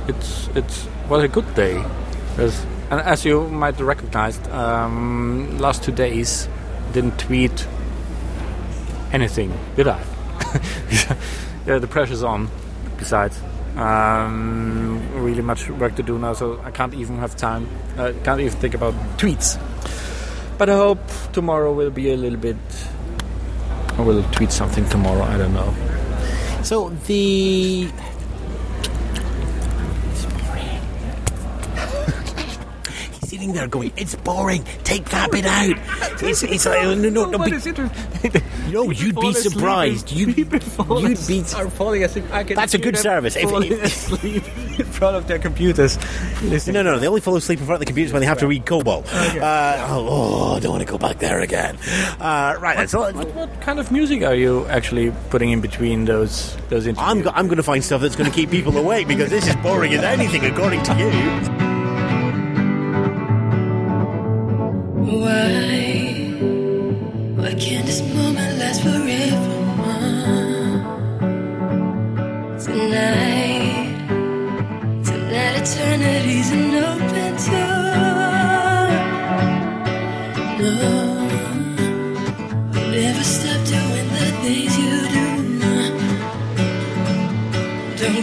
it's 0.07 0.47
it's 0.55 0.88
was 1.09 1.24
a 1.24 1.28
good 1.28 1.53
day. 1.55 1.84
'Cause- 2.36 2.66
and 2.91 3.01
as 3.01 3.26
you 3.26 3.47
might 3.49 3.80
recognize, 3.80 4.38
um, 4.51 5.57
last 5.57 5.84
two 5.84 5.91
days 5.91 6.47
didn't 6.93 7.18
tweet 7.18 7.66
anything, 9.11 9.51
did 9.76 9.88
I? 9.88 9.99
yeah, 11.66 11.80
the 11.80 11.88
pressure's 11.88 12.22
on. 12.22 12.47
Besides, 12.97 13.41
um, 13.76 15.01
really 15.16 15.41
much 15.41 15.68
work 15.70 15.95
to 15.95 16.03
do 16.03 16.18
now, 16.20 16.34
so 16.34 16.61
I 16.63 16.70
can't 16.72 16.93
even 16.93 17.18
have 17.18 17.36
time. 17.36 17.68
I 17.97 18.13
can't 18.24 18.39
even 18.39 18.53
think 18.59 18.76
about 18.76 18.93
tweets. 19.18 19.57
But 20.59 20.70
I 20.70 20.76
hope 20.76 20.99
tomorrow 21.34 21.74
will 21.74 21.89
be 21.91 22.13
a 22.13 22.18
little 22.18 22.39
bit. 22.39 22.55
I 23.97 24.01
will 24.01 24.23
tweet 24.31 24.51
something 24.51 24.87
tomorrow. 24.89 25.23
I 25.23 25.37
don't 25.37 25.53
know. 25.53 25.73
So 26.63 26.89
the. 27.07 27.89
He's 33.21 33.33
sitting 33.45 33.59
there 33.59 33.67
going, 33.67 33.91
"It's 33.97 34.15
boring. 34.15 34.63
Take 34.83 35.05
that 35.09 35.31
bit 35.31 35.45
out." 35.45 35.75
It's, 36.25 36.43
it's 36.43 36.65
like, 36.65 36.81
no, 36.83 36.95
no, 36.95 37.25
no. 37.25 37.37
Be, 37.37 37.51
no, 38.71 38.89
you'd 38.89 39.19
be 39.19 39.33
surprised. 39.33 40.11
You, 40.11 40.27
you'd 40.27 40.49
be. 40.49 40.57
are 40.57 41.69
falling 41.69 42.03
asleep. 42.03 42.25
I 42.31 42.43
can 42.43 42.55
That's 42.55 42.73
a 42.73 42.77
good 42.77 42.97
service. 42.97 43.35
If- 43.35 43.49
falling 43.49 43.73
asleep 43.81 44.43
in 44.79 44.85
front 44.85 45.17
of 45.17 45.27
their 45.27 45.39
computers. 45.39 45.97
No, 46.67 46.81
no, 46.81 46.97
they 46.97 47.07
only 47.07 47.21
fall 47.21 47.35
asleep 47.35 47.59
in 47.59 47.65
front 47.65 47.75
of 47.75 47.79
the 47.81 47.85
computers 47.85 48.13
when 48.13 48.21
they 48.21 48.25
have 48.25 48.39
to 48.39 48.47
read 48.47 48.65
COBOL. 48.65 49.05
Uh, 49.05 49.87
oh, 49.89 50.07
oh, 50.09 50.55
I 50.55 50.59
don't 50.59 50.71
want 50.71 50.85
to 50.85 50.91
go 50.91 50.97
back 50.97 51.19
there 51.19 51.41
again. 51.41 51.77
Uh, 52.19 52.57
right, 52.59 52.77
then, 52.77 52.87
so 52.87 53.11
What, 53.11 53.33
what 53.35 53.61
kind 53.61 53.77
of 53.79 53.91
music 53.91 54.23
are 54.23 54.35
you 54.35 54.65
actually 54.67 55.11
putting 55.29 55.51
in 55.51 55.59
between 55.61 56.05
those 56.05 56.55
those 56.69 56.87
interviews? 56.87 57.09
I'm, 57.09 57.21
go- 57.21 57.31
I'm 57.35 57.47
going 57.47 57.57
to 57.57 57.63
find 57.63 57.83
stuff 57.83 58.01
that's 58.01 58.15
going 58.15 58.29
to 58.29 58.35
keep 58.35 58.49
people 58.49 58.77
awake 58.77 59.07
because 59.07 59.29
this 59.29 59.47
is 59.47 59.55
boring 59.57 59.93
as 59.93 60.03
anything, 60.03 60.45
according 60.45 60.81
to 60.83 60.97
you. 60.97 61.64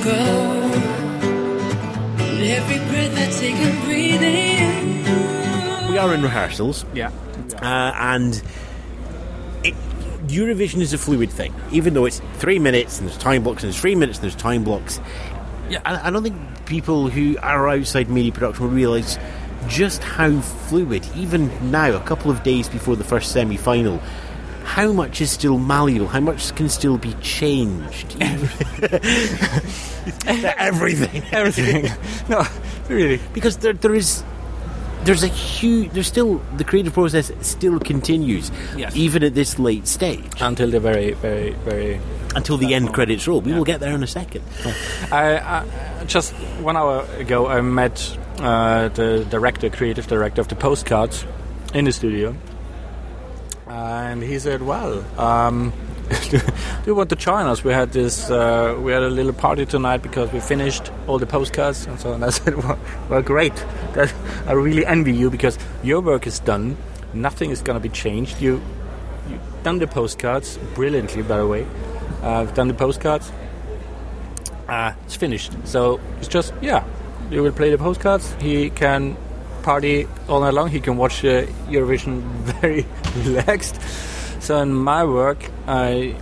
Go. 0.05 0.11
And 2.19 2.43
every 2.43 2.79
breath 2.89 3.17
I 3.17 3.27
take, 3.39 3.55
I'm 3.55 3.85
breathing. 3.85 4.52
We 5.93 5.99
are 5.99 6.15
in 6.15 6.23
rehearsals. 6.23 6.85
yeah. 6.95 7.11
Uh, 7.61 7.93
and 7.97 8.43
it, 9.63 9.75
Eurovision 10.27 10.81
is 10.81 10.93
a 10.93 10.99
fluid 10.99 11.31
thing, 11.31 11.55
even 11.71 11.93
though 11.95 12.07
it's 12.07 12.21
three 12.39 12.59
minutes 12.59 12.99
and 12.99 13.09
there's 13.09 13.19
time 13.19 13.43
blocks, 13.43 13.63
and 13.63 13.73
there's 13.73 13.81
three 13.81 13.95
minutes 13.95 14.19
and 14.19 14.25
there's 14.25 14.41
time 14.41 14.65
blocks. 14.65 15.01
Yeah, 15.69 15.81
I, 15.85 16.09
I 16.09 16.11
don't 16.11 16.23
think 16.23 16.37
people 16.67 17.09
who 17.09 17.37
are 17.39 17.69
outside 17.69 18.09
media 18.09 18.33
production 18.33 18.65
will 18.65 18.73
realise 18.73 19.19
just 19.69 20.03
how 20.03 20.41
fluid, 20.41 21.07
even 21.15 21.71
now, 21.71 21.95
a 21.95 22.01
couple 22.01 22.31
of 22.31 22.43
days 22.43 22.69
before 22.69 22.97
the 22.97 23.05
first 23.05 23.33
semi 23.33 23.57
final, 23.57 23.99
how 24.65 24.93
much 24.93 25.21
is 25.21 25.31
still 25.31 25.59
malleable, 25.59 26.09
how 26.09 26.21
much 26.21 26.55
can 26.55 26.69
still 26.69 26.97
be 26.97 27.13
changed. 27.15 28.17
Everything. 30.27 31.23
Everything. 31.33 31.91
no, 32.29 32.45
really. 32.89 33.21
because 33.35 33.59
there, 33.59 33.73
there 33.75 33.95
is 33.95 34.25
there's 35.05 35.23
a 35.23 35.29
huge 35.29 35.91
there's 35.93 36.07
still 36.07 36.41
the 36.57 36.65
creative 36.65 36.93
process 36.93 37.31
still 37.41 37.79
continues 37.81 38.51
Yes. 38.77 38.95
even 38.97 39.23
at 39.23 39.35
this 39.35 39.59
late 39.59 39.87
stage. 39.89 40.41
Until 40.41 40.71
the 40.71 40.81
very, 40.81 41.13
very, 41.13 41.51
very. 41.65 42.01
until 42.35 42.57
the 42.57 42.75
end 42.75 42.93
credits 42.95 43.27
roll. 43.29 43.41
We 43.41 43.53
will 43.53 43.65
get 43.65 43.81
there 43.81 43.95
in 43.95 44.03
a 44.03 44.07
second. 44.07 44.43
I, 45.13 45.39
I 45.39 46.05
just 46.07 46.33
one 46.63 46.77
hour 46.77 47.05
ago 47.19 47.47
I 47.49 47.61
met 47.61 48.17
uh, 48.39 48.89
the 48.89 49.25
director, 49.29 49.69
creative 49.71 50.07
director 50.07 50.41
of 50.41 50.49
the 50.49 50.57
postcards 50.57 51.25
in 51.75 51.85
the 51.85 51.93
studio, 51.93 52.35
and 53.69 54.23
he 54.23 54.39
said, 54.39 54.63
"Well, 54.63 55.05
um, 55.21 55.73
do 56.31 56.41
you 56.87 56.95
want 56.95 57.11
to 57.11 57.17
join 57.17 57.47
us? 57.47 57.65
We 57.65 57.73
had 57.73 57.93
this, 57.93 58.31
uh, 58.31 58.79
we 58.81 58.93
had 58.93 59.03
a 59.03 59.11
little 59.11 59.33
party 59.33 59.67
tonight 59.67 60.03
because 60.03 60.33
we 60.33 60.41
finished 60.41 60.91
all 61.07 61.19
the 61.19 61.27
postcards 61.27 61.87
and 61.87 61.99
so 61.99 62.13
on." 62.13 62.23
I 62.25 62.31
said, 62.31 62.57
"Well, 62.57 62.79
well 63.09 63.23
great. 63.23 63.55
That, 63.95 64.13
I 64.47 64.53
really 64.53 64.87
envy 64.87 65.13
you 65.13 65.31
because 65.31 65.59
your 65.83 66.01
work 66.01 66.27
is 66.27 66.39
done. 66.41 66.77
Nothing 67.15 67.51
is 67.51 67.63
going 67.63 67.77
to 67.77 67.83
be 67.83 67.89
changed. 67.91 68.41
You, 68.41 68.63
you've 69.29 69.63
done 69.63 69.79
the 69.79 69.87
postcards 69.87 70.59
brilliantly, 70.75 71.23
by 71.23 71.39
the 71.39 71.47
way. 71.47 71.67
I've 72.23 72.55
done 72.55 72.69
the 72.69 72.75
postcards." 72.75 73.33
uh, 74.73 74.93
it's 75.05 75.17
finished. 75.17 75.53
So 75.65 76.01
it's 76.19 76.29
just 76.29 76.53
yeah, 76.61 76.85
you 77.31 77.43
will 77.43 77.53
play 77.53 77.71
the 77.71 77.79
postcards. 77.79 78.35
He 78.41 78.71
can 78.71 79.17
party 79.63 80.09
all 80.29 80.41
night 80.41 80.55
long. 80.55 80.69
He 80.69 80.81
can 80.81 80.97
watch 80.97 81.25
uh, 81.25 81.47
Eurovision 81.69 82.23
very 82.61 82.87
relaxed. 83.25 83.77
So 84.43 84.61
in 84.61 84.75
my 84.75 85.05
work, 85.05 85.39
I 85.69 86.17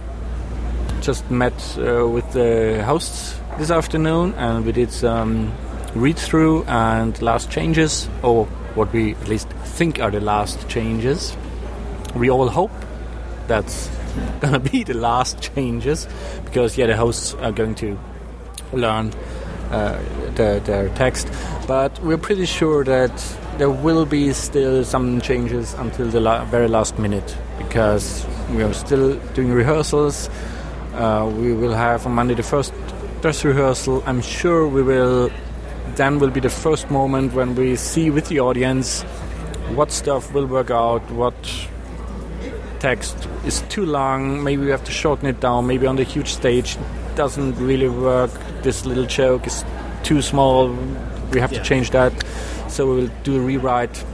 just 1.00 1.30
met 1.30 1.54
uh, 1.78 2.06
with 2.06 2.30
the 2.34 2.84
hosts 2.84 3.40
this 3.56 3.70
afternoon, 3.70 4.34
and 4.34 4.66
we 4.66 4.72
did 4.72 4.92
some 4.92 5.54
read 5.94 6.18
through 6.18 6.64
and 6.64 7.20
last 7.22 7.50
changes, 7.50 8.10
or 8.22 8.44
what 8.74 8.92
we 8.92 9.14
at 9.14 9.26
least 9.26 9.48
think 9.48 10.00
are 10.00 10.10
the 10.10 10.20
last 10.20 10.68
changes. 10.68 11.34
We 12.14 12.28
all 12.30 12.50
hope 12.50 12.72
that's 13.46 13.88
gonna 14.40 14.60
be 14.60 14.84
the 14.84 14.92
last 14.92 15.40
changes, 15.40 16.06
because 16.44 16.76
yeah, 16.76 16.88
the 16.88 16.98
hosts 16.98 17.32
are 17.32 17.52
going 17.52 17.74
to 17.76 17.98
learn 18.74 19.14
uh, 19.70 19.98
their, 20.34 20.60
their 20.60 20.90
text, 20.90 21.26
but 21.66 21.98
we're 22.02 22.18
pretty 22.18 22.44
sure 22.44 22.84
that 22.84 23.38
there 23.56 23.70
will 23.70 24.04
be 24.04 24.34
still 24.34 24.84
some 24.84 25.22
changes 25.22 25.72
until 25.78 26.08
the 26.08 26.20
la- 26.20 26.44
very 26.44 26.68
last 26.68 26.98
minute 26.98 27.34
because 27.70 28.26
we 28.50 28.64
are 28.64 28.72
still 28.74 29.14
doing 29.34 29.52
rehearsals. 29.52 30.28
Uh, 30.94 31.30
we 31.36 31.52
will 31.52 31.72
have 31.72 32.04
on 32.04 32.12
Monday 32.12 32.34
the 32.34 32.42
first 32.42 32.72
dress 33.22 33.44
rehearsal. 33.44 34.02
I'm 34.06 34.20
sure 34.20 34.66
we 34.66 34.82
will. 34.82 35.30
Then 35.94 36.18
will 36.18 36.30
be 36.30 36.40
the 36.40 36.50
first 36.50 36.90
moment 36.90 37.32
when 37.32 37.54
we 37.54 37.76
see 37.76 38.10
with 38.10 38.26
the 38.28 38.40
audience 38.40 39.02
what 39.76 39.92
stuff 39.92 40.34
will 40.34 40.46
work 40.46 40.70
out, 40.72 41.08
what 41.12 41.34
text 42.80 43.28
is 43.46 43.60
too 43.68 43.86
long. 43.86 44.42
Maybe 44.42 44.64
we 44.64 44.70
have 44.70 44.82
to 44.84 44.92
shorten 44.92 45.28
it 45.28 45.38
down. 45.38 45.68
Maybe 45.68 45.86
on 45.86 45.94
the 45.94 46.02
huge 46.02 46.32
stage 46.32 46.76
it 46.76 47.14
doesn't 47.16 47.54
really 47.56 47.88
work. 47.88 48.32
This 48.62 48.84
little 48.84 49.06
joke 49.06 49.46
is 49.46 49.64
too 50.02 50.22
small. 50.22 50.70
We 51.32 51.38
have 51.40 51.52
Yeah. 51.52 51.58
to 51.62 51.64
change 51.64 51.90
that. 51.90 52.12
So 52.68 52.86
we 52.90 53.02
will 53.02 53.10
do 53.22 53.36
a 53.36 53.40
rewrite. 53.40 54.04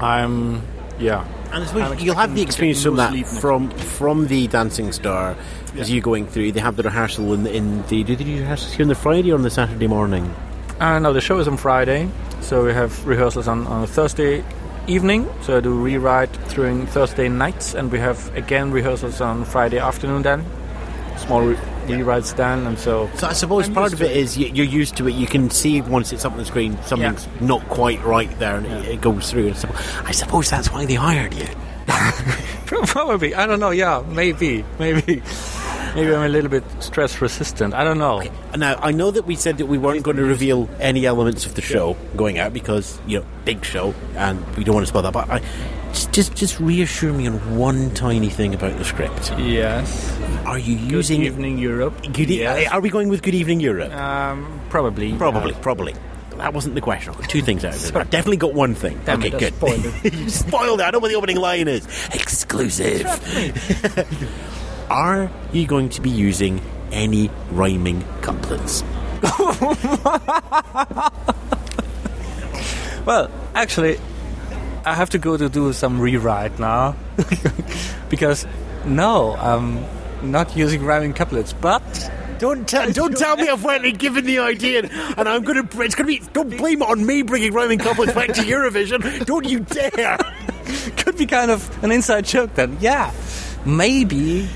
I'm 0.00 0.62
yeah. 1.00 1.24
And 1.52 1.64
I 1.64 1.66
suppose 1.66 2.02
you'll 2.02 2.14
have 2.14 2.34
the 2.34 2.42
experience 2.42 2.82
from 2.82 2.96
that 2.96 3.26
from 3.26 3.70
from 3.70 4.26
the 4.26 4.46
Dancing 4.48 4.92
Star 4.92 5.36
as 5.76 5.90
you're 5.90 6.02
going 6.02 6.26
through. 6.26 6.52
They 6.52 6.60
have 6.60 6.76
the 6.76 6.82
rehearsal 6.82 7.32
in, 7.32 7.46
in 7.46 7.82
the 7.86 8.04
do 8.04 8.16
they 8.16 8.24
do 8.24 8.38
rehearsals 8.38 8.72
here 8.72 8.84
on 8.84 8.88
the 8.88 8.94
Friday 8.94 9.32
or 9.32 9.34
on 9.34 9.42
the 9.42 9.50
Saturday 9.50 9.86
morning? 9.86 10.34
Uh, 10.80 10.98
no, 10.98 11.12
the 11.12 11.20
show 11.20 11.38
is 11.38 11.48
on 11.48 11.56
Friday, 11.56 12.08
so 12.40 12.64
we 12.64 12.72
have 12.72 13.04
rehearsals 13.06 13.48
on, 13.48 13.66
on 13.66 13.82
a 13.82 13.86
Thursday 13.86 14.44
evening. 14.86 15.28
So 15.42 15.56
I 15.56 15.60
do 15.60 15.72
rewrite 15.74 16.30
during 16.50 16.86
Thursday 16.86 17.28
nights, 17.28 17.74
and 17.74 17.90
we 17.90 17.98
have 17.98 18.34
again 18.36 18.70
rehearsals 18.70 19.20
on 19.20 19.44
Friday 19.44 19.78
afternoon. 19.78 20.22
Then 20.22 20.44
small 21.16 21.42
re- 21.42 21.58
rewrites 21.88 22.34
then, 22.36 22.66
and 22.66 22.78
so 22.78 23.10
So 23.16 23.26
I 23.26 23.32
suppose 23.32 23.68
I'm 23.68 23.74
part 23.74 23.92
of 23.92 24.02
it 24.02 24.16
is 24.16 24.36
you, 24.38 24.46
you're 24.48 24.66
used 24.66 24.96
to 24.98 25.08
it. 25.08 25.14
You 25.14 25.26
can 25.26 25.50
see 25.50 25.80
once 25.80 26.12
it's 26.12 26.24
up 26.24 26.32
on 26.32 26.38
the 26.38 26.44
screen 26.44 26.78
something's 26.84 27.26
not 27.40 27.66
quite 27.68 28.02
right 28.04 28.30
there, 28.38 28.56
and 28.56 28.66
it, 28.66 28.84
it 28.86 29.00
goes 29.00 29.30
through. 29.30 29.48
And 29.48 29.56
so 29.56 29.68
I 30.04 30.12
suppose 30.12 30.50
that's 30.50 30.70
why 30.70 30.86
they 30.86 30.94
hired 30.94 31.34
you. 31.34 31.46
probably 32.66 33.34
I 33.34 33.46
don't 33.46 33.60
know. 33.60 33.70
Yeah, 33.70 34.04
maybe, 34.08 34.64
maybe, 34.78 35.22
maybe 35.94 36.14
I'm 36.14 36.22
a 36.22 36.28
little 36.28 36.50
bit 36.50 36.64
stress 36.80 37.20
resistant. 37.20 37.74
I 37.74 37.84
don't 37.84 37.98
know. 37.98 38.22
Now 38.56 38.76
I 38.76 38.92
know 38.92 39.10
that 39.10 39.24
we 39.26 39.36
said 39.36 39.58
that 39.58 39.66
we 39.66 39.78
weren't 39.78 40.02
going 40.02 40.16
to 40.18 40.24
reveal 40.24 40.68
any 40.80 41.06
elements 41.06 41.46
of 41.46 41.54
the 41.54 41.62
show 41.62 41.96
going 42.16 42.38
out 42.38 42.52
because 42.52 43.00
you 43.06 43.20
know 43.20 43.26
big 43.44 43.64
show, 43.64 43.94
and 44.16 44.44
we 44.56 44.64
don't 44.64 44.74
want 44.74 44.86
to 44.86 44.88
spoil 44.88 45.02
that. 45.02 45.12
But 45.12 45.30
I, 45.30 45.42
just 45.92 46.12
just 46.12 46.34
just 46.34 46.60
reassure 46.60 47.12
me 47.12 47.26
on 47.26 47.56
one 47.58 47.92
tiny 47.94 48.28
thing 48.28 48.54
about 48.54 48.76
the 48.78 48.84
script. 48.84 49.32
Yes. 49.38 50.16
Are 50.46 50.58
you 50.58 50.76
using 50.76 51.20
Good 51.20 51.26
evening, 51.28 51.58
Europe. 51.58 52.02
Good 52.12 52.30
e- 52.30 52.38
Yes. 52.40 52.70
Are 52.72 52.80
we 52.80 52.90
going 52.90 53.08
with 53.08 53.22
Good 53.22 53.34
Evening 53.34 53.60
Europe? 53.60 53.92
Um, 53.92 54.60
probably. 54.70 55.12
Probably, 55.14 55.52
probably. 55.54 55.94
That 56.36 56.54
wasn't 56.54 56.74
the 56.76 56.80
question. 56.80 57.10
I've 57.12 57.18
got 57.20 57.28
two 57.28 57.42
things 57.42 57.64
out 57.64 57.74
of 57.74 57.84
it. 57.84 57.96
I've 57.96 58.10
definitely 58.10 58.36
got 58.36 58.54
one 58.54 58.74
thing. 58.74 59.00
Damn 59.04 59.18
okay, 59.18 59.28
it, 59.28 59.38
good. 59.38 59.54
spoiled 59.54 59.84
you 60.14 60.28
spoiled 60.30 60.80
it. 60.80 60.84
I 60.84 60.90
don't 60.90 61.00
know 61.00 61.00
what 61.00 61.08
the 61.10 61.16
opening 61.16 61.36
line 61.38 61.66
is. 61.68 61.84
Exclusive. 62.14 63.04
Are 64.90 65.30
you 65.52 65.66
going 65.66 65.88
to 65.90 66.00
be 66.00 66.10
using 66.10 66.60
any 66.92 67.28
rhyming 67.50 68.04
couplets? 68.22 68.84
Well, 73.04 73.30
actually, 73.54 73.98
I 74.88 74.94
have 74.94 75.10
to 75.10 75.18
go 75.18 75.36
to 75.36 75.48
do 75.48 75.72
some 75.72 76.00
rewrite 76.00 76.58
now 76.58 76.96
because 78.08 78.46
no, 78.86 79.34
I'm 79.36 79.84
not 80.22 80.56
using 80.56 80.82
rhyming 80.84 81.12
couplets. 81.12 81.52
But 81.52 81.82
Don't 82.38 82.68
tell, 82.68 82.90
don't 82.92 83.16
tell 83.16 83.36
me 83.36 83.48
I've 83.48 83.64
went 83.64 83.84
and 83.84 83.98
given 83.98 84.24
the 84.24 84.38
idea, 84.38 84.80
and, 84.80 84.90
and 85.18 85.28
I'm 85.28 85.42
going 85.42 85.66
to. 85.66 85.82
It's 85.82 85.94
going 85.94 86.06
to 86.06 86.20
be. 86.20 86.32
Don't 86.32 86.56
blame 86.56 86.82
it 86.82 86.88
on 86.88 87.04
me 87.04 87.22
bringing 87.22 87.52
rhyming 87.52 87.78
couplets 87.78 88.14
back 88.14 88.28
to 88.28 88.42
Eurovision. 88.42 89.26
Don't 89.26 89.48
you 89.48 89.60
dare! 89.60 90.18
could 90.96 91.16
be 91.16 91.26
kind 91.26 91.50
of 91.50 91.84
an 91.84 91.92
inside 91.92 92.24
joke 92.24 92.54
then. 92.54 92.76
Yeah, 92.80 93.12
maybe. 93.66 94.46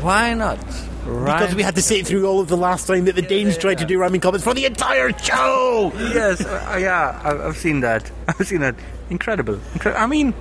Why 0.00 0.34
not? 0.34 0.58
Right. 1.04 1.40
Because 1.40 1.54
we 1.54 1.62
had 1.62 1.74
to 1.74 1.82
sit 1.82 2.06
through 2.06 2.26
all 2.26 2.40
of 2.40 2.48
the 2.48 2.56
last 2.56 2.86
time 2.86 3.04
that 3.04 3.14
the 3.14 3.22
Danes 3.22 3.58
tried 3.58 3.78
to 3.78 3.84
do 3.84 3.98
rhyming 3.98 4.20
couplets 4.20 4.44
for 4.44 4.54
the 4.54 4.64
entire 4.64 5.12
show. 5.18 5.92
yes, 5.96 6.40
uh, 6.44 6.78
yeah, 6.80 7.20
I've 7.22 7.56
seen 7.56 7.80
that. 7.80 8.10
I've 8.28 8.46
seen 8.46 8.60
that. 8.60 8.74
Incredible. 9.10 9.56
Incre- 9.74 9.96
I 9.98 10.06
mean, 10.06 10.34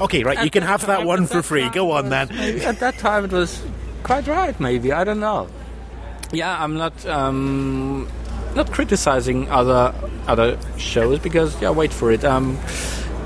Okay, 0.00 0.22
right. 0.22 0.44
You 0.44 0.50
can 0.50 0.62
have 0.62 0.86
that 0.86 1.04
one 1.04 1.26
for 1.26 1.42
free. 1.42 1.68
Go 1.70 1.90
on 1.92 2.08
then. 2.08 2.30
At 2.62 2.78
that 2.80 2.98
time, 2.98 3.24
it 3.24 3.32
was 3.32 3.60
quite 4.04 4.26
right. 4.28 4.58
Maybe 4.60 4.92
I 4.92 5.02
don't 5.04 5.18
know. 5.20 5.48
Yeah, 6.32 6.56
I'm 6.62 6.76
not 6.76 7.04
um, 7.06 8.08
not 8.54 8.70
criticizing 8.70 9.50
other 9.50 9.92
other 10.28 10.56
shows 10.76 11.18
because 11.18 11.60
yeah, 11.60 11.70
wait 11.70 11.92
for 11.92 12.12
it. 12.12 12.24
Um, 12.24 12.58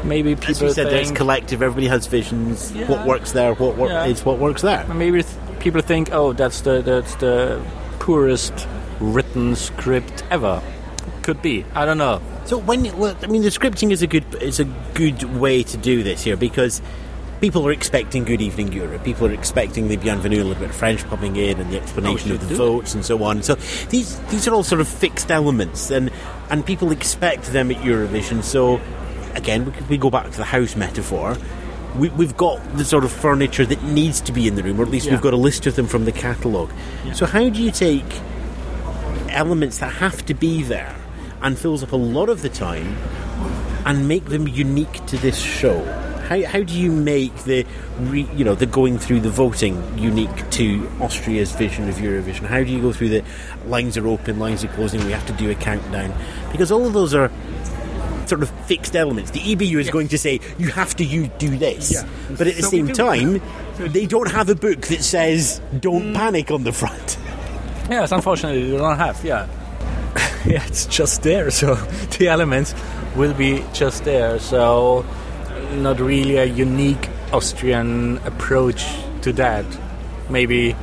maybe 0.05 0.35
people 0.35 0.51
As 0.53 0.63
you 0.63 0.71
said, 0.73 0.87
there's 0.87 1.11
collective. 1.13 1.63
Everybody 1.63 1.89
has 1.89 2.07
visions. 2.07 2.73
Yeah. 2.73 2.89
What 2.89 3.07
works 3.07 3.33
there? 3.33 3.53
What 3.55 3.77
wor- 3.77 3.89
Yeah. 3.89 4.07
is 4.07 4.25
what 4.25 4.39
works 4.39 4.63
there? 4.63 4.87
maybe 4.95 5.23
th- 5.23 5.35
people 5.61 5.83
think, 5.83 6.09
oh, 6.13 6.33
that's 6.33 6.63
the 6.63 6.81
that's 6.81 7.17
the 7.17 7.61
poorest 7.99 8.67
written 8.99 9.57
script 9.57 10.25
ever. 10.31 10.63
Could 11.23 11.43
be. 11.43 11.67
I 11.75 11.85
don't 11.85 11.99
know. 11.99 12.23
So 12.45 12.59
when 12.59 12.85
well, 12.99 13.17
I 13.23 13.27
mean, 13.29 13.43
the 13.43 13.49
scripting 13.49 13.93
is 13.93 14.03
a 14.03 14.07
good 14.07 14.25
is 14.43 14.61
a 14.61 14.65
good 14.95 15.23
way 15.25 15.63
to 15.63 15.77
do 15.77 16.03
this 16.03 16.23
here 16.25 16.37
because 16.37 16.83
people 17.41 17.67
are 17.67 17.73
expecting 17.73 18.25
Good 18.25 18.41
Evening 18.41 18.73
Europe. 18.73 19.05
People 19.05 19.27
are 19.29 19.33
expecting 19.33 19.89
the 19.89 19.97
Bienvenue, 19.97 20.43
a 20.43 20.45
little 20.45 20.61
bit 20.61 20.71
of 20.71 20.77
French 20.77 21.05
popping 21.09 21.37
in, 21.37 21.61
and 21.61 21.73
the 21.73 21.81
explanation 21.81 22.31
Oh, 22.33 22.35
of 22.35 22.49
the 22.49 22.55
votes 22.55 22.95
and 22.95 23.05
so 23.05 23.23
on. 23.23 23.43
So 23.43 23.55
these 23.91 24.19
these 24.31 24.47
are 24.49 24.55
all 24.55 24.65
sort 24.65 24.81
of 24.81 24.89
fixed 24.89 25.31
elements, 25.31 25.91
and 25.91 26.11
and 26.51 26.67
people 26.67 26.91
expect 26.91 27.47
them 27.53 27.71
at 27.71 27.79
Eurovision. 27.79 28.43
So 28.43 28.81
again, 29.35 29.65
we, 29.65 29.73
we 29.91 29.97
go 29.99 30.11
back 30.11 30.31
to 30.31 30.37
the 30.37 30.45
house 30.45 30.77
metaphor. 30.77 31.37
We, 31.97 32.09
we've 32.11 32.37
got 32.39 32.59
the 32.79 32.85
sort 32.87 33.05
of 33.05 33.13
furniture 33.13 33.67
that 33.67 33.83
needs 33.83 34.21
to 34.23 34.33
be 34.33 34.49
in 34.49 34.55
the 34.57 34.63
room, 34.63 34.81
or 34.81 34.85
at 34.85 34.91
least 34.91 35.07
Yeah. 35.07 35.13
we've 35.13 35.21
got 35.21 35.35
a 35.35 35.37
list 35.39 35.67
of 35.67 35.77
them 35.77 35.87
from 35.87 36.07
the 36.07 36.13
catalogue. 36.13 36.71
So 37.13 37.27
how 37.27 37.49
do 37.51 37.63
you 37.63 37.71
take 37.71 38.05
elements 39.29 39.79
that 39.79 39.93
have 39.95 40.25
to 40.27 40.35
be 40.35 40.63
there 40.63 40.95
and 41.43 41.59
fills 41.59 41.83
up 41.83 41.93
a 41.93 41.97
lot 41.97 42.29
of 42.29 42.43
the 42.43 42.49
time 42.49 42.97
and 43.85 44.09
make 44.09 44.27
them 44.27 44.47
unique 44.49 45.05
to 45.07 45.17
this 45.19 45.39
show? 45.39 45.83
How, 46.29 46.43
how 46.47 46.63
do 46.63 46.73
you 46.79 46.91
make 46.91 47.35
the 47.45 47.67
re, 47.99 48.27
you 48.35 48.45
know 48.45 48.55
the 48.55 48.65
going 48.67 48.99
through 48.99 49.21
the 49.21 49.31
voting 49.31 49.99
unique 49.99 50.51
to 50.53 50.89
Austria's 51.01 51.53
vision 51.53 51.89
of 51.89 51.97
Eurovision? 51.97 52.47
How 52.47 52.63
do 52.63 52.71
you 52.71 52.81
go 52.81 52.93
through 52.93 53.11
the 53.11 53.25
lines 53.67 53.97
are 53.97 54.07
open, 54.07 54.39
lines 54.39 54.65
are 54.65 54.69
closing? 54.69 55.05
We 55.05 55.13
have 55.13 55.27
to 55.27 55.33
do 55.35 55.51
a 55.51 55.55
countdown 55.55 56.15
because 56.53 56.73
all 56.73 56.87
of 56.87 56.93
those 56.93 57.13
are 57.13 57.31
sort 58.27 58.43
of 58.43 58.51
fixed 58.67 58.97
elements. 58.97 59.33
The 59.33 59.41
EBU 59.41 59.79
is 59.79 59.91
going 59.91 60.09
to 60.09 60.17
say 60.19 60.41
you 60.59 60.69
have 60.69 60.95
to 60.97 61.05
you 61.05 61.27
do 61.39 61.59
this, 61.59 62.03
but 62.31 62.47
at 62.47 62.57
the 62.57 62.63
So 62.63 62.71
same 62.71 62.87
do. 62.87 62.95
time, 62.95 63.43
they 63.77 64.07
don't 64.07 64.31
have 64.31 64.49
a 64.49 64.55
book 64.55 64.83
that 64.87 65.03
says 65.03 65.61
"Don't 65.81 66.13
mm. 66.13 66.15
panic" 66.15 66.51
on 66.51 66.65
the 66.65 66.73
front. 66.73 67.19
Yes, 67.91 68.13
unfortunately, 68.13 68.71
they 68.71 68.77
don't 68.79 68.97
have. 68.97 69.23
Yeah, 69.25 69.47
yeah, 70.47 70.65
it's 70.67 70.87
just 70.87 71.23
there. 71.23 71.51
So 71.51 71.75
the 72.19 72.29
elements 72.29 72.75
will 73.17 73.35
be 73.35 73.65
just 73.73 74.05
there. 74.05 74.39
So 74.39 75.05
not 75.75 76.01
really 76.01 76.37
a 76.37 76.45
unique 76.45 77.09
Austrian 77.33 78.19
approach 78.19 78.85
to 79.23 79.33
that. 79.35 79.65
Maybe, 80.29 80.75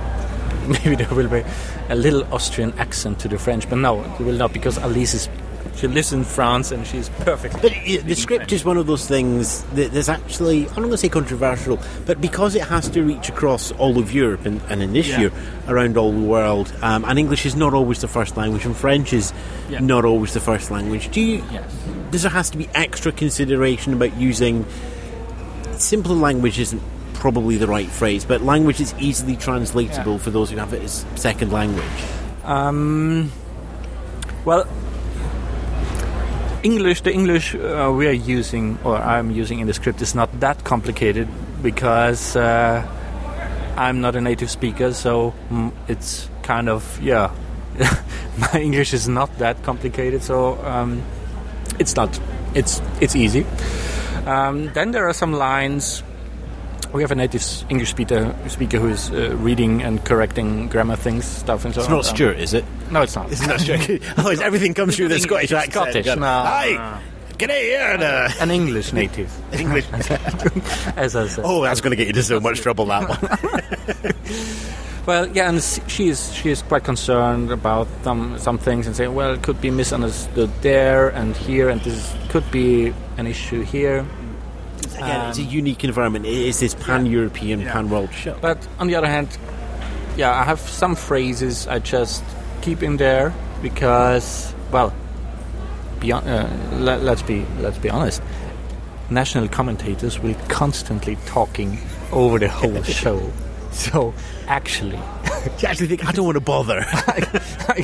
maybe 0.66 0.96
there 0.96 1.08
will 1.10 1.28
be 1.28 1.44
a 1.88 1.94
little 1.94 2.24
Austrian 2.34 2.72
accent 2.78 3.20
to 3.20 3.28
the 3.28 3.38
French, 3.38 3.68
but 3.68 3.76
no, 3.78 4.02
it 4.02 4.20
will 4.20 4.36
not 4.36 4.52
because 4.52 4.78
Alice 4.78 5.14
is. 5.14 5.28
She 5.76 5.86
lives 5.88 6.12
in 6.12 6.24
France 6.24 6.70
and 6.72 6.86
she's 6.86 7.10
perfect. 7.20 7.60
But 7.60 7.72
the 7.84 8.14
script 8.14 8.50
is 8.50 8.64
one 8.64 8.78
of 8.78 8.86
those 8.86 9.06
things 9.06 9.62
that 9.74 9.92
there's 9.92 10.08
actually, 10.08 10.60
I'm 10.62 10.74
not 10.74 10.76
going 10.76 10.90
to 10.92 10.96
say 10.96 11.10
controversial, 11.10 11.78
but 12.06 12.18
because 12.20 12.54
it 12.54 12.62
has 12.62 12.88
to 12.90 13.02
reach 13.02 13.28
across 13.28 13.72
all 13.72 13.98
of 13.98 14.10
Europe 14.10 14.46
and, 14.46 14.62
and 14.70 14.82
in 14.82 14.94
this 14.94 15.06
Yeah. 15.08 15.20
year 15.20 15.32
around 15.68 15.98
all 15.98 16.12
the 16.12 16.26
world, 16.26 16.72
um, 16.80 17.04
and 17.04 17.18
English 17.18 17.44
is 17.44 17.54
not 17.54 17.74
always 17.74 18.00
the 18.00 18.08
first 18.08 18.38
language, 18.38 18.64
and 18.64 18.74
French 18.74 19.12
is 19.12 19.34
Yeah. 19.68 19.80
not 19.80 20.06
always 20.06 20.32
the 20.32 20.40
first 20.40 20.70
language. 20.70 21.10
Do 21.10 21.20
you? 21.20 21.44
Yes. 21.52 21.70
Does 22.10 22.22
there 22.22 22.30
has 22.30 22.48
to 22.50 22.56
be 22.58 22.68
extra 22.74 23.12
consideration 23.12 23.92
about 23.92 24.16
using 24.16 24.64
simpler 25.76 26.14
language? 26.16 26.58
Isn't 26.58 26.80
probably 27.14 27.56
the 27.58 27.66
right 27.66 27.88
phrase, 27.90 28.24
but 28.24 28.40
language 28.42 28.80
is 28.80 28.94
easily 28.98 29.36
translatable 29.36 30.12
Yeah. 30.12 30.18
for 30.18 30.30
those 30.30 30.50
who 30.50 30.56
have 30.56 30.72
it 30.72 30.82
as 30.82 31.04
second 31.16 31.52
language. 31.52 31.84
Um, 32.44 33.30
well, 34.44 34.66
English, 36.66 37.02
the 37.02 37.12
English 37.12 37.54
uh, 37.54 37.92
we 37.94 38.08
are 38.08 38.18
using, 38.36 38.76
or 38.82 38.96
I'm 38.96 39.30
using 39.30 39.60
in 39.60 39.68
the 39.68 39.72
script, 39.72 40.02
is 40.02 40.14
not 40.16 40.28
that 40.40 40.64
complicated 40.64 41.28
because 41.62 42.34
uh, 42.34 42.82
I'm 43.76 44.00
not 44.00 44.16
a 44.16 44.20
native 44.20 44.50
speaker, 44.50 44.92
so 44.92 45.32
mm, 45.48 45.70
it's 45.86 46.28
kind 46.42 46.68
of 46.68 46.82
yeah. 47.00 47.30
My 48.38 48.60
English 48.60 48.92
is 48.92 49.06
not 49.06 49.30
that 49.38 49.62
complicated, 49.62 50.22
so 50.22 50.58
um, 50.64 51.02
it's 51.78 51.94
not. 51.94 52.18
It's 52.54 52.82
it's 53.00 53.14
easy. 53.14 53.46
Um, 54.26 54.72
then 54.74 54.90
there 54.90 55.06
are 55.06 55.14
some 55.14 55.32
lines. 55.32 56.02
We 56.92 57.02
have 57.02 57.12
a 57.12 57.14
native 57.14 57.44
English 57.70 57.90
speaker 57.90 58.34
speaker 58.48 58.78
who 58.78 58.88
is 58.88 59.10
uh, 59.10 59.36
reading 59.38 59.82
and 59.82 60.04
correcting 60.04 60.68
grammar 60.68 60.96
things, 60.96 61.26
stuff 61.26 61.64
and 61.64 61.74
so 61.74 61.80
on. 61.80 61.84
It's 61.84 61.90
on. 61.90 61.96
not 61.96 62.08
Um, 62.10 62.16
Stuart, 62.16 62.38
is 62.38 62.54
it? 62.54 62.64
No, 62.90 63.02
it's 63.02 63.16
not. 63.16 63.30
It's 63.32 63.46
not 63.46 63.60
Stuart. 63.60 64.02
Otherwise, 64.16 64.40
everything 64.40 64.74
comes 64.74 64.96
through 64.96 65.08
the 65.08 65.18
Scottish 65.18 65.52
accent. 65.52 65.72
Scottish, 65.72 66.06
no, 66.06 66.22
Hi, 66.26 67.00
get 67.38 67.50
here. 67.50 67.96
uh, 68.00 68.30
An 68.40 68.50
English 68.50 68.92
native, 68.92 69.30
English. 69.52 69.86
as 70.96 71.16
I 71.16 71.26
said. 71.28 71.44
oh, 71.44 71.62
that's 71.62 71.80
going 71.80 71.90
to 71.90 71.96
get 71.96 72.04
you 72.04 72.10
into 72.10 72.22
so 72.22 72.38
much 72.40 72.60
trouble. 72.60 72.86
That 72.86 73.08
one. 73.08 74.12
Well, 75.06 75.28
yeah, 75.28 75.48
and 75.48 75.62
she 75.86 76.08
is 76.08 76.34
she 76.34 76.50
is 76.50 76.62
quite 76.62 76.82
concerned 76.82 77.52
about 77.52 77.86
some 78.02 78.38
some 78.38 78.58
things 78.58 78.88
and 78.88 78.96
saying, 78.96 79.14
well, 79.14 79.34
it 79.34 79.42
could 79.42 79.60
be 79.60 79.70
misunderstood 79.70 80.50
there 80.62 81.10
and 81.10 81.36
here, 81.36 81.68
and 81.68 81.80
this 81.82 82.12
could 82.28 82.48
be 82.50 82.92
an 83.16 83.26
issue 83.28 83.62
here. 83.62 84.04
Again, 84.96 85.28
it's 85.28 85.38
a 85.38 85.42
unique 85.42 85.84
environment. 85.84 86.26
It 86.26 86.32
is 86.34 86.58
this 86.58 86.74
pan-European, 86.74 87.62
pan-world 87.66 88.12
show. 88.14 88.36
But 88.40 88.58
on 88.80 88.86
the 88.88 88.94
other 88.96 89.06
hand, 89.08 89.28
yeah, 90.16 90.32
I 90.32 90.42
have 90.42 90.58
some 90.58 90.94
phrases 90.96 91.66
I 91.68 91.78
just 91.80 92.24
keep 92.66 92.82
in 92.82 92.96
there 92.96 93.32
because, 93.62 94.52
well, 94.72 94.92
beyond, 96.00 96.28
uh, 96.28 96.48
let, 96.72 97.00
let's 97.00 97.22
be 97.22 97.46
let's 97.60 97.78
be 97.78 97.88
honest. 97.88 98.20
National 99.08 99.46
commentators 99.46 100.18
will 100.18 100.34
constantly 100.48 101.16
talking 101.26 101.78
over 102.10 102.40
the 102.40 102.48
whole 102.48 102.82
show. 103.02 103.32
So 103.70 104.12
actually, 104.48 104.98
You 105.60 105.68
actually 105.68 105.86
think 105.86 106.04
I 106.04 106.10
don't 106.10 106.24
want 106.24 106.34
to 106.34 106.40
bother. 106.40 106.84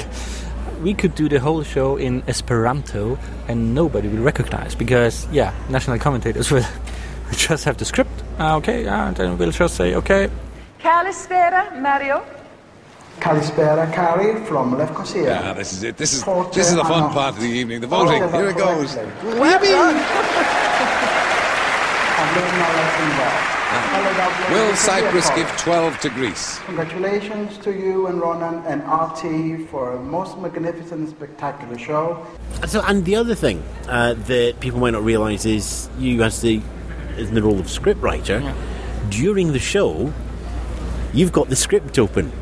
we 0.83 0.95
could 0.95 1.14
do 1.14 1.28
the 1.28 1.39
whole 1.39 1.62
show 1.62 1.97
in 1.97 2.24
Esperanto 2.26 3.16
and 3.47 3.74
nobody 3.74 4.09
will 4.09 4.24
recognize 4.24 4.74
because, 4.74 5.28
yeah, 5.30 5.55
national 5.70 5.99
commentators 5.99 6.51
will 6.51 6.66
just 7.30 7.64
have 7.64 7.76
the 7.76 7.85
script. 7.85 8.11
Uh, 8.41 8.57
okay, 8.57 8.85
uh, 8.89 9.12
then 9.12 9.39
we'll 9.39 9.53
just 9.53 9.76
say, 9.76 9.95
okay, 9.95 10.28
Kalispera, 10.80 11.80
Mario. 11.80 12.41
Kalispera 13.21 13.93
Carrie 13.93 14.45
from 14.47 14.75
Lefkosia. 14.77 15.41
Ah, 15.43 15.53
this 15.55 15.73
is 15.73 15.83
it. 15.83 15.97
This 15.97 16.13
is 16.13 16.23
Forte 16.23 16.55
this 16.55 16.69
is 16.69 16.75
the 16.75 16.85
fun 16.85 17.05
Anna. 17.05 17.13
part 17.13 17.35
of 17.35 17.41
the 17.41 17.49
evening. 17.49 17.81
The 17.81 17.87
voting. 17.87 18.23
Here 18.31 18.49
it 18.51 18.57
goes. 18.57 18.97
Will 24.51 24.75
Cyprus 24.77 25.31
give 25.31 25.49
12 25.57 26.01
to 26.01 26.09
Greece? 26.11 26.59
Congratulations 26.67 27.59
to 27.59 27.73
you 27.73 28.07
and 28.07 28.21
Ronan 28.21 28.65
and 28.67 28.83
RTÉ 28.83 29.67
for 29.69 29.93
a 29.95 30.01
most 30.01 30.39
magnificent 30.39 31.09
spectacular 31.11 31.79
show. 31.79 32.27
So, 32.67 32.83
and 32.87 33.05
the 33.05 33.17
other 33.17 33.35
thing 33.35 33.63
uh, 33.89 34.15
that 34.15 34.61
people 34.61 34.79
might 34.81 34.91
not 34.93 35.05
realise 35.05 35.47
is 35.47 35.89
you, 35.99 36.23
as 36.23 36.43
the 36.43 36.61
in 37.17 37.35
the 37.35 37.43
role 37.43 37.59
of 37.59 37.67
scriptwriter, 37.67 38.55
during 39.11 39.53
the 39.53 39.59
show, 39.59 40.13
you've 41.13 41.33
got 41.33 41.49
the 41.49 41.57
script 41.57 41.99
open. 41.99 42.33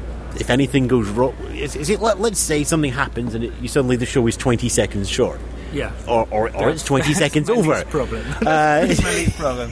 If 0.41 0.51
anything 0.51 0.89
goes 0.89 1.09
wrong, 1.09 1.35
is, 1.55 1.77
is 1.77 1.91
it? 1.91 2.01
Let, 2.01 2.21
let's 2.21 2.41
say 2.41 2.65
something 2.65 2.93
happens 2.93 3.35
and 3.35 3.45
it, 3.45 3.53
you 3.61 3.69
suddenly 3.69 3.97
the 3.97 4.07
show 4.07 4.27
is 4.27 4.37
twenty 4.37 4.69
seconds 4.69 5.09
short, 5.09 5.41
yeah. 5.73 5.93
or 6.09 6.27
or, 6.31 6.57
or 6.57 6.71
it's 6.71 6.83
twenty 6.83 7.15
seconds 7.25 7.51
over. 7.51 7.85
problem. 7.85 8.25
Uh, 8.45 8.87
problem. 9.37 9.71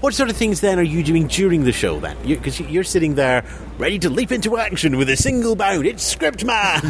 what 0.00 0.14
sort 0.14 0.30
of 0.30 0.36
things 0.36 0.60
then 0.60 0.78
are 0.78 0.82
you 0.82 1.02
doing 1.02 1.28
during 1.28 1.64
the 1.64 1.72
show 1.72 2.00
then? 2.00 2.16
Because 2.26 2.58
you, 2.58 2.66
you're 2.66 2.84
sitting 2.84 3.14
there 3.14 3.44
ready 3.78 3.98
to 4.00 4.10
leap 4.10 4.32
into 4.32 4.58
action 4.58 4.96
with 4.96 5.08
a 5.08 5.16
single 5.16 5.54
bound. 5.54 5.86
It's 5.86 6.02
script 6.02 6.44
man. 6.44 6.82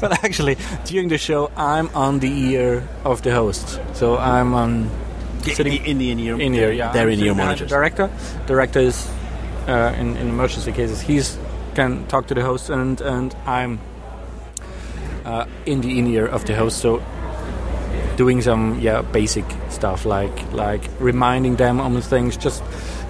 But 0.00 0.24
actually, 0.24 0.56
during 0.84 1.08
the 1.08 1.18
show, 1.18 1.50
I'm 1.56 1.88
on 1.94 2.20
the 2.20 2.30
ear 2.30 2.86
of 3.04 3.22
the 3.22 3.32
host. 3.32 3.80
So 3.94 4.16
I'm 4.16 4.54
on 4.54 4.90
sitting 5.42 5.84
in 5.84 5.98
the 5.98 6.10
in 6.10 6.18
ear. 6.18 6.40
in 6.40 6.54
ear. 6.54 6.72
Yeah, 6.72 6.92
they're 6.92 7.08
in 7.08 7.20
ear 7.20 7.34
monitors. 7.34 7.70
Director, 7.70 8.10
director 8.46 8.80
is 8.80 9.10
uh, 9.66 9.94
in, 9.98 10.16
in 10.16 10.28
emergency 10.28 10.72
cases. 10.72 11.00
He's 11.00 11.38
can 11.74 12.06
talk 12.06 12.26
to 12.28 12.34
the 12.34 12.42
host, 12.42 12.70
and 12.70 13.00
and 13.00 13.34
I'm 13.46 13.80
uh, 15.24 15.46
in 15.66 15.80
the 15.80 15.98
in 15.98 16.06
ear 16.06 16.26
of 16.26 16.44
the 16.44 16.54
host. 16.54 16.78
So 16.78 17.02
doing 18.16 18.42
some 18.42 18.78
yeah 18.80 19.02
basic 19.02 19.44
stuff 19.70 20.06
like 20.06 20.52
like 20.52 20.88
reminding 21.00 21.56
them 21.56 21.80
on 21.80 22.00
things, 22.00 22.36
just 22.36 22.62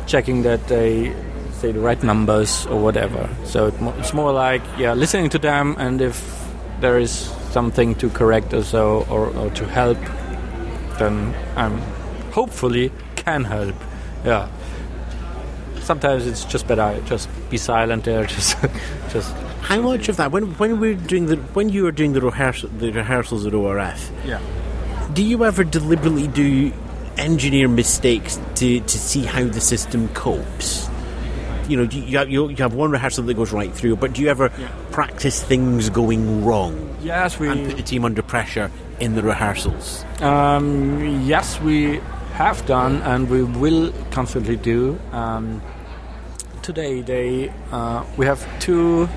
checking 0.06 0.42
that 0.42 0.66
they 0.68 1.14
say 1.60 1.72
the 1.72 1.80
right 1.80 2.02
numbers 2.02 2.66
or 2.66 2.80
whatever. 2.80 3.28
So 3.44 3.66
it, 3.66 3.74
it's 3.98 4.14
more 4.14 4.32
like 4.32 4.62
yeah 4.78 4.94
listening 4.94 5.30
to 5.30 5.38
them, 5.38 5.76
and 5.78 6.00
if 6.00 6.44
there 6.80 6.98
is 6.98 7.10
something 7.50 7.94
to 7.94 8.10
correct 8.10 8.52
or 8.52 8.64
so 8.64 9.06
or, 9.08 9.28
or 9.36 9.50
to 9.50 9.64
help, 9.66 9.98
then 10.98 11.34
I'm 11.56 11.78
hopefully 12.32 12.90
can 13.16 13.44
help. 13.44 13.74
Yeah. 14.24 14.48
Sometimes 15.84 16.26
it's 16.26 16.44
just 16.44 16.66
better 16.66 17.00
just 17.06 17.28
be 17.50 17.56
silent 17.58 18.04
there, 18.04 18.24
just 18.36 18.56
just 19.10 19.32
How 19.62 19.80
much 19.80 20.08
of 20.08 20.16
that 20.16 20.32
when 20.32 20.44
when 20.58 20.80
we're 20.80 20.94
doing 20.94 21.26
the 21.26 21.36
when 21.54 21.68
you 21.68 21.84
were 21.84 21.92
doing 21.92 22.12
the 22.14 22.20
rehearsal 22.20 22.68
the 22.78 22.90
rehearsals 22.90 23.46
at 23.46 23.54
ORF? 23.54 24.10
yeah. 24.24 24.40
Do 25.12 25.22
you 25.22 25.44
ever 25.44 25.62
deliberately 25.62 26.26
do 26.26 26.72
engineer 27.18 27.68
mistakes 27.68 28.40
to, 28.56 28.80
to 28.80 28.98
see 28.98 29.22
how 29.24 29.44
the 29.44 29.60
system 29.60 30.08
copes? 30.08 30.88
You 31.68 31.76
know, 31.76 31.82
you, 31.84 32.18
have, 32.18 32.28
you 32.30 32.48
you 32.48 32.56
have 32.56 32.74
one 32.74 32.90
rehearsal 32.90 33.24
that 33.24 33.34
goes 33.34 33.52
right 33.52 33.72
through, 33.72 33.96
but 33.96 34.14
do 34.14 34.22
you 34.22 34.28
ever 34.28 34.48
practice 34.90 35.42
things 35.42 35.88
going 35.90 36.44
wrong 36.44 36.96
Yes, 37.02 37.38
we 37.38 37.48
and 37.48 37.66
put 37.68 37.76
the 37.76 37.82
team 37.82 38.04
under 38.04 38.22
pressure 38.22 38.70
in 39.00 39.14
the 39.14 39.22
rehearsals? 39.22 40.04
Um, 40.20 41.00
yes, 41.26 41.60
we 41.60 42.00
have 42.32 42.64
done, 42.66 43.00
and 43.02 43.30
we 43.30 43.44
will 43.44 43.92
constantly 44.10 44.56
do. 44.56 44.98
Um, 45.12 45.62
today, 46.64 47.02
they 47.02 47.52
uh, 47.70 48.04
we 48.16 48.26
have 48.26 48.40
two. 48.58 49.08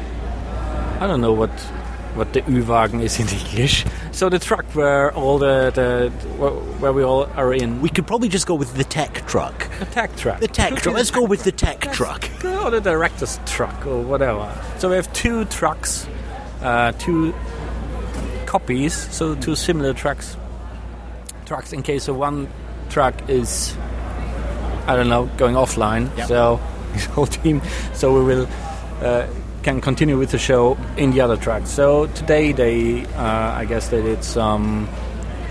I 0.99 1.07
don't 1.07 1.21
know 1.21 1.33
what 1.33 1.51
what 2.15 2.33
the 2.33 2.41
U-Wagen 2.47 2.99
is 2.99 3.19
in 3.19 3.27
English. 3.39 3.85
So 4.11 4.29
the 4.29 4.39
truck 4.39 4.65
where 4.73 5.13
all 5.13 5.37
the, 5.37 5.71
the 5.73 6.09
where 6.79 6.91
we 6.91 7.03
all 7.03 7.25
are 7.35 7.53
in. 7.53 7.81
We 7.81 7.89
could 7.89 8.07
probably 8.07 8.29
just 8.29 8.47
go 8.47 8.55
with 8.55 8.73
the 8.75 8.83
tech 8.83 9.25
truck. 9.27 9.69
The 9.79 9.85
tech 9.85 10.15
truck. 10.17 10.39
The 10.39 10.47
tech 10.47 10.75
truck. 10.81 10.95
Let's 10.95 11.11
go 11.11 11.23
with 11.23 11.43
the 11.43 11.51
tech 11.51 11.91
truck. 11.93 12.29
Or 12.43 12.71
the 12.71 12.81
director's 12.81 13.39
truck 13.45 13.85
or 13.85 14.01
whatever. 14.01 14.51
So 14.79 14.89
we 14.89 14.95
have 14.95 15.11
two 15.13 15.45
trucks, 15.45 16.07
uh, 16.61 16.91
two 16.93 17.33
copies, 18.45 18.93
so 18.93 19.35
two 19.35 19.55
similar 19.55 19.93
trucks. 19.93 20.35
Trucks 21.45 21.71
in 21.71 21.83
case 21.83 22.07
of 22.07 22.17
one 22.17 22.49
truck 22.89 23.29
is, 23.29 23.77
I 24.87 24.95
don't 24.95 25.09
know, 25.09 25.29
going 25.37 25.55
offline. 25.55 26.09
So 26.27 26.59
the 26.97 27.11
whole 27.13 27.27
team. 27.27 27.61
So 27.93 28.13
we 28.13 28.23
will 28.25 28.47
uh, 29.01 29.27
can 29.63 29.81
continue 29.81 30.17
with 30.17 30.31
the 30.31 30.37
show 30.37 30.77
in 30.97 31.11
the 31.11 31.21
other 31.21 31.37
truck. 31.37 31.65
So 31.67 32.07
today 32.07 32.51
they, 32.51 33.05
uh, 33.15 33.21
I 33.61 33.65
guess 33.65 33.89
they 33.89 34.01
did 34.01 34.23
some. 34.23 34.87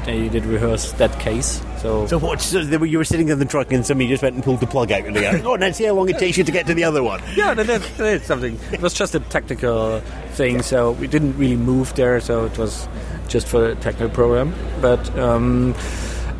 They 0.06 0.28
did 0.28 0.44
rehearse 0.46 0.92
that 0.92 1.18
case. 1.18 1.60
So, 1.82 2.06
So 2.06 2.18
what? 2.18 2.40
So 2.40 2.64
were- 2.78 2.86
you 2.86 2.98
were 2.98 3.04
sitting 3.04 3.28
in 3.28 3.40
the 3.40 3.44
truck 3.44 3.72
and 3.72 3.84
somebody 3.84 4.08
just 4.08 4.22
went 4.22 4.36
and 4.36 4.44
pulled 4.44 4.60
the 4.60 4.66
plug 4.68 4.92
out 4.92 5.04
and 5.04 5.16
they 5.16 5.20
go, 5.20 5.50
"Oh, 5.52 5.56
now 5.56 5.72
see 5.72 5.84
how 5.84 5.94
long 5.94 6.08
it 6.08 6.16
takes 6.18 6.38
you 6.38 6.44
to 6.44 6.52
get 6.52 6.66
to 6.68 6.74
the 6.74 6.84
other 6.84 7.02
one." 7.02 7.20
Yeah, 7.34 7.54
that, 7.54 7.66
that, 7.66 7.82
that's 7.98 8.24
something. 8.26 8.56
It 8.72 8.80
was 8.80 8.94
just 8.94 9.16
a 9.16 9.20
technical 9.20 9.98
thing, 10.34 10.62
so 10.62 10.92
we 10.92 11.08
didn't 11.08 11.36
really 11.36 11.56
move 11.56 11.92
there, 11.96 12.20
so 12.20 12.44
it 12.44 12.56
was 12.56 12.88
just 13.26 13.48
for 13.48 13.58
the 13.60 13.74
technical 13.76 14.08
program. 14.10 14.54
But 14.80 15.02
um, 15.18 15.74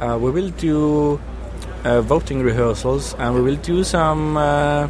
uh, 0.01 0.17
we 0.17 0.31
will 0.31 0.51
do 0.51 1.21
voting 2.03 2.43
rehearsals, 2.43 3.15
and 3.19 3.35
we 3.35 3.41
will 3.41 3.57
do 3.57 3.85
some 3.85 4.37
uh, 4.37 4.89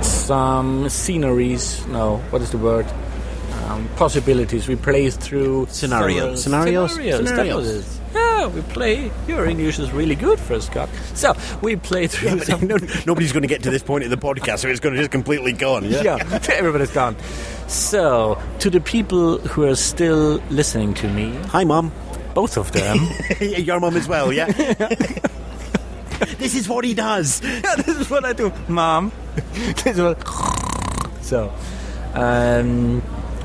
some 0.00 0.88
sceneries. 0.88 1.86
No, 1.86 2.18
what 2.30 2.42
is 2.42 2.50
the 2.50 2.58
word? 2.58 2.86
Um, 3.68 3.88
possibilities. 3.96 4.66
We 4.68 4.76
play 4.76 5.08
through 5.10 5.66
Scenario. 5.70 6.18
several- 6.18 6.36
Scenarios? 6.36 6.92
Scenarios. 6.94 7.28
Scenarios. 7.28 7.98
Yeah, 8.14 8.46
we 8.48 8.60
play. 8.62 9.10
Your 9.28 9.46
English 9.46 9.78
is 9.78 9.90
really 9.92 10.14
good 10.16 10.38
for 10.38 10.54
a 10.54 10.60
Scot. 10.60 10.88
So 11.14 11.32
we 11.62 11.76
play 11.76 12.06
through. 12.08 12.36
Yeah, 12.38 12.44
some 12.44 12.66
no, 12.72 12.76
nobody's 13.06 13.32
going 13.32 13.42
to 13.42 13.48
get 13.48 13.62
to 13.62 13.70
this 13.70 13.82
point 13.82 14.04
in 14.04 14.10
the 14.10 14.16
podcast, 14.18 14.58
so 14.60 14.68
it's 14.68 14.80
going 14.80 14.94
to 14.94 15.00
just 15.00 15.10
completely 15.12 15.52
gone. 15.52 15.84
yeah, 15.84 16.16
everybody's 16.50 16.90
gone. 16.90 17.16
So, 17.68 18.36
to 18.58 18.68
the 18.68 18.80
people 18.80 19.38
who 19.38 19.64
are 19.64 19.76
still 19.76 20.42
listening 20.50 20.92
to 20.94 21.08
me, 21.08 21.32
Hi, 21.48 21.64
mom. 21.64 21.90
both 22.34 22.58
of 22.58 22.72
them, 22.72 22.98
Your 23.40 23.80
mom 23.80 23.96
as 23.96 24.08
well, 24.08 24.30
yeah. 24.32 24.46
this 26.38 26.54
is 26.54 26.68
what 26.68 26.84
he 26.84 26.94
does. 26.94 27.42
yeah, 27.44 27.76
this 27.76 27.96
is 27.96 28.10
what 28.10 28.24
I 28.24 28.32
do, 28.32 28.52
mom. 28.68 29.12
this 29.52 29.86
is 29.86 30.00
what. 30.00 30.26
So, 31.22 31.52
um, 32.14 33.00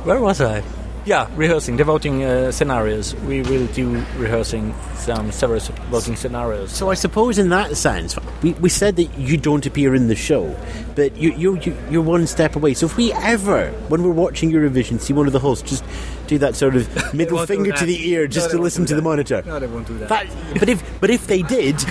where 0.06 0.20
was 0.20 0.42
I? 0.42 0.64
yeah, 1.08 1.30
rehearsing, 1.36 1.78
devoting 1.78 2.26
uh, 2.26 2.52
scenarios. 2.52 3.16
We 3.16 3.42
will 3.42 3.66
do 3.68 4.04
rehearsing 4.18 4.76
some 4.96 5.32
several 5.32 5.62
voting 5.90 6.18
scenarios. 6.18 6.72
So 6.74 6.90
I 6.92 6.96
suppose 6.96 7.40
in 7.40 7.48
that 7.50 7.78
sense, 7.78 8.18
we, 8.44 8.52
we 8.54 8.68
said 8.68 8.98
that 8.98 9.18
you 9.18 9.38
don't 9.38 9.66
appear 9.66 9.96
in 9.96 10.10
the 10.10 10.16
show, 10.16 10.54
but 10.96 11.16
you, 11.16 11.32
you, 11.32 11.60
you, 11.62 11.78
you're 11.90 12.02
one 12.02 12.28
step 12.28 12.58
away. 12.58 12.74
So 12.74 12.88
if 12.88 12.98
we 12.98 13.14
ever, 13.14 13.72
when 13.88 14.04
we're 14.04 14.12
watching 14.12 14.52
Eurovision, 14.52 15.00
see 15.00 15.14
one 15.14 15.28
of 15.28 15.34
the 15.34 15.40
hosts 15.40 15.70
just 15.70 15.86
do 16.28 16.38
that 16.40 16.58
sort 16.58 16.76
of 16.76 17.14
middle 17.14 17.44
finger 17.46 17.72
to 17.72 17.86
the 17.86 18.10
ear 18.10 18.28
just 18.28 18.50
No, 18.50 18.58
to 18.58 18.62
listen 18.62 18.86
to 18.88 18.96
the 18.96 19.02
monitor. 19.02 19.42
No, 19.46 19.60
they 19.60 19.68
won't 19.68 19.88
do 19.88 19.98
that. 20.00 20.10
That, 20.10 20.28
but 20.60 20.68
if 20.68 21.00
but 21.00 21.10
if 21.10 21.26
they 21.28 21.42
did, 21.42 21.82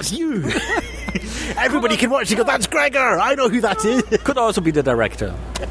that's 0.00 0.10
that's 0.10 0.18
you. 0.18 0.42
Everybody 1.58 1.96
can 1.96 2.10
watch. 2.10 2.30
You 2.30 2.36
go, 2.36 2.44
that's 2.44 2.66
Gregor. 2.66 3.18
I 3.18 3.34
know 3.34 3.48
who 3.48 3.60
that 3.60 3.84
is. 3.84 4.02
Could 4.22 4.38
also 4.38 4.60
be 4.60 4.70
the 4.70 4.82
director. 4.82 5.34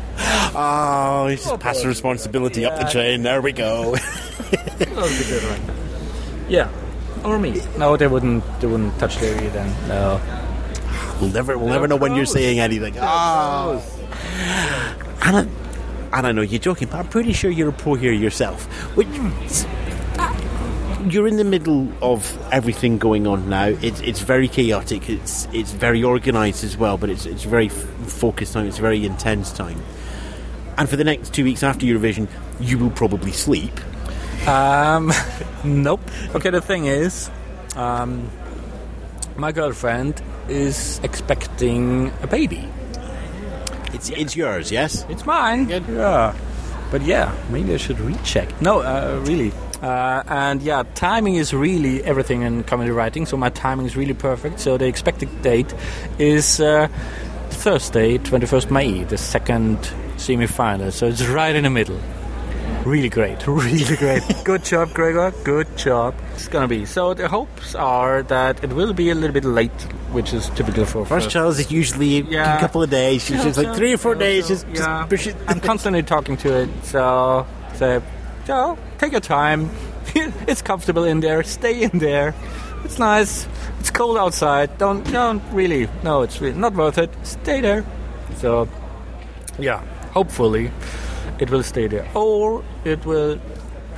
Oh, 0.51 1.27
he's 1.27 1.45
just 1.45 1.59
passed 1.59 1.83
the 1.83 1.87
responsibility 1.87 2.65
up 2.65 2.75
the 2.79 2.85
chain. 2.85 3.21
There 3.21 3.39
we 3.39 3.51
go. 3.51 3.95
Could 3.95 4.97
also 4.97 5.17
be 5.17 5.23
the 5.23 5.39
director. 5.41 5.75
Yeah, 6.49 6.71
or 7.23 7.37
me. 7.37 7.61
No, 7.77 7.95
they 7.95 8.07
wouldn't. 8.07 8.43
They 8.59 8.65
wouldn't 8.65 8.97
touch 8.97 9.21
Larry 9.21 9.47
then. 9.49 9.69
No. 9.87 10.19
We'll 11.21 11.29
never, 11.29 11.55
we'll 11.55 11.69
never 11.69 11.87
know 11.87 11.97
when 11.97 12.15
you're 12.15 12.25
saying 12.25 12.59
anything. 12.59 12.95
Oh. 12.97 13.79
And 15.21 15.37
I, 15.37 16.17
and 16.17 16.27
I 16.27 16.31
know 16.31 16.41
you're 16.41 16.59
joking, 16.59 16.87
but 16.89 16.97
I'm 16.97 17.07
pretty 17.07 17.31
sure 17.31 17.51
you're 17.51 17.69
a 17.69 17.73
pro 17.73 17.93
here 17.93 18.11
yourself. 18.11 18.65
Which, 18.97 19.07
you're 21.07 21.27
in 21.27 21.37
the 21.37 21.43
middle 21.43 21.87
of 22.01 22.37
everything 22.51 22.97
going 22.97 23.25
on 23.27 23.49
now. 23.49 23.67
It's 23.67 24.01
it's 24.01 24.19
very 24.19 24.47
chaotic. 24.47 25.09
It's 25.09 25.47
it's 25.53 25.71
very 25.71 26.03
organised 26.03 26.63
as 26.63 26.77
well, 26.77 26.97
but 26.97 27.09
it's 27.09 27.25
it's 27.25 27.43
very 27.43 27.67
f- 27.67 27.73
focused 27.73 28.53
time. 28.53 28.65
It's 28.67 28.79
a 28.79 28.81
very 28.81 29.05
intense 29.05 29.51
time. 29.51 29.81
And 30.77 30.89
for 30.89 30.95
the 30.95 31.03
next 31.03 31.33
two 31.33 31.43
weeks 31.43 31.63
after 31.63 31.85
Eurovision, 31.85 32.27
you 32.59 32.77
will 32.77 32.91
probably 32.91 33.31
sleep. 33.31 33.73
Um, 34.47 35.11
nope. 35.63 36.01
Okay, 36.35 36.49
the 36.49 36.61
thing 36.61 36.85
is, 36.85 37.29
um, 37.75 38.29
my 39.37 39.51
girlfriend 39.51 40.21
is 40.47 40.99
expecting 41.03 42.11
a 42.21 42.27
baby. 42.27 42.67
It's 43.93 44.09
it's 44.09 44.35
yours, 44.35 44.71
yes. 44.71 45.05
It's 45.09 45.25
mine. 45.25 45.69
Yeah. 45.69 46.35
But 46.91 47.03
yeah, 47.03 47.35
maybe 47.49 47.73
I 47.73 47.77
should 47.77 47.99
recheck. 47.99 48.49
No, 48.61 48.79
uh, 48.81 49.21
really. 49.25 49.51
Uh, 49.81 50.23
and 50.27 50.61
yeah, 50.61 50.83
timing 50.95 51.35
is 51.35 51.53
really 51.53 52.03
everything 52.03 52.41
in 52.41 52.63
comedy 52.63 52.91
writing. 52.91 53.25
So 53.25 53.37
my 53.37 53.49
timing 53.49 53.85
is 53.85 53.95
really 53.95 54.13
perfect. 54.13 54.59
So 54.59 54.77
the 54.77 54.85
expected 54.87 55.41
date 55.41 55.73
is 56.17 56.59
uh, 56.59 56.87
Thursday, 57.49 58.17
21st 58.17 58.71
May, 58.71 59.03
the 59.03 59.17
second 59.17 59.77
semi-final. 60.17 60.91
So 60.91 61.07
it's 61.07 61.25
right 61.25 61.55
in 61.55 61.63
the 61.63 61.69
middle. 61.69 61.99
Really 62.85 63.09
great, 63.09 63.45
really 63.47 63.95
great. 63.97 64.23
Good 64.45 64.63
job, 64.63 64.93
Gregor. 64.93 65.33
Good 65.43 65.77
job. 65.77 66.15
It's 66.33 66.47
gonna 66.47 66.67
be. 66.67 66.85
So 66.85 67.13
the 67.13 67.27
hopes 67.27 67.75
are 67.75 68.23
that 68.23 68.63
it 68.63 68.71
will 68.71 68.93
be 68.93 69.09
a 69.09 69.15
little 69.15 69.33
bit 69.33 69.43
late, 69.43 69.81
which 70.11 70.33
is 70.33 70.49
typical 70.51 70.85
for 70.85 71.05
First 71.05 71.29
child 71.29 71.59
is 71.59 71.69
usually 71.71 72.21
Yeah. 72.21 72.57
a 72.57 72.59
couple 72.59 72.81
of 72.81 72.89
days. 72.89 73.25
She's 73.25 73.43
just 73.43 73.57
like 73.57 73.75
three 73.75 73.93
or 73.93 73.97
four 73.97 74.15
days. 74.15 74.47
Just, 74.47 74.65
yeah. 74.73 75.05
just. 75.09 75.35
I'm 75.47 75.59
constantly 75.59 76.03
talking 76.03 76.37
to 76.37 76.61
it, 76.61 76.69
so 76.83 77.45
so, 77.75 78.01
so 78.45 78.77
take 78.97 79.11
your 79.11 79.21
time. 79.21 79.69
it's 80.47 80.61
comfortable 80.61 81.03
in 81.03 81.19
there. 81.19 81.43
Stay 81.43 81.83
in 81.83 81.99
there. 81.99 82.33
It's 82.83 82.99
nice. 82.99 83.47
It's 83.79 83.91
cold 83.91 84.17
outside. 84.17 84.77
Don't 84.77 85.03
don't 85.11 85.43
really. 85.51 85.87
No, 86.03 86.21
it's 86.21 86.41
really 86.41 86.57
not 86.57 86.73
worth 86.73 86.97
it. 86.97 87.09
Stay 87.23 87.61
there. 87.61 87.85
So 88.37 88.67
yeah, 89.59 89.83
hopefully 90.13 90.71
it 91.39 91.49
will 91.49 91.63
stay 91.63 91.87
there, 91.87 92.07
or 92.13 92.63
it 92.85 93.05
will. 93.05 93.39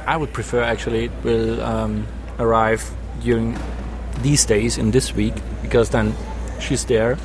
I 0.05 0.17
would 0.17 0.33
prefer 0.33 0.61
actually 0.63 1.05
it 1.05 1.23
will 1.23 1.61
um, 1.61 2.07
arrive 2.39 2.89
during 3.21 3.57
these 4.21 4.45
days 4.45 4.77
in 4.77 4.91
this 4.91 5.13
week 5.15 5.33
because 5.61 5.89
then 5.89 6.15
she's 6.59 6.85
there 6.85 7.17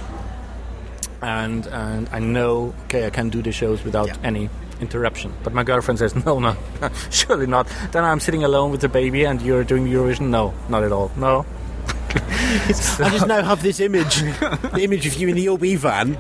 and 1.23 1.67
and 1.69 2.09
I 2.13 2.19
know 2.19 2.75
okay 2.85 3.07
I 3.07 3.11
can 3.11 3.29
do 3.29 3.43
the 3.43 3.53
shows 3.53 3.85
without 3.85 4.11
any 4.23 4.49
interruption. 4.81 5.33
But 5.43 5.53
my 5.53 5.65
girlfriend 5.65 5.99
says 5.99 6.15
no, 6.25 6.39
no, 6.39 6.57
surely 7.11 7.47
not. 7.47 7.69
Then 7.93 8.05
I'm 8.05 8.21
sitting 8.21 8.45
alone 8.45 8.71
with 8.71 8.81
the 8.81 8.89
baby 8.89 9.25
and 9.25 9.41
you're 9.43 9.65
doing 9.65 9.87
Eurovision. 9.87 10.29
No, 10.29 10.55
not 10.69 10.83
at 10.83 10.93
all. 10.93 11.11
No. 11.17 11.47
I 12.19 13.11
just 13.11 13.27
now 13.27 13.43
have 13.43 13.63
this 13.63 13.81
image, 13.81 14.21
the 14.21 14.81
image 14.83 15.07
of 15.07 15.15
you 15.15 15.29
in 15.29 15.35
the 15.35 15.49
OB 15.49 15.65
van, 15.81 16.17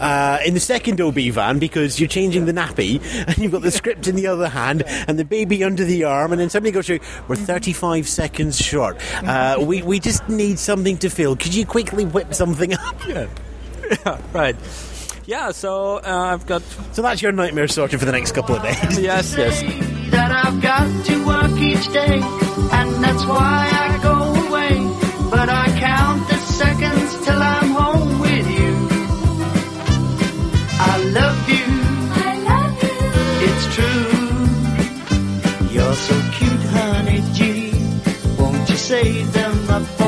uh, 0.00 0.38
in 0.44 0.54
the 0.54 0.60
second 0.60 1.00
OB 1.00 1.18
van, 1.32 1.58
because 1.58 2.00
you're 2.00 2.08
changing 2.08 2.44
the 2.46 2.52
nappy, 2.52 3.00
and 3.26 3.38
you've 3.38 3.52
got 3.52 3.62
the 3.62 3.70
script 3.70 4.08
in 4.08 4.16
the 4.16 4.26
other 4.26 4.48
hand, 4.48 4.82
and 4.86 5.18
the 5.18 5.24
baby 5.24 5.62
under 5.64 5.84
the 5.84 6.04
arm, 6.04 6.32
and 6.32 6.40
then 6.40 6.50
somebody 6.50 6.72
goes 6.72 6.90
we're 7.28 7.36
35 7.36 8.08
seconds 8.08 8.60
short. 8.60 8.98
Uh, 9.22 9.58
we, 9.60 9.82
we 9.82 10.00
just 10.00 10.28
need 10.28 10.58
something 10.58 10.98
to 10.98 11.08
fill. 11.08 11.36
Could 11.36 11.54
you 11.54 11.64
quickly 11.64 12.04
whip 12.04 12.34
something 12.34 12.74
up? 12.74 13.06
Yeah. 13.06 13.28
yeah, 14.06 14.20
right. 14.32 14.56
Yeah, 15.24 15.52
so 15.52 15.96
uh, 15.98 16.02
I've 16.04 16.46
got. 16.46 16.62
So 16.92 17.02
that's 17.02 17.22
your 17.22 17.32
nightmare 17.32 17.68
sorted 17.68 18.00
for 18.00 18.06
the 18.06 18.12
next 18.12 18.32
couple 18.32 18.56
of 18.56 18.62
days. 18.62 18.98
Yes, 19.02 19.34
yes. 19.36 19.62
that 20.10 20.30
I've 20.32 20.60
got 20.60 21.04
to 21.06 21.24
work 21.26 21.52
each 21.60 21.92
day, 21.92 22.14
and 22.20 23.04
that's 23.04 23.24
why 23.26 23.70
I 23.72 23.98
go 24.02 24.16
away. 24.48 24.78
But 25.30 25.48
I 25.48 25.66
count 25.78 26.28
the 26.28 26.36
seconds 26.36 27.24
till 27.24 27.40
I'm 27.42 27.70
home 27.70 28.20
with 28.20 28.50
you. 28.50 28.88
I 30.78 30.96
love 31.18 31.48
you. 31.48 31.64
I 32.28 32.36
love 32.50 32.82
you. 32.82 32.98
It's 33.46 33.66
true. 33.74 34.10
You're 35.74 35.94
so 35.94 36.14
cute, 36.36 36.64
honey 36.76 37.22
G. 37.32 37.72
Won't 38.38 38.68
you 38.68 38.76
save 38.76 39.32
them 39.32 39.70
up 39.70 40.01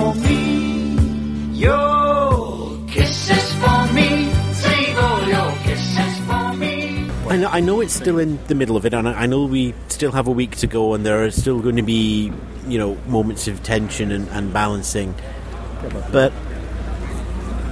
I 7.55 7.61
know, 7.61 7.81
it's 7.81 7.95
still 7.95 8.19
in 8.19 8.45
the 8.49 8.57
middle 8.57 8.77
of 8.77 8.85
it, 8.85 8.93
and 8.95 9.09
I 9.09 9.27
know 9.27 9.45
we 9.45 9.75
still 9.87 10.11
have 10.11 10.27
a 10.27 10.33
week 10.33 10.57
to 10.57 10.67
go, 10.67 10.93
and 10.93 11.07
there 11.07 11.25
are 11.25 11.31
still 11.31 11.61
going 11.61 11.77
to 11.77 11.85
be, 11.85 12.33
you 12.67 12.79
know, 12.79 12.97
moments 13.07 13.47
of 13.47 13.63
tension 13.63 14.11
and, 14.11 14.29
and 14.31 14.53
balancing. 14.53 15.15
But 16.11 16.33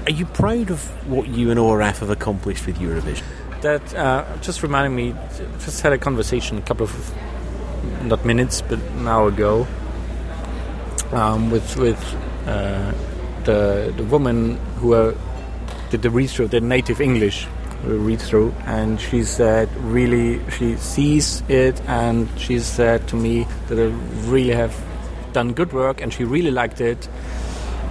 are 0.07 0.13
you 0.13 0.25
proud 0.25 0.71
of 0.71 0.85
what 1.11 1.27
you 1.27 1.51
and 1.51 1.59
ORF 1.59 1.99
have 1.99 2.11
accomplished 2.11 2.65
with 2.65 2.79
Eurovision? 2.79 3.25
That 3.63 3.93
uh, 3.97 4.25
just 4.41 4.63
reminding 4.63 4.95
me. 4.95 5.17
Just 5.59 5.81
had 5.81 5.93
a 5.93 5.99
conversation 5.99 6.59
a 6.59 6.63
couple 6.63 6.85
of 6.85 7.15
not 8.05 8.25
minutes, 8.25 8.63
but 8.63 8.79
an 8.79 9.09
hour 9.09 9.31
ago, 9.31 9.67
um, 11.11 11.51
with 11.51 11.77
with 11.77 12.01
uh, 12.47 12.93
the 13.43 13.93
the 13.97 14.05
woman 14.05 14.59
who 14.77 14.95
uh, 14.95 15.13
did 15.91 16.03
the 16.03 16.11
research, 16.11 16.53
the 16.53 16.61
native 16.61 17.01
English 17.01 17.49
read 17.85 18.21
through, 18.21 18.55
and 18.67 19.01
she 19.01 19.25
said 19.25 19.69
really 19.77 20.41
she 20.51 20.77
sees 20.77 21.43
it, 21.49 21.81
and 21.87 22.29
she 22.39 22.59
said 22.59 23.07
to 23.09 23.17
me 23.17 23.47
that 23.69 23.79
I 23.79 23.87
really 24.29 24.55
have 24.55 24.75
done 25.33 25.53
good 25.53 25.73
work, 25.73 26.01
and 26.01 26.13
she 26.13 26.25
really 26.25 26.51
liked 26.51 26.81
it, 26.81 27.09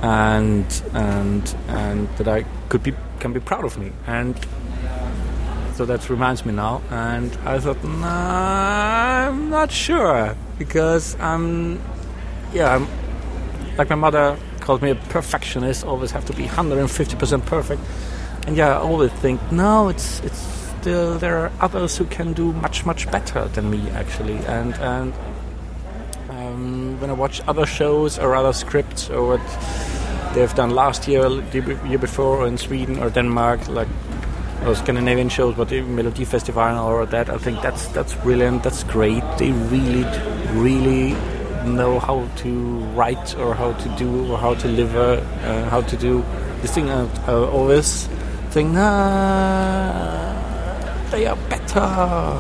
and 0.02 0.66
and 0.94 1.56
and 1.68 2.08
that 2.18 2.28
I 2.28 2.46
could 2.70 2.84
be 2.84 2.94
can 3.20 3.34
be 3.34 3.40
proud 3.40 3.66
of 3.66 3.78
me, 3.78 3.92
and 4.08 4.36
so 5.76 5.86
that 5.86 6.10
reminds 6.10 6.46
me 6.46 6.54
now. 6.54 6.82
And 6.92 7.36
I 7.46 7.60
thought, 7.60 7.84
nah, 7.84 9.28
I'm 9.28 9.50
not 9.50 9.72
sure 9.72 10.36
because 10.60 11.16
I'm, 11.20 11.82
yeah, 12.54 12.76
I'm 12.76 12.88
like 13.78 13.90
my 13.90 13.96
mother 13.96 14.38
called 14.60 14.82
me 14.82 14.92
a 14.92 14.96
perfectionist. 14.96 15.84
Always 15.86 16.12
have 16.12 16.26
to 16.26 16.34
be 16.34 16.44
150% 16.44 17.46
perfect. 17.46 17.82
And 18.48 18.58
yeah, 18.58 18.78
I 18.78 18.82
always 18.82 19.12
think, 19.12 19.40
no, 19.52 19.90
it's 19.90 20.20
it's 20.22 20.40
still 20.82 21.20
there 21.20 21.38
are 21.38 21.52
others 21.60 21.98
who 21.98 22.06
can 22.06 22.34
do 22.34 22.52
much 22.54 22.86
much 22.86 23.10
better 23.12 23.48
than 23.50 23.70
me 23.70 23.90
actually. 23.92 24.38
And 24.46 24.74
and 24.76 25.14
um, 26.30 27.00
when 27.00 27.10
I 27.10 27.14
watch 27.14 27.42
other 27.48 27.66
shows 27.66 28.18
or 28.18 28.36
other 28.36 28.54
scripts 28.54 29.10
or 29.10 29.38
what 29.38 30.34
they've 30.34 30.54
done 30.56 30.72
last 30.72 31.08
year, 31.08 31.30
the 31.30 31.80
year 31.88 32.00
before 32.00 32.48
in 32.48 32.58
Sweden 32.58 33.00
or 33.00 33.10
Denmark, 33.10 33.68
like 33.68 33.88
or 34.66 34.76
Scandinavian 34.76 35.30
shows, 35.30 35.56
but 35.56 35.70
the 35.70 35.82
Melody 35.82 36.26
Festival 36.26 36.78
or 36.80 37.06
that. 37.06 37.30
I 37.30 37.38
think 37.38 37.62
that's 37.62 37.88
that's 37.88 38.14
brilliant. 38.16 38.64
That's 38.64 38.84
great. 38.84 39.24
They 39.38 39.52
really, 39.52 40.06
really 40.54 41.16
know 41.66 42.00
how 42.00 42.28
to 42.38 42.80
write 42.96 43.36
or 43.38 43.54
how 43.54 43.74
to 43.74 43.90
do 43.98 44.32
or 44.32 44.38
how 44.38 44.54
to 44.56 44.68
live, 44.68 44.96
uh, 44.96 45.22
uh, 45.46 45.70
how 45.70 45.82
to 45.82 45.98
do 45.98 46.24
this 46.62 46.74
thing. 46.74 46.90
I 46.90 47.08
I 47.28 47.34
always 47.34 48.08
think, 48.52 48.72
nah, 48.74 50.34
they 51.12 51.26
are 51.28 51.38
better. 51.50 52.38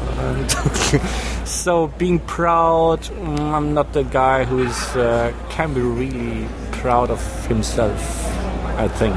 So 1.45 1.87
being 1.97 2.19
proud, 2.19 3.01
mm, 3.01 3.39
I'm 3.53 3.73
not 3.73 3.91
the 3.93 4.03
guy 4.03 4.45
who 4.45 4.59
is 4.63 4.77
uh, 4.95 5.33
can 5.49 5.73
be 5.73 5.81
really 5.81 6.47
proud 6.71 7.09
of 7.11 7.19
himself. 7.47 7.99
I 8.79 8.87
think 8.87 9.15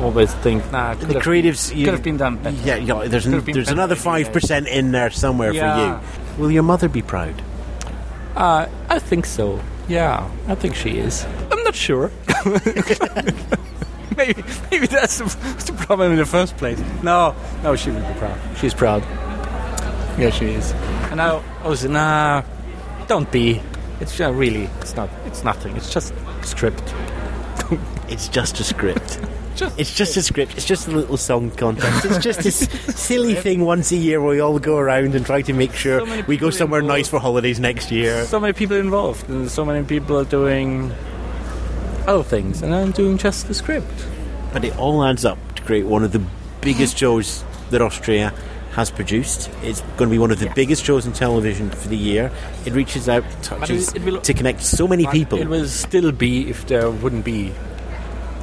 always 0.00 0.32
think, 0.40 0.64
nah, 0.72 0.94
The 0.94 1.20
creatives, 1.20 1.68
been, 1.68 1.78
you- 1.78 1.84
could 1.84 1.94
have 1.94 2.02
been 2.02 2.16
done 2.16 2.36
better. 2.36 2.56
Yeah, 2.64 2.76
yeah. 2.76 3.08
There's 3.08 3.26
been 3.26 3.44
there's 3.52 3.68
another 3.70 3.94
five 3.94 4.32
percent 4.32 4.68
in 4.68 4.92
there 4.92 5.10
somewhere 5.10 5.52
Yeah. 5.52 5.66
for 5.66 5.80
you. 5.82 6.42
Will 6.42 6.50
your 6.50 6.62
mother 6.62 6.88
be 6.88 7.02
proud? 7.02 7.34
Uh, 8.34 8.66
I 8.88 8.98
think 8.98 9.26
so. 9.26 9.60
Yeah, 9.88 10.28
I 10.48 10.54
think 10.54 10.74
she 10.76 10.96
is. 10.98 11.26
I'm 11.52 11.62
not 11.62 11.74
sure. 11.74 12.10
maybe 14.26 14.42
maybe 14.70 14.86
that's 14.86 15.18
the, 15.18 15.24
the 15.66 15.84
problem 15.86 16.12
in 16.12 16.18
the 16.18 16.26
first 16.26 16.56
place. 16.56 16.78
No, 17.02 17.34
no, 17.62 17.76
she 17.76 17.90
will 17.90 18.00
be 18.00 18.18
proud. 18.18 18.38
She's 18.58 18.74
proud. 18.74 19.02
Yeah, 20.18 20.30
she 20.30 20.46
is. 20.46 20.72
And 21.10 21.20
I, 21.20 21.42
I 21.62 21.68
was 21.68 21.84
nah, 21.84 22.42
don't 23.06 23.30
be. 23.30 23.60
It's 24.00 24.18
uh, 24.20 24.32
really, 24.32 24.64
it's 24.80 24.94
not. 24.96 25.08
It's 25.26 25.44
nothing. 25.44 25.76
It's 25.76 25.92
just 25.92 26.14
script. 26.42 26.94
It's 28.08 28.28
just 28.28 28.60
a 28.60 28.64
script. 28.64 29.20
Just 29.56 29.80
It's 29.80 29.94
just 29.94 30.16
a 30.18 30.22
script. 30.22 30.54
It's 30.56 30.66
just 30.66 30.86
a 30.86 30.90
little 30.90 31.16
song 31.16 31.50
contest. 31.50 32.04
It's 32.04 32.18
just 32.18 32.42
this 32.42 32.68
silly 32.94 33.34
thing 33.34 33.64
once 33.64 33.90
a 33.90 33.96
year 33.96 34.20
where 34.20 34.34
we 34.36 34.40
all 34.40 34.58
go 34.58 34.76
around 34.76 35.14
and 35.14 35.24
try 35.24 35.40
to 35.42 35.52
make 35.54 35.72
sure 35.72 36.06
So 36.06 36.22
we 36.28 36.36
go 36.36 36.50
somewhere 36.50 36.80
involved. 36.80 36.98
nice 36.98 37.08
for 37.08 37.18
holidays 37.18 37.58
next 37.58 37.90
year. 37.90 38.26
so 38.26 38.38
many 38.38 38.52
people 38.52 38.76
involved, 38.76 39.28
and 39.30 39.50
so 39.50 39.64
many 39.64 39.82
people 39.84 40.22
doing 40.24 40.92
other 42.06 42.22
things, 42.22 42.62
and 42.62 42.74
I'm 42.74 42.92
doing 42.92 43.18
just 43.18 43.48
the 43.48 43.54
script. 43.54 44.06
But 44.52 44.64
it 44.64 44.76
all 44.78 45.04
adds 45.04 45.24
up 45.24 45.38
to 45.56 45.62
create 45.62 45.86
one 45.86 46.04
of 46.04 46.12
the 46.12 46.22
biggest 46.60 46.96
mm. 46.96 47.00
shows 47.00 47.44
that 47.70 47.82
Austria 47.82 48.32
has 48.72 48.90
produced. 48.90 49.50
It's 49.62 49.80
going 49.96 50.10
to 50.10 50.14
be 50.14 50.18
one 50.18 50.30
of 50.30 50.38
the 50.38 50.50
biggest 50.54 50.84
shows 50.84 51.06
in 51.06 51.12
television 51.12 51.70
for 51.70 51.88
the 51.88 51.96
year. 51.96 52.30
It 52.66 52.74
reaches 52.74 53.08
out, 53.08 53.24
it 53.24 53.42
touches 53.42 53.94
it 53.94 54.02
will- 54.02 54.20
to 54.20 54.34
connect 54.34 54.62
so 54.62 54.86
many 54.86 55.06
people. 55.06 55.38
It 55.38 55.48
will 55.48 55.66
still 55.66 56.12
be 56.12 56.48
if 56.50 56.66
there 56.66 56.90
wouldn't 56.90 57.24
be 57.24 57.52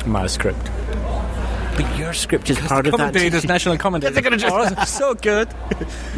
my 0.05 0.27
script. 0.27 0.71
but 1.77 1.97
your 1.97 2.13
script 2.13 2.49
is 2.49 2.57
part 2.59 2.87
of 2.87 2.93
that. 2.93 2.97
Commentators, 2.97 3.45
national 3.45 3.77
commentators, 3.77 4.15
They're 4.15 4.23
gonna 4.23 4.37
just- 4.37 4.97
so 4.97 5.13
good. 5.13 5.49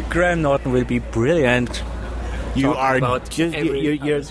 Graham 0.08 0.42
Norton 0.42 0.72
will 0.72 0.84
be 0.84 0.98
brilliant. 0.98 1.82
You 2.54 2.72
are 2.72 2.98
just 2.98 3.38
you, 3.38 3.52
every 3.52 3.80
you, 3.80 3.90
you're. 3.92 4.22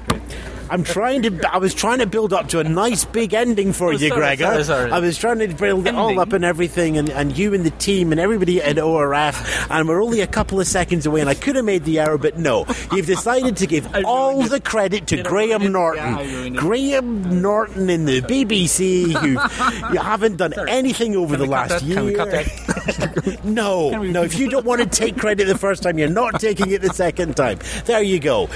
I'm 0.69 0.83
trying 0.83 1.21
to. 1.23 1.53
I 1.53 1.57
was 1.57 1.73
trying 1.73 1.99
to 1.99 2.05
build 2.07 2.33
up 2.33 2.49
to 2.49 2.59
a 2.59 2.63
nice 2.63 3.05
big 3.05 3.33
ending 3.33 3.71
for 3.73 3.89
Oh, 3.89 3.91
you, 3.91 4.09
sorry, 4.09 4.19
Gregor. 4.19 4.43
sorry, 4.45 4.63
sorry. 4.63 4.91
I 4.91 4.99
was 4.99 5.17
trying 5.17 5.39
to 5.39 5.47
build 5.47 5.87
it 5.87 5.95
all 5.95 6.19
up 6.19 6.33
and 6.33 6.43
everything, 6.43 6.97
and, 6.97 7.09
and 7.09 7.37
you 7.37 7.53
and 7.53 7.63
the 7.65 7.69
team 7.71 8.11
and 8.11 8.19
everybody 8.19 8.61
at 8.61 8.79
ORF, 8.79 9.71
and 9.71 9.87
we're 9.87 10.01
only 10.01 10.21
a 10.21 10.27
couple 10.27 10.59
of 10.59 10.67
seconds 10.67 11.05
away. 11.05 11.21
And 11.21 11.29
I 11.29 11.33
could 11.35 11.55
have 11.55 11.65
made 11.65 11.83
the 11.83 11.99
error, 11.99 12.17
but 12.17 12.37
no, 12.37 12.65
you've 12.91 13.05
decided 13.05 13.57
to 13.57 13.67
give 13.67 13.87
all 14.05 14.41
the 14.43 14.59
credit 14.59 15.07
to 15.07 15.21
Graham? 15.23 15.71
Norton. 15.71 16.03
Yeah, 16.03 16.17
I 16.19 16.23
ruined 16.23 16.55
it. 16.55 16.59
Graham 16.59 17.41
Norton 17.41 17.89
in 17.89 18.05
the 18.05 18.21
BBC, 18.21 19.13
who 19.13 19.27
you 19.93 19.99
haven't 19.99 20.37
done 20.37 20.53
anything 20.67 21.15
over 21.15 21.35
Can 21.35 21.45
the 21.45 21.51
last 21.51 21.83
year. 21.83 21.95
Can 21.97 22.05
we 22.05 22.13
cut 22.13 22.31
that? 22.31 23.39
No, 23.43 23.89
no. 24.03 24.23
If 24.23 24.37
you 24.39 24.49
don't 24.49 24.65
want 24.65 24.81
to 24.81 24.87
take 24.87 25.17
credit 25.17 25.45
the 25.45 25.57
first 25.57 25.83
time, 25.83 25.97
you're 25.99 26.09
not 26.09 26.39
taking 26.39 26.71
it 26.71 26.81
the 26.81 26.93
second 26.93 27.35
time. 27.35 27.59
There 27.85 28.01
you 28.01 28.19
go, 28.19 28.49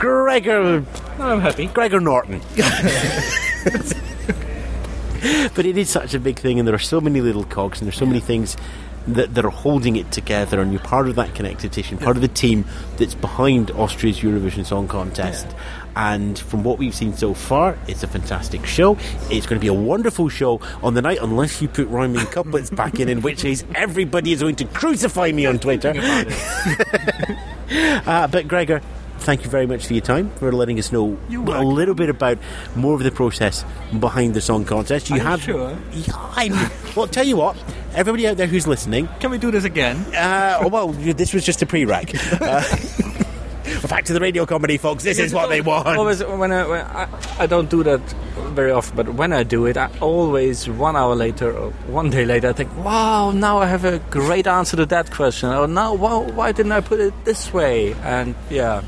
Gregor. 0.00 0.82
I'm 1.18 1.40
happy. 1.40 1.66
Gregor 1.66 2.00
Norton. 2.00 2.40
but 5.54 5.66
it 5.66 5.76
is 5.76 5.90
such 5.90 6.14
a 6.14 6.18
big 6.18 6.38
thing, 6.38 6.58
and 6.58 6.66
there 6.66 6.74
are 6.74 6.78
so 6.78 7.02
many 7.02 7.20
little 7.20 7.44
cogs, 7.44 7.80
and 7.80 7.86
there's 7.86 7.98
so 7.98 8.06
many 8.06 8.20
things 8.20 8.56
that, 9.06 9.34
that 9.34 9.44
are 9.44 9.50
holding 9.50 9.96
it 9.96 10.10
together, 10.10 10.58
and 10.58 10.72
you're 10.72 10.80
part 10.80 11.06
of 11.08 11.16
that 11.16 11.34
connective 11.34 11.72
tissue, 11.72 11.98
part 11.98 12.16
of 12.16 12.22
the 12.22 12.28
team 12.28 12.64
that's 12.96 13.14
behind 13.14 13.70
Austria's 13.72 14.20
Eurovision 14.20 14.64
Song 14.64 14.88
Contest. 14.88 15.46
And 15.94 16.38
from 16.38 16.64
what 16.64 16.78
we've 16.78 16.94
seen 16.94 17.12
so 17.12 17.34
far, 17.34 17.76
it's 17.86 18.02
a 18.02 18.06
fantastic 18.06 18.64
show. 18.64 18.96
It's 19.28 19.44
going 19.44 19.58
to 19.58 19.60
be 19.60 19.66
a 19.66 19.74
wonderful 19.74 20.30
show 20.30 20.62
on 20.82 20.94
the 20.94 21.02
night, 21.02 21.18
unless 21.20 21.60
you 21.60 21.68
put 21.68 21.88
rhyming 21.88 22.24
couplets 22.26 22.70
back 22.70 22.98
in, 23.00 23.10
in 23.10 23.20
which 23.20 23.42
case 23.42 23.64
everybody 23.74 24.32
is 24.32 24.40
going 24.40 24.56
to 24.56 24.64
crucify 24.64 25.30
me 25.30 25.44
on 25.44 25.58
Twitter. 25.58 25.92
Uh, 27.70 28.26
but 28.26 28.48
Gregor, 28.48 28.82
thank 29.20 29.44
you 29.44 29.50
very 29.50 29.66
much 29.66 29.86
for 29.86 29.92
your 29.94 30.02
time 30.02 30.30
for 30.36 30.50
letting 30.52 30.78
us 30.78 30.90
know 30.92 31.18
a 31.30 31.62
little 31.62 31.94
bit 31.94 32.08
about 32.08 32.38
more 32.74 32.94
of 32.94 33.02
the 33.02 33.10
process 33.10 33.64
behind 33.98 34.34
the 34.34 34.40
song 34.40 34.64
contest. 34.64 35.08
You 35.10 35.16
Are 35.16 35.18
you 35.18 35.24
have, 35.24 35.42
sure? 35.42 35.78
Yeah, 35.92 36.14
I'm, 36.36 36.70
well, 36.96 37.06
tell 37.06 37.26
you 37.26 37.36
what, 37.36 37.56
everybody 37.94 38.26
out 38.26 38.36
there 38.36 38.46
who's 38.46 38.66
listening, 38.66 39.08
Can 39.20 39.30
we 39.30 39.38
do 39.38 39.50
this 39.50 39.64
again? 39.64 39.96
uh, 40.14 40.68
well, 40.70 40.88
this 40.88 41.32
was 41.34 41.44
just 41.44 41.62
a 41.62 41.66
pre-rack. 41.66 42.12
Uh, 42.40 42.62
back 43.88 44.04
to 44.04 44.12
the 44.12 44.20
radio 44.20 44.46
comedy, 44.46 44.76
folks. 44.76 45.04
This 45.04 45.18
is 45.18 45.32
what 45.34 45.48
they 45.48 45.60
want. 45.60 45.86
Always 45.86 46.24
when 46.24 46.52
I, 46.52 46.66
when 46.66 46.80
I 46.86 47.08
I 47.38 47.46
don't 47.46 47.68
do 47.70 47.82
that 47.84 48.00
very 48.54 48.70
often, 48.70 48.96
but 48.96 49.08
when 49.14 49.32
I 49.32 49.42
do 49.42 49.66
it, 49.66 49.76
I 49.76 49.90
always 50.00 50.68
one 50.68 50.96
hour 50.96 51.14
later 51.14 51.56
or 51.56 51.70
one 51.86 52.10
day 52.10 52.24
later, 52.24 52.48
I 52.48 52.52
think, 52.52 52.74
wow, 52.76 53.30
now 53.30 53.58
I 53.58 53.66
have 53.66 53.84
a 53.84 53.98
great 54.10 54.46
answer 54.46 54.76
to 54.76 54.86
that 54.86 55.10
question. 55.10 55.50
Or 55.50 55.66
now, 55.68 55.94
wow, 55.94 56.20
why 56.20 56.52
didn't 56.52 56.72
I 56.72 56.80
put 56.80 57.00
it 57.00 57.14
this 57.24 57.52
way? 57.52 57.94
And 58.02 58.34
yeah, 58.48 58.82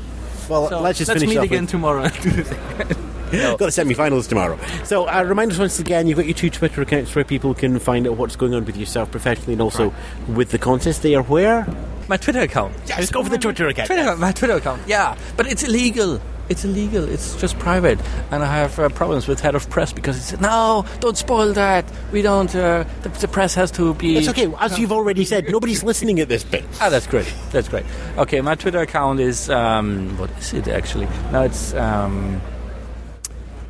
well, 0.53 0.69
so 0.69 0.79
let's 0.81 0.97
just 0.97 1.09
let's 1.09 1.21
finish 1.21 1.35
meet 1.35 1.43
again 1.43 1.61
with- 1.63 1.71
tomorrow. 1.71 2.07
do. 2.21 2.43
Got 3.33 3.57
the 3.57 3.71
semi-finals 3.71 4.27
tomorrow. 4.27 4.59
So, 4.83 5.09
uh, 5.09 5.23
remind 5.23 5.51
us 5.51 5.57
once 5.57 5.79
again, 5.79 6.05
you've 6.07 6.17
got 6.17 6.27
your 6.27 6.35
two 6.35 6.51
Twitter 6.51 6.83
accounts 6.83 7.15
where 7.15 7.25
people 7.25 7.55
can 7.55 7.79
find 7.79 8.05
out 8.05 8.15
what's 8.15 8.35
going 8.35 8.53
on 8.53 8.63
with 8.63 8.77
yourself 8.77 9.09
professionally 9.09 9.53
and 9.53 9.61
also 9.61 9.91
with 10.27 10.51
the 10.51 10.59
contest. 10.59 11.01
They 11.01 11.15
are 11.15 11.23
where? 11.23 11.65
My 12.07 12.17
Twitter 12.17 12.41
account. 12.41 12.75
Yes, 12.85 13.09
go 13.09 13.23
for 13.23 13.29
the 13.29 13.39
Twitter 13.39 13.67
account. 13.67 13.87
Twitter, 13.87 14.15
my 14.17 14.33
Twitter 14.33 14.53
account. 14.57 14.83
Yeah, 14.87 15.17
but 15.35 15.47
it's 15.47 15.63
illegal. 15.63 16.21
It's 16.53 16.63
illegal. 16.63 17.09
It's 17.09 17.35
just 17.41 17.57
private, 17.57 17.99
and 18.29 18.43
I 18.43 18.45
have 18.45 18.77
uh, 18.77 18.89
problems 18.89 19.27
with 19.27 19.39
head 19.39 19.55
of 19.55 19.67
press 19.71 19.91
because 19.91 20.15
it's 20.19 20.39
no, 20.39 20.85
don't 20.99 21.17
spoil 21.17 21.51
that. 21.53 21.83
We 22.11 22.21
don't. 22.21 22.53
Uh, 22.53 22.83
the, 23.01 23.09
the 23.09 23.27
press 23.27 23.55
has 23.55 23.71
to 23.71 23.95
be. 23.95 24.17
It's 24.17 24.27
okay. 24.29 24.53
As 24.59 24.77
you've 24.77 24.91
already 24.91 25.25
said, 25.25 25.49
nobody's 25.49 25.83
listening 25.83 26.19
at 26.19 26.29
this 26.29 26.43
bit. 26.43 26.63
Ah, 26.79 26.89
that's 26.89 27.07
great. 27.07 27.33
That's 27.51 27.67
great. 27.67 27.85
Okay, 28.19 28.39
my 28.41 28.53
Twitter 28.53 28.81
account 28.81 29.19
is 29.19 29.49
um, 29.49 30.15
what 30.19 30.29
is 30.37 30.53
it 30.53 30.67
actually? 30.67 31.07
No, 31.31 31.41
it's 31.41 31.73
um, 31.73 32.39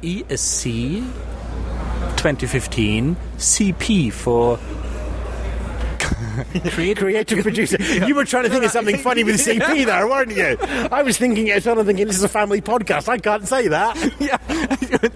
ESC 0.02 1.06
2015 2.18 3.16
CP 3.38 4.12
for 4.12 4.60
creative, 6.72 6.98
Creative 6.98 7.40
producer. 7.44 7.78
You 8.08 8.16
were 8.16 8.26
trying 8.26 8.44
to 8.44 8.50
think 8.50 8.64
of 8.64 8.72
something 8.72 8.98
funny 8.98 9.24
with 9.24 9.36
CP 9.36 9.86
there, 9.92 10.08
weren't 10.08 10.32
you? 10.36 10.58
I 10.92 11.04
was 11.04 11.18
thinking, 11.18 11.52
I 11.52 11.56
was 11.56 11.64
trying 11.64 11.76
to 11.78 11.84
thinking, 11.84 12.08
this 12.08 12.18
is 12.18 12.24
a 12.24 12.30
family 12.30 12.62
podcast. 12.62 13.08
I 13.08 13.18
can't 13.18 13.48
say 13.48 13.68
that. 13.68 13.96
yeah, 14.20 14.38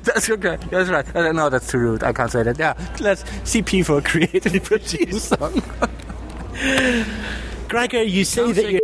that's 0.03 0.29
okay. 0.29 0.57
That's 0.69 0.89
right. 0.89 1.15
Uh, 1.15 1.31
No, 1.31 1.49
that's 1.49 1.67
too 1.71 1.79
rude. 1.79 2.03
I 2.03 2.13
can't 2.13 2.31
say 2.31 2.43
that. 2.43 2.57
Yeah, 2.59 2.73
let's 2.99 3.23
CP 3.23 3.85
for 3.85 4.01
creative 4.01 4.63
producer. 4.63 5.37
Gregor, 7.67 8.03
you 8.03 8.23
say 8.25 8.51
that 8.51 8.71
you're. 8.71 8.81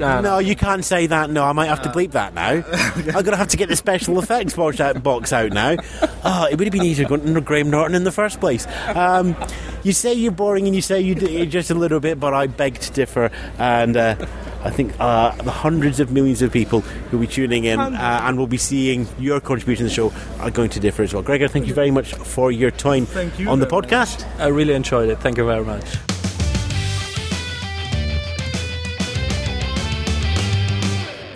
Uh, 0.00 0.20
No, 0.20 0.38
you 0.38 0.54
can't 0.56 0.84
say 0.84 1.06
that. 1.06 1.30
No, 1.30 1.44
I 1.44 1.52
might 1.52 1.66
have 1.66 1.82
to 1.82 1.88
bleep 1.88 2.12
that 2.12 2.34
now. 2.34 2.62
I'm 2.96 3.04
going 3.12 3.24
to 3.26 3.36
have 3.36 3.48
to 3.48 3.56
get 3.56 3.68
the 3.68 3.76
special 3.76 4.18
effects 4.18 4.54
box 4.54 4.80
out, 4.80 5.02
box 5.02 5.32
out 5.32 5.52
now. 5.52 5.76
Oh, 6.24 6.46
it 6.50 6.58
would 6.58 6.66
have 6.66 6.72
been 6.72 6.82
easier 6.84 7.06
going 7.08 7.34
to 7.34 7.40
Graham 7.40 7.70
Norton 7.70 7.94
in 7.94 8.04
the 8.04 8.12
first 8.12 8.40
place. 8.40 8.66
Um, 8.94 9.36
you 9.82 9.92
say 9.92 10.12
you're 10.14 10.32
boring 10.32 10.66
and 10.66 10.74
you 10.74 10.82
say 10.82 11.00
you 11.00 11.14
do 11.14 11.46
just 11.46 11.70
a 11.70 11.74
little 11.74 12.00
bit, 12.00 12.18
but 12.20 12.34
I 12.34 12.46
beg 12.46 12.78
to 12.80 12.92
differ. 12.92 13.30
And 13.58 13.96
uh, 13.96 14.16
I 14.64 14.70
think 14.70 14.94
uh, 14.98 15.30
the 15.42 15.50
hundreds 15.50 16.00
of 16.00 16.10
millions 16.10 16.42
of 16.42 16.52
people 16.52 16.80
who 16.80 17.18
will 17.18 17.26
be 17.26 17.32
tuning 17.32 17.64
in 17.64 17.78
uh, 17.78 18.20
and 18.24 18.36
will 18.36 18.46
be 18.48 18.56
seeing 18.56 19.06
your 19.18 19.40
contribution 19.40 19.84
to 19.84 19.88
the 19.88 19.94
show 19.94 20.12
are 20.40 20.50
going 20.50 20.70
to 20.70 20.80
differ 20.80 21.02
as 21.04 21.14
well. 21.14 21.22
Gregor, 21.22 21.48
thank 21.48 21.66
you 21.66 21.74
very 21.74 21.90
much 21.90 22.14
for 22.14 22.50
your 22.50 22.70
time 22.70 23.06
on 23.48 23.60
the 23.60 23.66
podcast. 23.66 24.26
I 24.40 24.48
really 24.48 24.74
enjoyed 24.74 25.08
it. 25.08 25.20
Thank 25.20 25.38
you 25.38 25.46
very 25.46 25.64
much. 25.64 25.84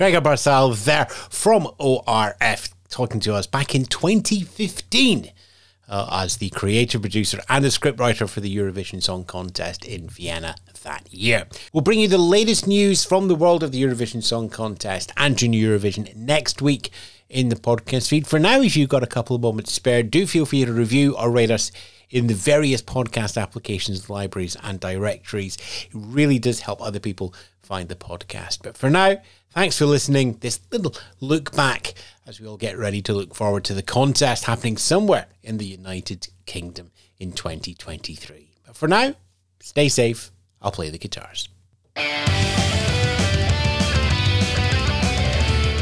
Gregor 0.01 0.23
Barcal 0.23 0.83
there 0.83 1.05
from 1.29 1.69
ORF 1.79 2.71
talking 2.89 3.21
to 3.21 3.35
us 3.35 3.47
back 3.47 3.75
in 3.75 3.85
2015 3.85 5.31
uh, 5.91 6.09
as 6.11 6.39
the 6.39 6.49
creative 6.49 7.03
producer 7.03 7.39
and 7.51 7.63
the 7.63 7.69
scriptwriter 7.69 8.27
for 8.27 8.41
the 8.41 8.57
Eurovision 8.57 9.03
Song 9.03 9.25
Contest 9.25 9.85
in 9.85 10.09
Vienna 10.09 10.55
that 10.85 11.13
year. 11.13 11.47
We'll 11.75 11.83
bring 11.83 12.01
you 12.01 12.09
the 12.09 12.17
latest 12.17 12.67
news 12.67 13.05
from 13.05 13.29
the 13.29 13.35
world 13.35 13.63
of 13.63 13.73
the 13.73 13.83
Eurovision 13.83 14.23
Song 14.23 14.49
Contest 14.49 15.13
and 15.19 15.37
Junior 15.37 15.79
Eurovision 15.79 16.17
next 16.17 16.63
week 16.63 16.89
in 17.29 17.51
the 17.51 17.57
podcast 17.57 18.09
feed. 18.09 18.27
For 18.27 18.39
now, 18.39 18.63
if 18.63 18.79
you've 18.79 18.89
got 18.89 19.03
a 19.03 19.07
couple 19.07 19.37
of 19.37 19.43
moments 19.43 19.75
spare, 19.75 20.03
do 20.03 20.27
feel 20.27 20.47
free 20.47 20.65
to 20.65 20.73
review 20.73 21.15
or 21.15 21.31
rate 21.31 21.51
us 21.51 21.73
in 22.09 22.27
the 22.27 22.33
various 22.33 22.81
podcast 22.81 23.39
applications, 23.39 24.09
libraries, 24.09 24.57
and 24.63 24.81
directories. 24.81 25.57
It 25.57 25.91
really 25.93 26.39
does 26.39 26.61
help 26.61 26.81
other 26.81 27.01
people 27.01 27.35
find 27.61 27.89
the 27.89 27.95
podcast. 27.95 28.61
But 28.63 28.77
for 28.77 28.89
now, 28.89 29.19
thanks 29.51 29.79
for 29.79 29.87
listening. 29.87 30.39
This 30.41 30.61
little 30.71 30.95
look 31.21 31.55
back 31.55 31.95
as 32.27 32.41
we 32.41 32.47
all 32.47 32.57
get 32.57 32.79
ready 32.79 33.03
to 33.03 33.13
look 33.13 33.35
forward 33.35 33.65
to 33.65 33.75
the 33.75 33.83
contest 33.83 34.45
happening 34.45 34.77
somewhere 34.77 35.27
in 35.43 35.59
the 35.59 35.67
United 35.67 36.29
Kingdom 36.47 36.91
in 37.19 37.33
2023. 37.33 38.51
But 38.67 38.77
for 38.77 38.89
now, 38.89 39.15
stay 39.61 39.89
safe. 39.89 40.31
I'll 40.63 40.73
play 40.73 40.91
the 40.91 40.99
guitars. 40.99 41.49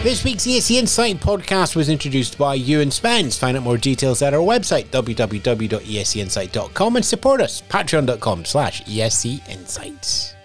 This 0.03 0.23
week's 0.25 0.47
ESC 0.47 0.77
Insight 0.77 1.19
podcast 1.19 1.75
was 1.75 1.89
introduced 1.89 2.39
by 2.39 2.55
Ewan 2.55 2.93
Spence. 2.93 3.37
Find 3.37 3.57
out 3.57 3.65
more 3.65 3.77
details 3.77 4.23
at 4.23 4.33
our 4.33 4.41
website, 4.41 4.87
www.escinsight.com, 4.87 6.97
and 6.97 7.05
support 7.05 7.41
us, 7.41 7.63
patreon.com 7.63 8.45
slash 8.45 8.83
ESC 8.85 9.47
Insights. 9.49 10.37